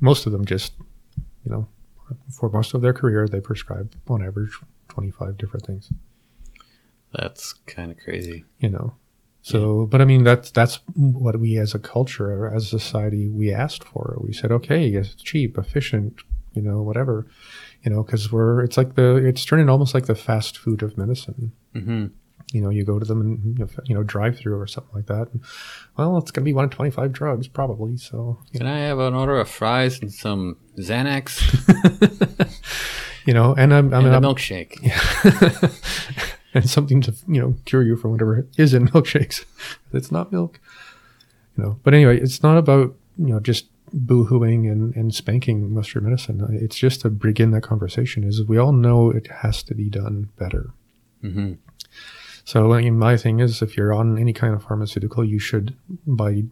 most 0.00 0.26
of 0.26 0.32
them 0.32 0.44
just, 0.44 0.72
you 1.44 1.50
know, 1.50 1.66
for 2.30 2.48
most 2.50 2.74
of 2.74 2.82
their 2.82 2.92
career, 2.92 3.26
they 3.28 3.40
prescribe 3.40 3.94
on 4.08 4.22
average 4.24 4.52
25 4.88 5.36
different 5.38 5.66
things. 5.66 5.90
That's 7.12 7.52
kind 7.66 7.90
of 7.90 7.98
crazy. 7.98 8.44
you 8.58 8.68
know? 8.70 8.94
So 9.42 9.86
but 9.86 10.02
i 10.02 10.04
mean 10.04 10.22
that's 10.22 10.50
that's 10.50 10.80
what 10.94 11.40
we 11.40 11.56
as 11.56 11.74
a 11.74 11.78
culture 11.78 12.46
as 12.54 12.64
a 12.64 12.78
society 12.78 13.28
we 13.28 13.50
asked 13.52 13.84
for. 13.84 14.18
We 14.20 14.34
said 14.34 14.52
okay 14.52 14.88
it's 14.88 15.14
cheap 15.14 15.56
efficient 15.56 16.20
you 16.52 16.60
know 16.60 16.82
whatever. 16.82 17.26
You 17.82 17.90
know 17.90 18.02
because 18.02 18.30
we're 18.30 18.62
it's 18.62 18.76
like 18.76 18.96
the 18.96 19.16
it's 19.16 19.44
turning 19.46 19.70
almost 19.70 19.94
like 19.94 20.06
the 20.06 20.14
fast 20.14 20.58
food 20.58 20.82
of 20.82 20.98
medicine. 20.98 21.52
Hmm 21.72 22.06
you 22.52 22.60
know 22.60 22.70
you 22.70 22.84
go 22.84 22.98
to 22.98 23.04
them 23.04 23.20
and 23.20 23.70
you 23.84 23.94
know, 23.94 24.02
drive 24.02 24.36
through 24.36 24.58
or 24.58 24.66
something 24.66 24.94
like 24.94 25.06
that 25.06 25.28
and, 25.32 25.40
well 25.96 26.18
it's 26.18 26.30
going 26.30 26.42
to 26.42 26.48
be 26.48 26.52
one 26.52 26.64
of 26.64 26.70
25 26.70 27.12
drugs 27.12 27.48
probably 27.48 27.96
so 27.96 28.38
Can 28.54 28.66
I 28.66 28.78
have 28.80 28.98
an 28.98 29.14
order 29.14 29.38
of 29.38 29.48
fries 29.48 30.00
and 30.00 30.12
some 30.12 30.56
Xanax 30.78 31.40
you 33.26 33.34
know 33.34 33.54
and 33.54 33.72
i'm, 33.74 33.92
I 33.92 33.98
and 33.98 34.06
a 34.08 34.16
I'm 34.16 34.22
milkshake? 34.22 34.76
and 36.54 36.68
something 36.68 37.00
to 37.02 37.14
you 37.28 37.40
know 37.40 37.54
cure 37.64 37.82
you 37.82 37.96
from 37.96 38.12
whatever 38.12 38.46
is 38.56 38.74
in 38.74 38.88
milkshakes. 38.94 39.44
It's 39.92 40.10
not 40.10 40.32
milk, 40.32 40.60
you 41.56 41.64
know. 41.64 41.80
But 41.82 41.94
anyway, 41.94 42.20
it's 42.20 42.42
not 42.42 42.58
about 42.58 42.94
you 43.18 43.26
know 43.26 43.40
just 43.40 43.66
boo-hooing 43.92 44.68
and, 44.68 44.94
and 44.94 45.14
spanking 45.14 45.74
Western 45.74 46.04
medicine. 46.04 46.46
It's 46.60 46.76
just 46.76 47.00
to 47.02 47.10
begin 47.10 47.50
that 47.52 47.62
conversation. 47.62 48.24
Is 48.24 48.44
we 48.44 48.58
all 48.58 48.72
know 48.72 49.10
it 49.10 49.28
has 49.28 49.62
to 49.64 49.74
be 49.74 49.88
done 49.88 50.30
better. 50.38 50.70
hmm 51.20 51.54
So 52.50 52.72
I 52.72 52.82
mean, 52.82 52.98
my 52.98 53.16
thing 53.16 53.38
is, 53.38 53.62
if 53.62 53.76
you're 53.76 53.92
on 53.92 54.18
any 54.18 54.32
kind 54.32 54.54
of 54.54 54.64
pharmaceutical, 54.64 55.22
you 55.22 55.38
should 55.38 55.76
buy. 56.04 56.42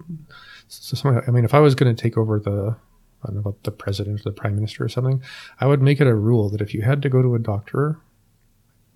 So 0.68 1.20
I 1.26 1.32
mean, 1.32 1.44
if 1.44 1.55
I 1.55 1.59
was 1.59 1.74
going 1.74 1.92
to 1.92 2.01
take 2.01 2.16
over 2.16 2.38
the, 2.38 2.76
I 3.24 3.26
don't 3.26 3.34
know 3.34 3.40
about 3.40 3.64
the 3.64 3.72
president 3.72 4.20
or 4.20 4.22
the 4.22 4.30
prime 4.30 4.55
minister 4.55 4.84
or 4.84 4.88
something, 4.88 5.20
I 5.59 5.66
would 5.66 5.82
make 5.82 6.01
it 6.01 6.07
a 6.07 6.14
rule 6.14 6.51
that 6.51 6.61
if 6.61 6.72
you 6.72 6.82
had 6.82 7.03
to 7.03 7.09
go 7.09 7.20
to 7.20 7.34
a 7.34 7.40
doctor 7.40 7.99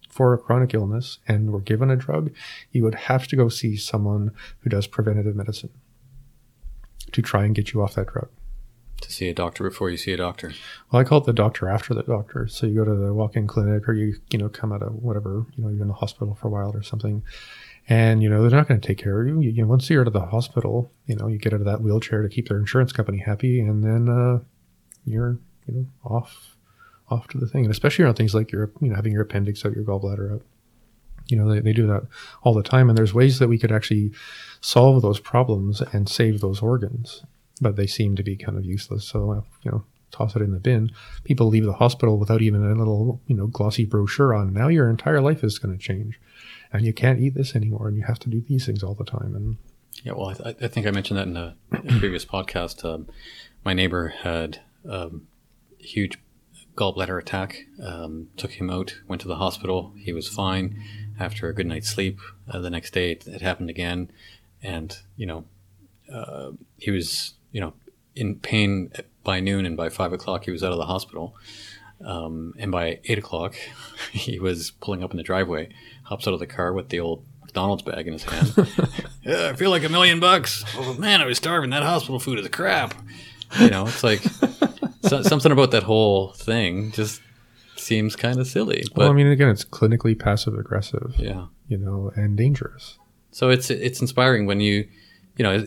for 0.09 0.32
a 0.32 0.38
chronic 0.38 0.74
illness 0.74 1.18
and 1.26 1.50
were 1.50 1.61
given 1.61 1.90
a 1.90 1.96
drug, 1.96 2.32
you 2.70 2.84
would 2.84 2.94
have 2.94 3.26
to 3.26 3.34
go 3.34 3.48
see 3.48 3.76
someone 3.76 4.30
who 4.61 4.70
does 4.70 4.86
preventative 4.86 5.34
medicine 5.34 5.70
to 7.11 7.20
try 7.20 7.44
and 7.44 7.57
get 7.57 7.72
you 7.72 7.82
off 7.82 7.96
that 7.96 8.12
drug. 8.12 8.28
See 9.23 9.29
a 9.29 9.35
doctor 9.35 9.62
before 9.62 9.89
you 9.89 9.97
see 9.97 10.12
a 10.12 10.16
doctor. 10.16 10.53
Well, 10.91 11.01
I 11.01 11.05
call 11.05 11.18
it 11.18 11.27
the 11.27 11.33
doctor 11.33 11.68
after 11.68 11.95
the 11.95 12.03
doctor. 12.03 12.49
So 12.49 12.66
you 12.66 12.75
go 12.75 12.85
to 12.85 12.95
the 12.97 13.14
walk-in 13.14 13.47
clinic, 13.47 13.89
or 13.89 13.93
you 13.93 14.16
you 14.33 14.39
know 14.41 14.49
come 14.49 14.73
out 14.73 14.83
of 14.83 14.95
whatever 14.95 15.47
you 15.55 15.62
know 15.62 15.70
you're 15.70 15.83
in 15.83 15.87
the 15.87 15.95
hospital 15.95 16.35
for 16.35 16.49
a 16.49 16.51
while 16.51 16.75
or 16.75 16.83
something, 16.83 17.23
and 17.89 18.20
you 18.20 18.29
know 18.29 18.43
they're 18.43 18.59
not 18.59 18.66
going 18.66 18.81
to 18.81 18.85
take 18.85 18.99
care 18.99 19.20
of 19.20 19.29
you. 19.29 19.41
you. 19.41 19.51
You 19.51 19.64
once 19.64 19.89
you're 19.89 20.01
out 20.01 20.09
of 20.09 20.12
the 20.12 20.27
hospital, 20.27 20.91
you 21.07 21.14
know 21.14 21.29
you 21.29 21.39
get 21.39 21.53
out 21.53 21.61
of 21.61 21.66
that 21.66 21.83
wheelchair 21.83 22.20
to 22.23 22.29
keep 22.29 22.49
their 22.49 22.59
insurance 22.59 22.91
company 22.91 23.18
happy, 23.18 23.61
and 23.61 23.85
then 23.85 24.09
uh, 24.09 24.41
you're 25.05 25.39
you 25.68 25.75
know 25.75 25.87
off 26.03 26.57
off 27.09 27.29
to 27.29 27.39
the 27.39 27.47
thing. 27.47 27.64
And 27.64 27.70
especially 27.70 28.05
around 28.05 28.16
things 28.16 28.35
like 28.35 28.51
your 28.51 28.73
you 28.81 28.89
know 28.89 28.97
having 28.97 29.12
your 29.12 29.23
appendix 29.23 29.64
out, 29.64 29.77
your 29.77 29.85
gallbladder 29.85 30.33
out. 30.33 30.43
You 31.29 31.37
know 31.37 31.49
they, 31.49 31.61
they 31.61 31.73
do 31.73 31.87
that 31.87 32.09
all 32.43 32.55
the 32.55 32.64
time, 32.64 32.89
and 32.89 32.99
there's 32.99 33.14
ways 33.14 33.39
that 33.39 33.47
we 33.47 33.57
could 33.57 33.70
actually 33.70 34.11
solve 34.61 35.01
those 35.01 35.20
problems 35.20 35.81
and 35.81 36.09
save 36.09 36.41
those 36.41 36.61
organs, 36.61 37.23
but 37.63 37.77
they 37.77 37.87
seem 37.87 38.17
to 38.17 38.23
be 38.23 38.37
kind 38.37 38.59
of 38.59 38.65
useless. 38.65 39.05
So 39.05 39.31
uh, 39.31 39.41
you 39.63 39.71
know 39.71 39.85
toss 40.13 40.37
it 40.37 40.43
in 40.43 40.53
the 40.53 40.61
bin. 40.61 40.93
People 41.25 41.49
leave 41.49 41.65
the 41.65 41.73
hospital 41.73 42.19
without 42.19 42.43
even 42.43 42.63
a 42.65 42.75
little, 42.75 43.21
you 43.27 43.35
know, 43.35 43.49
glossy 43.49 43.85
brochure 43.85 44.35
on. 44.35 44.53
Now 44.53 44.69
your 44.69 44.89
entire 44.89 45.21
life 45.21 45.43
is 45.43 45.59
going 45.59 45.77
to 45.77 45.83
change, 45.83 46.21
and 46.73 46.85
you 46.85 46.93
can't 46.93 47.19
eat 47.19 47.35
this 47.35 47.57
anymore, 47.57 47.89
and 47.89 47.97
you 47.97 48.05
have 48.05 48.21
to 48.21 48.29
do 48.29 48.41
these 48.41 48.67
things 48.67 48.83
all 48.83 48.95
the 48.95 49.05
time. 49.05 49.35
And 49.35 49.57
Yeah, 50.05 50.13
well, 50.13 50.29
I, 50.29 50.35
th- 50.35 50.57
I 50.63 50.69
think 50.69 50.87
I 50.87 50.91
mentioned 50.91 51.19
that 51.19 51.27
in 51.27 51.37
a, 51.37 51.57
a 51.73 51.99
previous 51.99 52.25
podcast. 52.25 52.85
Um, 52.85 53.09
my 53.65 53.73
neighbor 53.73 54.09
had 54.09 54.61
um, 54.89 55.27
a 55.81 55.85
huge 55.85 56.19
gallbladder 56.77 57.19
attack. 57.19 57.67
Um, 57.83 58.29
took 58.37 58.53
him 58.53 58.71
out, 58.71 58.95
went 59.09 59.23
to 59.23 59.29
the 59.29 59.37
hospital. 59.37 59.95
He 59.99 60.13
was 60.13 60.29
fine 60.29 60.83
after 61.19 61.49
a 61.49 61.55
good 61.55 61.67
night's 61.67 61.89
sleep. 61.89 62.21
Uh, 62.49 62.61
the 62.61 62.71
next 62.71 62.93
day, 62.93 63.13
it, 63.13 63.27
it 63.27 63.41
happened 63.41 63.71
again, 63.71 64.11
and 64.63 64.97
you 65.17 65.27
know, 65.27 65.45
uh, 66.13 66.51
he 66.77 66.91
was 66.91 67.35
you 67.53 67.61
know 67.61 67.74
in 68.14 68.36
pain 68.36 68.92
by 69.24 69.40
noon, 69.40 69.66
and 69.66 69.76
by 69.76 69.88
five 69.88 70.12
o'clock, 70.12 70.44
he 70.44 70.50
was 70.50 70.62
out 70.62 70.72
of 70.72 70.78
the 70.78 70.86
hospital. 70.86 71.36
Um, 72.05 72.55
and 72.59 72.72
by 72.72 72.98
eight 73.05 73.18
o'clock, 73.18 73.55
he 74.12 74.38
was 74.38 74.72
pulling 74.72 75.05
up 75.05 75.12
in 75.12 75.16
the 75.16 75.22
driveway, 75.22 75.68
hops 76.05 76.26
out 76.26 76.34
of 76.34 76.40
the 76.40 76.46
car 76.46 76.72
with 76.72 76.88
the 76.88 77.00
old 77.00 77.24
McDonald's 77.42 77.82
bag 77.82 78.07
in 78.07 78.14
his 78.14 78.24
hand. 78.24 78.55
yeah, 79.22 79.50
I 79.50 79.53
feel 79.55 79.70
like 79.70 79.84
a 79.84 79.88
million 79.88 80.20
bucks. 80.20 80.64
Oh 80.76 80.94
man, 80.94 81.20
I 81.20 81.26
was 81.26 81.38
starving. 81.38 81.70
That 81.70 81.82
hospital 81.82 82.18
food 82.18 82.38
is 82.38 82.48
crap. 82.48 82.94
You 83.61 83.70
know, 83.70 83.86
it's 83.86 84.03
like 84.03 84.22
so, 85.03 85.22
something 85.22 85.53
about 85.53 85.72
that 85.72 85.82
whole 85.82 86.32
thing 86.32 86.90
just 86.92 87.20
seems 87.76 88.16
kind 88.16 88.38
of 88.38 88.46
silly. 88.46 88.84
But 88.94 89.03
well, 89.03 89.11
I 89.11 89.12
mean, 89.12 89.26
again, 89.26 89.50
it's 89.50 89.64
clinically 89.64 90.18
passive 90.18 90.55
aggressive, 90.55 91.14
yeah, 91.18 91.46
you 91.68 91.76
know, 91.76 92.11
and 92.16 92.36
dangerous. 92.36 92.98
so 93.30 93.50
it's 93.50 93.70
it's 93.70 94.00
inspiring 94.00 94.46
when 94.46 94.61
you, 94.61 94.88
you 95.36 95.42
know, 95.44 95.66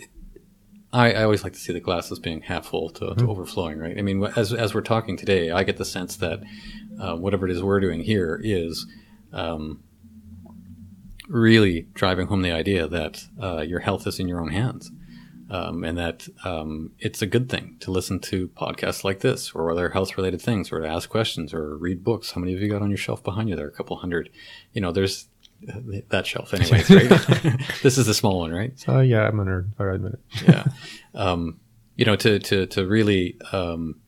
I, 0.94 1.14
I 1.14 1.24
always 1.24 1.44
like 1.44 1.54
to 1.54 1.60
see 1.60 1.74
the 1.74 1.80
glasses 1.80 2.20
being 2.20 2.42
half 2.42 2.68
full 2.68 2.90
to, 2.92 3.16
to 3.16 3.30
overflowing, 3.30 3.80
right? 3.80 3.98
I 3.98 4.02
mean, 4.02 4.24
as 4.36 4.54
as 4.54 4.74
we're 4.74 4.82
talking 4.82 5.18
today, 5.18 5.52
I 5.52 5.64
get 5.64 5.78
the 5.78 5.86
sense 5.86 6.16
that 6.18 6.42
uh, 7.00 7.16
whatever 7.16 7.48
it 7.48 7.52
is 7.52 7.62
we're 7.62 7.80
doing 7.80 8.02
here 8.02 8.40
is 8.42 8.86
um, 9.34 9.84
really 11.28 11.88
driving 11.94 12.28
home 12.28 12.42
the 12.42 12.52
idea 12.52 12.88
that 12.88 13.26
uh, 13.42 13.62
your 13.62 13.80
health 13.80 14.08
is 14.08 14.20
in 14.20 14.28
your 14.28 14.40
own 14.42 14.50
hands. 14.50 14.92
Um, 15.48 15.84
and 15.84 15.96
that 16.00 16.28
um, 16.44 16.94
it's 16.98 17.22
a 17.22 17.28
good 17.28 17.50
thing 17.50 17.78
to 17.82 17.92
listen 17.92 18.20
to 18.22 18.48
podcasts 18.48 19.04
like 19.04 19.20
this 19.20 19.52
or 19.52 19.70
other 19.70 19.90
health 19.90 20.18
related 20.18 20.42
things 20.42 20.72
or 20.72 20.82
to 20.82 20.88
ask 20.88 21.08
questions 21.08 21.54
or 21.54 21.78
read 21.78 22.04
books. 22.04 22.32
How 22.32 22.42
many 22.42 22.54
have 22.54 22.64
you 22.64 22.70
got 22.70 22.82
on 22.82 22.90
your 22.90 22.98
shelf 22.98 23.24
behind 23.24 23.50
you 23.50 23.56
there? 23.56 23.68
Are 23.68 23.70
a 23.70 23.72
couple 23.72 23.96
hundred. 23.98 24.32
You 24.74 24.82
know, 24.82 24.92
there's 24.92 25.28
that 26.10 26.28
shelf, 26.28 26.54
anyways, 26.54 26.90
right? 26.90 27.10
this 27.84 27.98
is 27.98 28.06
the 28.06 28.14
small 28.14 28.40
one, 28.40 28.52
right? 28.52 28.74
Uh, 28.88 29.00
yeah, 29.00 29.28
I'm 29.28 29.40
a 29.40 29.46
nerd. 29.46 29.70
I 29.80 29.94
admit 29.94 30.14
it. 30.14 30.20
yeah. 30.48 30.64
Um, 31.14 31.60
you 31.96 32.06
know, 32.06 32.16
to, 32.18 32.40
to, 32.40 32.66
to 32.68 32.86
really 32.86 33.40
um, 33.52 34.00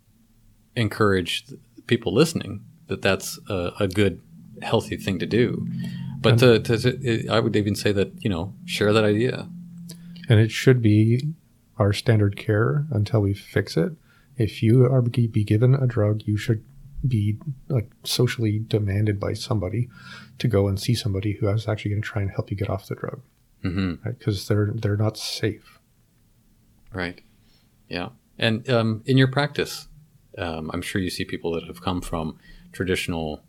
encourage 0.75 1.45
people 1.87 2.13
listening 2.13 2.63
that 2.87 3.01
that's 3.01 3.39
a, 3.49 3.71
a 3.79 3.87
good, 3.87 4.21
healthy 4.61 4.97
thing 4.97 5.19
to 5.19 5.25
do. 5.25 5.67
But 6.19 6.39
to, 6.39 6.59
to, 6.59 6.77
to, 6.77 7.27
I 7.29 7.39
would 7.39 7.55
even 7.55 7.75
say 7.75 7.91
that, 7.91 8.11
you 8.19 8.29
know, 8.29 8.53
share 8.65 8.91
that 8.91 9.03
idea. 9.03 9.47
And 10.29 10.39
it 10.39 10.51
should 10.51 10.81
be 10.81 11.33
our 11.77 11.93
standard 11.93 12.35
care 12.35 12.85
until 12.91 13.21
we 13.21 13.33
fix 13.33 13.77
it. 13.77 13.93
If 14.35 14.61
you 14.61 14.85
are 14.85 15.01
be 15.01 15.43
given 15.43 15.75
a 15.75 15.87
drug, 15.87 16.23
you 16.25 16.37
should 16.37 16.63
be 17.07 17.37
like 17.69 17.89
socially 18.03 18.59
demanded 18.59 19.19
by 19.19 19.33
somebody 19.33 19.89
to 20.39 20.47
go 20.47 20.67
and 20.67 20.79
see 20.79 20.93
somebody 20.95 21.33
who 21.33 21.47
is 21.49 21.67
actually 21.67 21.91
going 21.91 22.01
to 22.01 22.07
try 22.07 22.21
and 22.21 22.31
help 22.31 22.51
you 22.51 22.57
get 22.57 22.69
off 22.69 22.87
the 22.87 22.95
drug, 22.95 23.21
hmm 23.61 23.95
Because 24.03 24.47
they're 24.47 24.71
they're 24.73 24.97
not 24.97 25.17
safe. 25.17 25.79
Right. 26.93 27.21
Yeah. 27.89 28.09
And 28.37 28.69
um, 28.69 29.03
in 29.05 29.17
your 29.17 29.27
practice, 29.27 29.87
um, 30.37 30.69
I'm 30.73 30.81
sure 30.81 31.01
you 31.01 31.09
see 31.09 31.25
people 31.25 31.53
that 31.53 31.65
have 31.65 31.81
come 31.81 32.01
from 32.01 32.37
traditional 32.71 33.43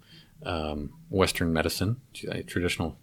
um, 0.45 0.93
Western 1.11 1.53
medicine, 1.53 2.01
traditional. 2.47 2.99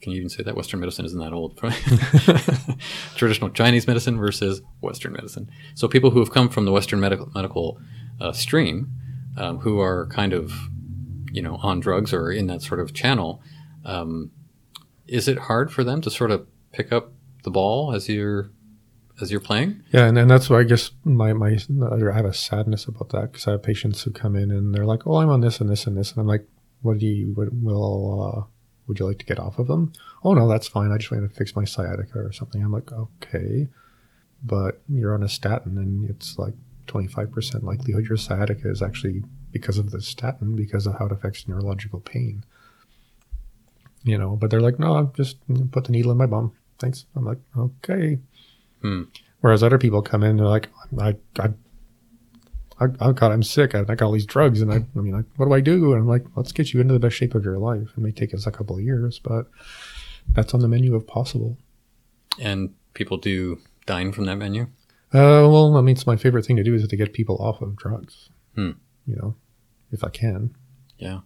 Can 0.00 0.10
you 0.10 0.18
even 0.18 0.28
say 0.28 0.42
that 0.42 0.56
Western 0.56 0.80
medicine 0.80 1.04
isn't 1.04 1.18
that 1.20 1.32
old? 1.32 1.56
traditional 3.16 3.50
Chinese 3.50 3.86
medicine 3.86 4.18
versus 4.18 4.60
Western 4.80 5.12
medicine. 5.12 5.48
So 5.76 5.86
people 5.86 6.10
who 6.10 6.18
have 6.18 6.32
come 6.32 6.48
from 6.48 6.64
the 6.64 6.72
Western 6.72 6.98
medical 6.98 7.30
medical 7.34 7.80
uh, 8.20 8.32
stream, 8.32 8.90
um, 9.36 9.58
who 9.58 9.80
are 9.80 10.06
kind 10.08 10.32
of, 10.32 10.52
you 11.32 11.42
know, 11.42 11.56
on 11.56 11.80
drugs 11.80 12.12
or 12.12 12.30
in 12.30 12.46
that 12.48 12.62
sort 12.62 12.80
of 12.80 12.92
channel, 12.92 13.42
um, 13.84 14.30
is 15.06 15.28
it 15.28 15.38
hard 15.38 15.72
for 15.72 15.84
them 15.84 16.00
to 16.02 16.10
sort 16.10 16.30
of 16.30 16.46
pick 16.72 16.92
up 16.92 17.12
the 17.44 17.50
ball 17.50 17.94
as 17.94 18.08
you're 18.08 18.50
as 19.20 19.30
you're 19.30 19.40
playing? 19.40 19.82
Yeah, 19.92 20.06
and, 20.06 20.18
and 20.18 20.30
that's 20.30 20.48
why 20.48 20.60
I 20.60 20.64
guess 20.64 20.90
my 21.04 21.32
my 21.32 21.50
I 21.50 22.16
have 22.16 22.24
a 22.24 22.34
sadness 22.34 22.86
about 22.86 23.10
that 23.10 23.32
because 23.32 23.46
I 23.46 23.52
have 23.52 23.62
patients 23.62 24.02
who 24.02 24.10
come 24.10 24.36
in 24.36 24.50
and 24.50 24.74
they're 24.74 24.86
like, 24.86 25.06
"Oh, 25.06 25.16
I'm 25.16 25.28
on 25.28 25.40
this 25.40 25.60
and 25.60 25.68
this 25.68 25.86
and 25.86 25.96
this," 25.96 26.12
and 26.12 26.20
I'm 26.20 26.26
like, 26.26 26.46
"What 26.82 26.98
do 26.98 27.06
you? 27.06 27.32
What 27.34 27.48
will? 27.52 28.22
Uh, 28.22 28.44
would 28.86 28.98
you 28.98 29.06
like 29.06 29.18
to 29.18 29.26
get 29.26 29.38
off 29.38 29.58
of 29.58 29.68
them?" 29.68 29.92
Oh 30.24 30.34
no, 30.34 30.48
that's 30.48 30.68
fine. 30.68 30.92
I 30.92 30.98
just 30.98 31.10
want 31.10 31.28
to 31.28 31.36
fix 31.36 31.56
my 31.56 31.64
sciatica 31.64 32.18
or 32.18 32.32
something. 32.32 32.62
I'm 32.62 32.72
like, 32.72 32.92
okay, 32.92 33.68
but 34.42 34.82
you're 34.88 35.14
on 35.14 35.22
a 35.22 35.28
statin 35.28 35.78
and 35.78 36.08
it's 36.08 36.38
like 36.38 36.54
25% 36.92 37.62
likelihood 37.62 38.06
your 38.06 38.16
sciatica 38.16 38.70
is 38.70 38.82
actually 38.82 39.24
because 39.50 39.78
of 39.78 39.90
the 39.90 40.00
statin 40.00 40.56
because 40.56 40.86
of 40.86 40.98
how 40.98 41.06
it 41.06 41.12
affects 41.12 41.48
neurological 41.48 42.00
pain. 42.00 42.44
You 44.04 44.18
know, 44.18 44.36
but 44.36 44.50
they're 44.50 44.60
like, 44.60 44.78
no, 44.78 44.96
I'm 44.96 45.12
just 45.12 45.36
put 45.70 45.84
the 45.84 45.92
needle 45.92 46.10
in 46.10 46.18
my 46.18 46.26
bum. 46.26 46.52
Thanks. 46.78 47.06
I'm 47.14 47.24
like, 47.24 47.38
okay. 47.56 48.18
Hmm. 48.80 49.02
Whereas 49.40 49.62
other 49.62 49.78
people 49.78 50.02
come 50.02 50.22
in, 50.22 50.30
and 50.30 50.38
they're 50.40 50.46
like, 50.46 50.68
I, 50.98 51.16
I, 51.38 51.48
I, 52.80 52.86
oh 53.00 53.12
God, 53.12 53.32
I'm 53.32 53.42
sick. 53.42 53.74
I, 53.74 53.80
I 53.80 53.94
got 53.94 54.02
all 54.02 54.12
these 54.12 54.26
drugs, 54.26 54.60
and 54.60 54.72
I, 54.72 54.76
I 54.76 55.00
mean, 55.00 55.14
like, 55.14 55.26
what 55.36 55.46
do 55.46 55.52
I 55.52 55.60
do? 55.60 55.92
And 55.92 56.02
I'm 56.02 56.08
like, 56.08 56.24
let's 56.34 56.52
get 56.52 56.72
you 56.72 56.80
into 56.80 56.94
the 56.94 57.00
best 57.00 57.16
shape 57.16 57.34
of 57.34 57.44
your 57.44 57.58
life. 57.58 57.90
It 57.96 58.00
may 58.00 58.12
take 58.12 58.34
us 58.34 58.46
a 58.46 58.50
couple 58.50 58.76
of 58.76 58.82
years, 58.82 59.20
but 59.20 59.48
that's 60.28 60.54
on 60.54 60.60
the 60.60 60.68
menu 60.68 60.94
of 60.94 61.06
possible. 61.06 61.58
And 62.40 62.74
people 62.94 63.18
do 63.18 63.60
dine 63.86 64.12
from 64.12 64.26
that 64.26 64.36
menu. 64.36 64.68
Uh, 65.14 65.44
well, 65.46 65.76
I 65.76 65.82
mean, 65.82 65.94
it's 65.94 66.06
my 66.06 66.16
favorite 66.16 66.46
thing 66.46 66.56
to 66.56 66.62
do 66.62 66.74
is 66.74 66.86
to 66.86 66.96
get 66.96 67.12
people 67.12 67.36
off 67.36 67.60
of 67.60 67.76
drugs. 67.76 68.30
Hmm. 68.54 68.72
You 69.06 69.16
know, 69.16 69.34
if 69.90 70.04
I 70.04 70.08
can. 70.08 70.56
Yeah, 70.98 71.20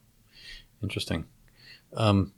interesting. 0.82 1.26
Um, 1.94 2.32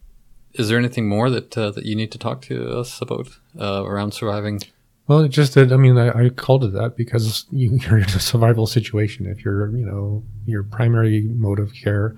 is 0.54 0.68
there 0.68 0.78
anything 0.78 1.08
more 1.08 1.30
that 1.30 1.56
uh, 1.56 1.70
that 1.70 1.84
you 1.84 1.94
need 1.94 2.12
to 2.12 2.18
talk 2.18 2.42
to 2.42 2.78
us 2.78 3.00
about 3.00 3.28
uh, 3.58 3.84
around 3.84 4.12
surviving? 4.12 4.60
Well, 5.06 5.20
it 5.20 5.30
just 5.30 5.54
that 5.54 5.72
I 5.72 5.76
mean, 5.76 5.96
I, 5.96 6.26
I 6.26 6.28
called 6.28 6.64
it 6.64 6.72
that 6.74 6.96
because 6.96 7.46
you, 7.50 7.78
you're 7.82 7.98
in 7.98 8.04
a 8.04 8.20
survival 8.20 8.66
situation. 8.66 9.26
If 9.26 9.44
you're, 9.44 9.74
you 9.74 9.86
know, 9.86 10.22
your 10.44 10.62
primary 10.62 11.22
mode 11.22 11.58
of 11.58 11.72
care 11.74 12.14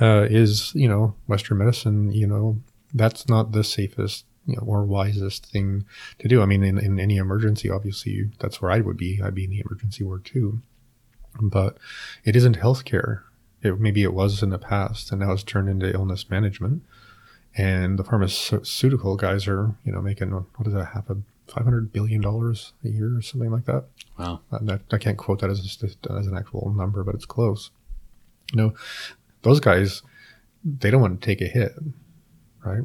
uh, 0.00 0.26
is, 0.30 0.72
you 0.74 0.88
know, 0.88 1.14
Western 1.26 1.58
medicine, 1.58 2.10
you 2.12 2.26
know, 2.26 2.58
that's 2.94 3.28
not 3.28 3.52
the 3.52 3.64
safest 3.64 4.24
you 4.46 4.56
know, 4.56 4.62
or 4.66 4.84
wisest 4.84 5.46
thing 5.46 5.84
to 6.18 6.28
do. 6.28 6.42
I 6.42 6.46
mean, 6.46 6.62
in, 6.62 6.78
in 6.78 6.98
any 6.98 7.16
emergency, 7.16 7.70
obviously, 7.70 8.30
that's 8.40 8.60
where 8.60 8.70
I 8.70 8.80
would 8.80 8.96
be. 8.96 9.20
I'd 9.22 9.34
be 9.34 9.44
in 9.44 9.50
the 9.50 9.60
emergency 9.60 10.04
ward 10.04 10.24
too. 10.24 10.60
But 11.40 11.78
it 12.24 12.36
isn't 12.36 12.58
healthcare. 12.58 13.22
It, 13.62 13.80
maybe 13.80 14.02
it 14.02 14.12
was 14.12 14.42
in 14.42 14.50
the 14.50 14.58
past, 14.58 15.12
and 15.12 15.20
now 15.20 15.32
it's 15.32 15.42
turned 15.42 15.68
into 15.68 15.92
illness 15.92 16.28
management. 16.28 16.82
And 17.56 17.98
the 17.98 18.04
pharmaceutical 18.04 19.16
guys 19.16 19.46
are, 19.46 19.74
you 19.84 19.92
know, 19.92 20.00
making 20.00 20.30
what 20.30 20.66
is 20.66 20.72
that, 20.74 20.86
half 20.94 21.10
a 21.10 21.18
five 21.46 21.64
hundred 21.64 21.92
billion 21.92 22.20
dollars 22.20 22.72
a 22.84 22.88
year 22.88 23.16
or 23.16 23.22
something 23.22 23.50
like 23.50 23.66
that. 23.66 23.84
Wow. 24.18 24.40
Uh, 24.50 24.58
I, 24.68 24.94
I 24.94 24.98
can't 24.98 25.18
quote 25.18 25.40
that 25.40 25.50
as 25.50 25.60
a, 25.82 26.12
as 26.12 26.26
an 26.26 26.36
actual 26.36 26.72
number, 26.74 27.04
but 27.04 27.14
it's 27.14 27.26
close. 27.26 27.70
You 28.52 28.56
know, 28.56 28.74
those 29.42 29.60
guys, 29.60 30.02
they 30.64 30.90
don't 30.90 31.00
want 31.00 31.20
to 31.20 31.24
take 31.24 31.40
a 31.40 31.46
hit, 31.46 31.72
right? 32.64 32.84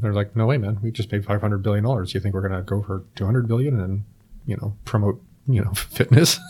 They're 0.00 0.14
like, 0.14 0.34
no 0.34 0.46
way, 0.46 0.56
man. 0.56 0.78
We 0.82 0.90
just 0.90 1.10
paid 1.10 1.24
five 1.24 1.42
hundred 1.42 1.62
billion 1.62 1.84
dollars. 1.84 2.14
You 2.14 2.20
think 2.20 2.34
we're 2.34 2.48
gonna 2.48 2.62
go 2.62 2.82
for 2.82 3.04
two 3.14 3.26
hundred 3.26 3.46
billion 3.46 3.78
and 3.78 4.04
you 4.46 4.56
know 4.56 4.74
promote 4.86 5.22
you 5.46 5.62
know 5.62 5.72
fitness? 5.74 6.40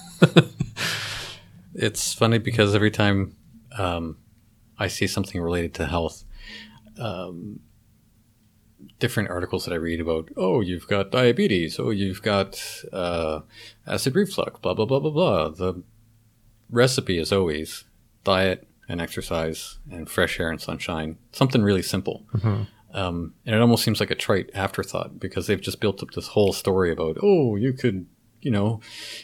It's 1.74 2.12
funny 2.14 2.38
because 2.38 2.74
every 2.74 2.90
time 2.90 3.34
um, 3.78 4.18
I 4.78 4.86
see 4.88 5.07
something 5.07 5.40
related 5.40 5.74
to 5.74 5.86
health, 5.86 6.24
um, 6.99 7.61
different 9.01 9.30
articles 9.30 9.64
that 9.64 9.72
I 9.72 9.76
read 9.76 10.01
about, 10.01 10.28
oh, 10.36 10.61
you've 10.61 10.86
got 10.86 11.11
diabetes, 11.11 11.80
oh, 11.80 11.90
you've 11.90 12.22
got 12.22 12.62
uh, 12.93 13.40
acid 13.86 14.14
reflux, 14.14 14.61
blah 14.61 14.74
blah 14.74 14.84
blah 14.84 15.01
blah 15.01 15.11
blah. 15.11 15.49
The 15.49 15.82
recipe 16.70 17.18
is 17.18 17.32
always 17.32 17.84
diet 18.22 18.68
and 18.88 19.01
exercise 19.01 19.78
and 19.90 20.09
fresh 20.09 20.38
air 20.38 20.51
and 20.51 20.61
sunshine. 20.61 21.16
Something 21.32 21.62
really 21.62 21.82
simple. 21.82 22.24
Um, 22.93 23.34
and 23.47 23.55
it 23.55 23.61
almost 23.61 23.84
seems 23.84 24.01
like 24.01 24.11
a 24.11 24.14
trite 24.14 24.51
afterthought 24.55 25.18
because 25.18 25.47
they've 25.47 25.61
just 25.61 25.80
built 25.80 26.03
up 26.03 26.11
this 26.11 26.28
whole 26.28 26.53
story 26.53 26.93
about, 26.93 27.16
oh, 27.22 27.57
you 27.57 27.72
could, 27.72 28.07
you 28.40 28.51
know, 28.51 28.80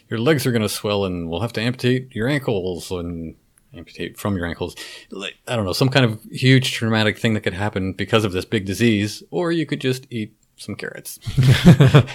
your 0.08 0.18
legs 0.18 0.46
are 0.46 0.52
going 0.52 0.62
to 0.62 0.68
swell 0.68 1.04
and 1.04 1.28
we'll 1.28 1.40
have 1.40 1.52
to 1.54 1.60
amputate 1.60 2.14
your 2.14 2.28
ankles 2.28 2.90
and 2.90 3.36
amputate 3.74 4.16
from 4.16 4.36
your 4.36 4.46
ankles. 4.46 4.74
Like, 5.10 5.36
I 5.46 5.54
don't 5.54 5.66
know, 5.66 5.72
some 5.72 5.90
kind 5.90 6.06
of 6.06 6.22
huge 6.30 6.72
traumatic 6.72 7.18
thing 7.18 7.34
that 7.34 7.42
could 7.42 7.54
happen 7.54 7.92
because 7.92 8.24
of 8.24 8.32
this 8.32 8.46
big 8.46 8.64
disease, 8.64 9.22
or 9.30 9.52
you 9.52 9.66
could 9.66 9.80
just 9.80 10.06
eat 10.10 10.34
some 10.56 10.74
carrots. 10.74 11.18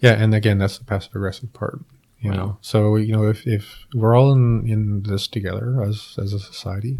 Yeah, 0.00 0.12
and 0.12 0.34
again, 0.34 0.58
that's 0.58 0.78
the 0.78 0.84
passive 0.84 1.14
aggressive 1.14 1.52
part. 1.52 1.80
You 2.20 2.32
know, 2.32 2.58
so 2.60 2.96
you 2.96 3.12
know, 3.12 3.28
if, 3.28 3.46
if 3.46 3.86
we're 3.94 4.16
all 4.16 4.32
in, 4.32 4.68
in 4.68 5.04
this 5.04 5.28
together 5.28 5.80
as 5.82 6.16
as 6.20 6.32
a 6.32 6.40
society, 6.40 6.98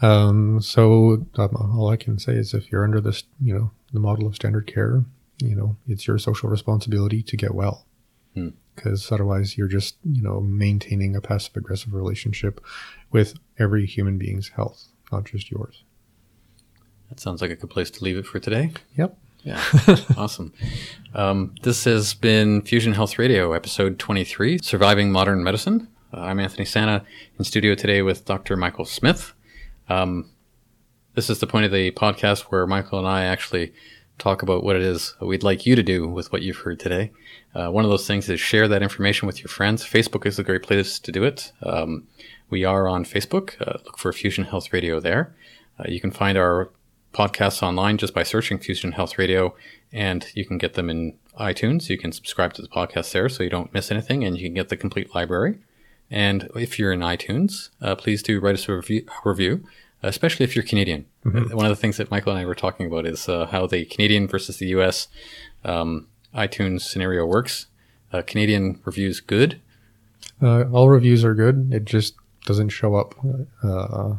um, 0.00 0.60
so 0.60 1.26
um, 1.36 1.56
all 1.56 1.88
I 1.88 1.96
can 1.96 2.18
say 2.18 2.32
is 2.34 2.52
if 2.54 2.70
you're 2.70 2.84
under 2.84 3.00
this, 3.00 3.24
you 3.40 3.54
know, 3.54 3.70
the 3.92 4.00
model 4.00 4.26
of 4.26 4.34
standard 4.34 4.66
care, 4.66 5.04
you 5.38 5.54
know, 5.54 5.76
it's 5.86 6.06
your 6.06 6.18
social 6.18 6.48
responsibility 6.48 7.22
to 7.22 7.36
get 7.36 7.54
well, 7.54 7.86
Hmm. 8.34 8.48
because 8.74 9.10
otherwise 9.12 9.56
you're 9.56 9.68
just 9.68 9.96
you 10.04 10.20
know 10.22 10.40
maintaining 10.40 11.14
a 11.14 11.20
passive 11.20 11.56
aggressive 11.56 11.94
relationship 11.94 12.60
with 13.12 13.34
every 13.58 13.86
human 13.86 14.18
being's 14.18 14.48
health, 14.50 14.88
not 15.12 15.24
just 15.24 15.50
yours. 15.50 15.84
That 17.08 17.20
sounds 17.20 17.40
like 17.42 17.50
a 17.50 17.56
good 17.56 17.70
place 17.70 17.90
to 17.92 18.04
leave 18.04 18.16
it 18.16 18.26
for 18.26 18.38
today. 18.40 18.72
Yep. 18.96 19.16
Yeah, 19.44 19.62
awesome. 20.16 20.54
Um, 21.14 21.54
this 21.62 21.84
has 21.84 22.14
been 22.14 22.62
Fusion 22.62 22.94
Health 22.94 23.18
Radio, 23.18 23.52
episode 23.52 23.98
23, 23.98 24.56
Surviving 24.62 25.12
Modern 25.12 25.44
Medicine. 25.44 25.86
Uh, 26.14 26.20
I'm 26.20 26.40
Anthony 26.40 26.64
Santa 26.64 27.04
in 27.38 27.44
studio 27.44 27.74
today 27.74 28.00
with 28.00 28.24
Dr. 28.24 28.56
Michael 28.56 28.86
Smith. 28.86 29.34
Um, 29.88 30.30
this 31.14 31.30
is 31.30 31.38
the 31.38 31.46
point 31.46 31.66
of 31.66 31.72
the 31.72 31.90
podcast 31.92 32.42
where 32.44 32.66
Michael 32.66 32.98
and 32.98 33.08
I 33.08 33.24
actually 33.24 33.72
talk 34.18 34.42
about 34.42 34.62
what 34.62 34.76
it 34.76 34.82
is 34.82 35.14
we'd 35.20 35.42
like 35.42 35.66
you 35.66 35.74
to 35.74 35.82
do 35.82 36.08
with 36.08 36.30
what 36.32 36.42
you've 36.42 36.58
heard 36.58 36.78
today. 36.78 37.10
Uh, 37.54 37.68
one 37.68 37.84
of 37.84 37.90
those 37.90 38.06
things 38.06 38.28
is 38.28 38.40
share 38.40 38.68
that 38.68 38.82
information 38.82 39.26
with 39.26 39.40
your 39.40 39.48
friends. 39.48 39.84
Facebook 39.84 40.26
is 40.26 40.38
a 40.38 40.44
great 40.44 40.62
place 40.62 40.98
to 41.00 41.12
do 41.12 41.24
it. 41.24 41.52
Um, 41.62 42.06
we 42.50 42.64
are 42.64 42.88
on 42.88 43.04
Facebook. 43.04 43.60
Uh, 43.60 43.78
look 43.84 43.98
for 43.98 44.12
Fusion 44.12 44.44
Health 44.44 44.72
Radio 44.72 45.00
there. 45.00 45.34
Uh, 45.78 45.84
you 45.88 46.00
can 46.00 46.10
find 46.10 46.38
our 46.38 46.70
podcasts 47.12 47.62
online 47.62 47.96
just 47.96 48.14
by 48.14 48.22
searching 48.22 48.58
Fusion 48.58 48.92
Health 48.92 49.18
Radio, 49.18 49.54
and 49.92 50.26
you 50.34 50.44
can 50.44 50.58
get 50.58 50.74
them 50.74 50.90
in 50.90 51.16
iTunes. 51.38 51.88
You 51.88 51.98
can 51.98 52.12
subscribe 52.12 52.52
to 52.54 52.62
the 52.62 52.68
podcast 52.68 53.12
there 53.12 53.28
so 53.28 53.42
you 53.42 53.50
don't 53.50 53.72
miss 53.72 53.90
anything, 53.90 54.24
and 54.24 54.36
you 54.36 54.46
can 54.48 54.54
get 54.54 54.68
the 54.68 54.76
complete 54.76 55.14
library. 55.14 55.58
And 56.10 56.48
if 56.54 56.78
you're 56.78 56.92
in 56.92 57.00
iTunes, 57.00 57.70
uh, 57.80 57.94
please 57.96 58.22
do 58.22 58.40
write 58.40 58.54
us 58.54 58.68
a 58.68 58.76
review, 58.76 59.06
review, 59.24 59.64
especially 60.02 60.44
if 60.44 60.54
you're 60.54 60.64
Canadian. 60.64 61.06
Mm-hmm. 61.24 61.56
One 61.56 61.66
of 61.66 61.70
the 61.70 61.80
things 61.80 61.96
that 61.96 62.10
Michael 62.10 62.32
and 62.32 62.40
I 62.40 62.44
were 62.44 62.54
talking 62.54 62.86
about 62.86 63.06
is 63.06 63.28
uh, 63.28 63.46
how 63.46 63.66
the 63.66 63.84
Canadian 63.86 64.28
versus 64.28 64.58
the 64.58 64.66
US 64.66 65.08
um, 65.64 66.08
iTunes 66.34 66.82
scenario 66.82 67.24
works. 67.24 67.66
Uh, 68.12 68.22
Canadian 68.22 68.80
reviews 68.84 69.20
good. 69.20 69.60
Uh, 70.42 70.64
all 70.70 70.88
reviews 70.88 71.24
are 71.24 71.34
good. 71.34 71.70
It 71.72 71.84
just 71.84 72.14
doesn't 72.44 72.68
show 72.68 72.94
up 72.94 73.14
uh, 73.62 74.14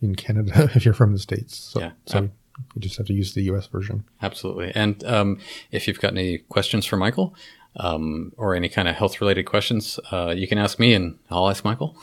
in 0.00 0.14
Canada 0.14 0.70
if 0.74 0.84
you're 0.84 0.94
from 0.94 1.12
the 1.12 1.18
states. 1.18 1.56
So, 1.56 1.80
yeah. 1.80 1.90
so 2.06 2.30
you 2.74 2.80
just 2.80 2.96
have 2.96 3.06
to 3.06 3.12
use 3.12 3.34
the 3.34 3.42
US 3.44 3.66
version. 3.66 4.04
Absolutely. 4.22 4.72
And 4.74 5.04
um, 5.04 5.38
if 5.70 5.86
you've 5.86 6.00
got 6.00 6.12
any 6.12 6.38
questions 6.38 6.86
for 6.86 6.96
Michael 6.96 7.34
um, 7.76 8.32
or 8.36 8.54
any 8.54 8.68
kind 8.68 8.88
of 8.88 8.96
health 8.96 9.20
related 9.20 9.44
questions, 9.44 10.00
uh, 10.10 10.34
you 10.36 10.48
can 10.48 10.58
ask 10.58 10.78
me 10.78 10.94
and 10.94 11.18
I'll 11.30 11.48
ask 11.48 11.64
Michael. 11.64 11.96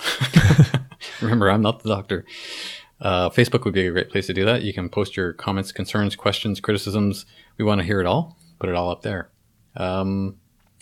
Remember, 1.21 1.49
I'm 1.49 1.61
not 1.61 1.81
the 1.81 1.89
doctor. 1.89 2.25
Uh, 3.01 3.29
Facebook 3.29 3.65
would 3.65 3.73
be 3.73 3.87
a 3.87 3.91
great 3.91 4.09
place 4.09 4.27
to 4.27 4.33
do 4.33 4.45
that. 4.45 4.63
You 4.63 4.73
can 4.73 4.89
post 4.89 5.17
your 5.17 5.33
comments, 5.33 5.71
concerns, 5.71 6.15
questions, 6.15 6.59
criticisms. 6.59 7.25
We 7.57 7.65
want 7.65 7.81
to 7.81 7.85
hear 7.85 7.99
it 7.99 8.05
all. 8.05 8.37
Put 8.59 8.69
it 8.69 8.75
all 8.75 8.89
up 8.89 9.01
there. 9.01 9.29
Um, 9.75 10.37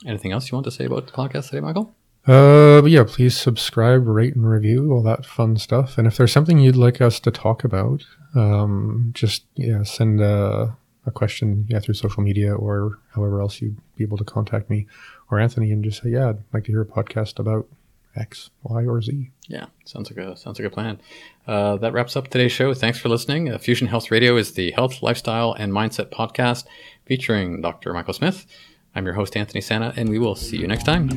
anything 0.05 0.31
else 0.31 0.51
you 0.51 0.55
want 0.55 0.65
to 0.65 0.71
say 0.71 0.85
about 0.85 1.07
the 1.07 1.13
podcast 1.13 1.49
today, 1.49 1.61
Michael? 1.61 1.95
Uh, 2.27 2.83
yeah, 2.85 3.03
please 3.07 3.35
subscribe, 3.35 4.05
rate, 4.05 4.35
and 4.35 4.47
review 4.47 4.91
all 4.91 5.01
that 5.01 5.25
fun 5.25 5.57
stuff. 5.57 5.97
And 5.97 6.05
if 6.05 6.17
there's 6.17 6.31
something 6.31 6.59
you'd 6.59 6.75
like 6.75 7.01
us 7.01 7.19
to 7.21 7.31
talk 7.31 7.63
about, 7.63 8.05
um, 8.35 9.09
just 9.13 9.45
yeah, 9.55 9.81
send 9.81 10.21
a, 10.21 10.77
a 11.05 11.11
question 11.11 11.65
yeah 11.67 11.79
through 11.79 11.95
social 11.95 12.21
media 12.21 12.53
or 12.53 12.99
however 13.15 13.41
else 13.41 13.59
you'd 13.59 13.77
be 13.95 14.03
able 14.03 14.17
to 14.17 14.23
contact 14.23 14.69
me 14.69 14.85
or 15.31 15.39
Anthony, 15.39 15.71
and 15.71 15.83
just 15.83 16.03
say 16.03 16.09
yeah, 16.09 16.29
I'd 16.29 16.43
like 16.53 16.65
to 16.65 16.71
hear 16.71 16.81
a 16.81 16.85
podcast 16.85 17.39
about 17.39 17.67
X, 18.15 18.49
Y, 18.63 18.85
or 18.85 19.01
Z. 19.01 19.31
Yeah, 19.47 19.67
sounds 19.85 20.11
like 20.11 20.23
a 20.23 20.35
sounds 20.35 20.59
like 20.59 20.67
a 20.67 20.71
plan. 20.71 20.99
Uh, 21.47 21.77
that 21.77 21.93
wraps 21.93 22.15
up 22.15 22.27
today's 22.27 22.51
show. 22.51 22.73
Thanks 22.73 22.99
for 22.99 23.09
listening. 23.09 23.49
Uh, 23.49 23.57
Fusion 23.57 23.87
Health 23.87 24.11
Radio 24.11 24.35
is 24.35 24.53
the 24.53 24.71
health, 24.71 25.01
lifestyle, 25.01 25.53
and 25.53 25.71
mindset 25.71 26.09
podcast 26.09 26.65
featuring 27.05 27.61
Dr. 27.61 27.93
Michael 27.93 28.13
Smith. 28.13 28.45
I'm 28.93 29.05
your 29.05 29.13
host, 29.13 29.37
Anthony 29.37 29.61
Santa, 29.61 29.93
and 29.95 30.09
we 30.09 30.19
will 30.19 30.35
see 30.35 30.57
you 30.57 30.67
next 30.67 30.83
time. 30.83 31.09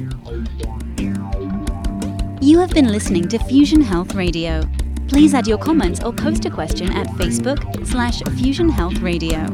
You 2.40 2.58
have 2.60 2.70
been 2.70 2.88
listening 2.88 3.28
to 3.28 3.38
Fusion 3.40 3.80
Health 3.80 4.14
Radio. 4.14 4.62
Please 5.08 5.34
add 5.34 5.46
your 5.46 5.58
comments 5.58 6.02
or 6.02 6.12
post 6.12 6.44
a 6.44 6.50
question 6.50 6.90
at 6.92 7.06
Facebook 7.08 7.86
slash 7.86 8.22
Fusion 8.38 8.68
Health 8.68 8.98
Radio. 8.98 9.46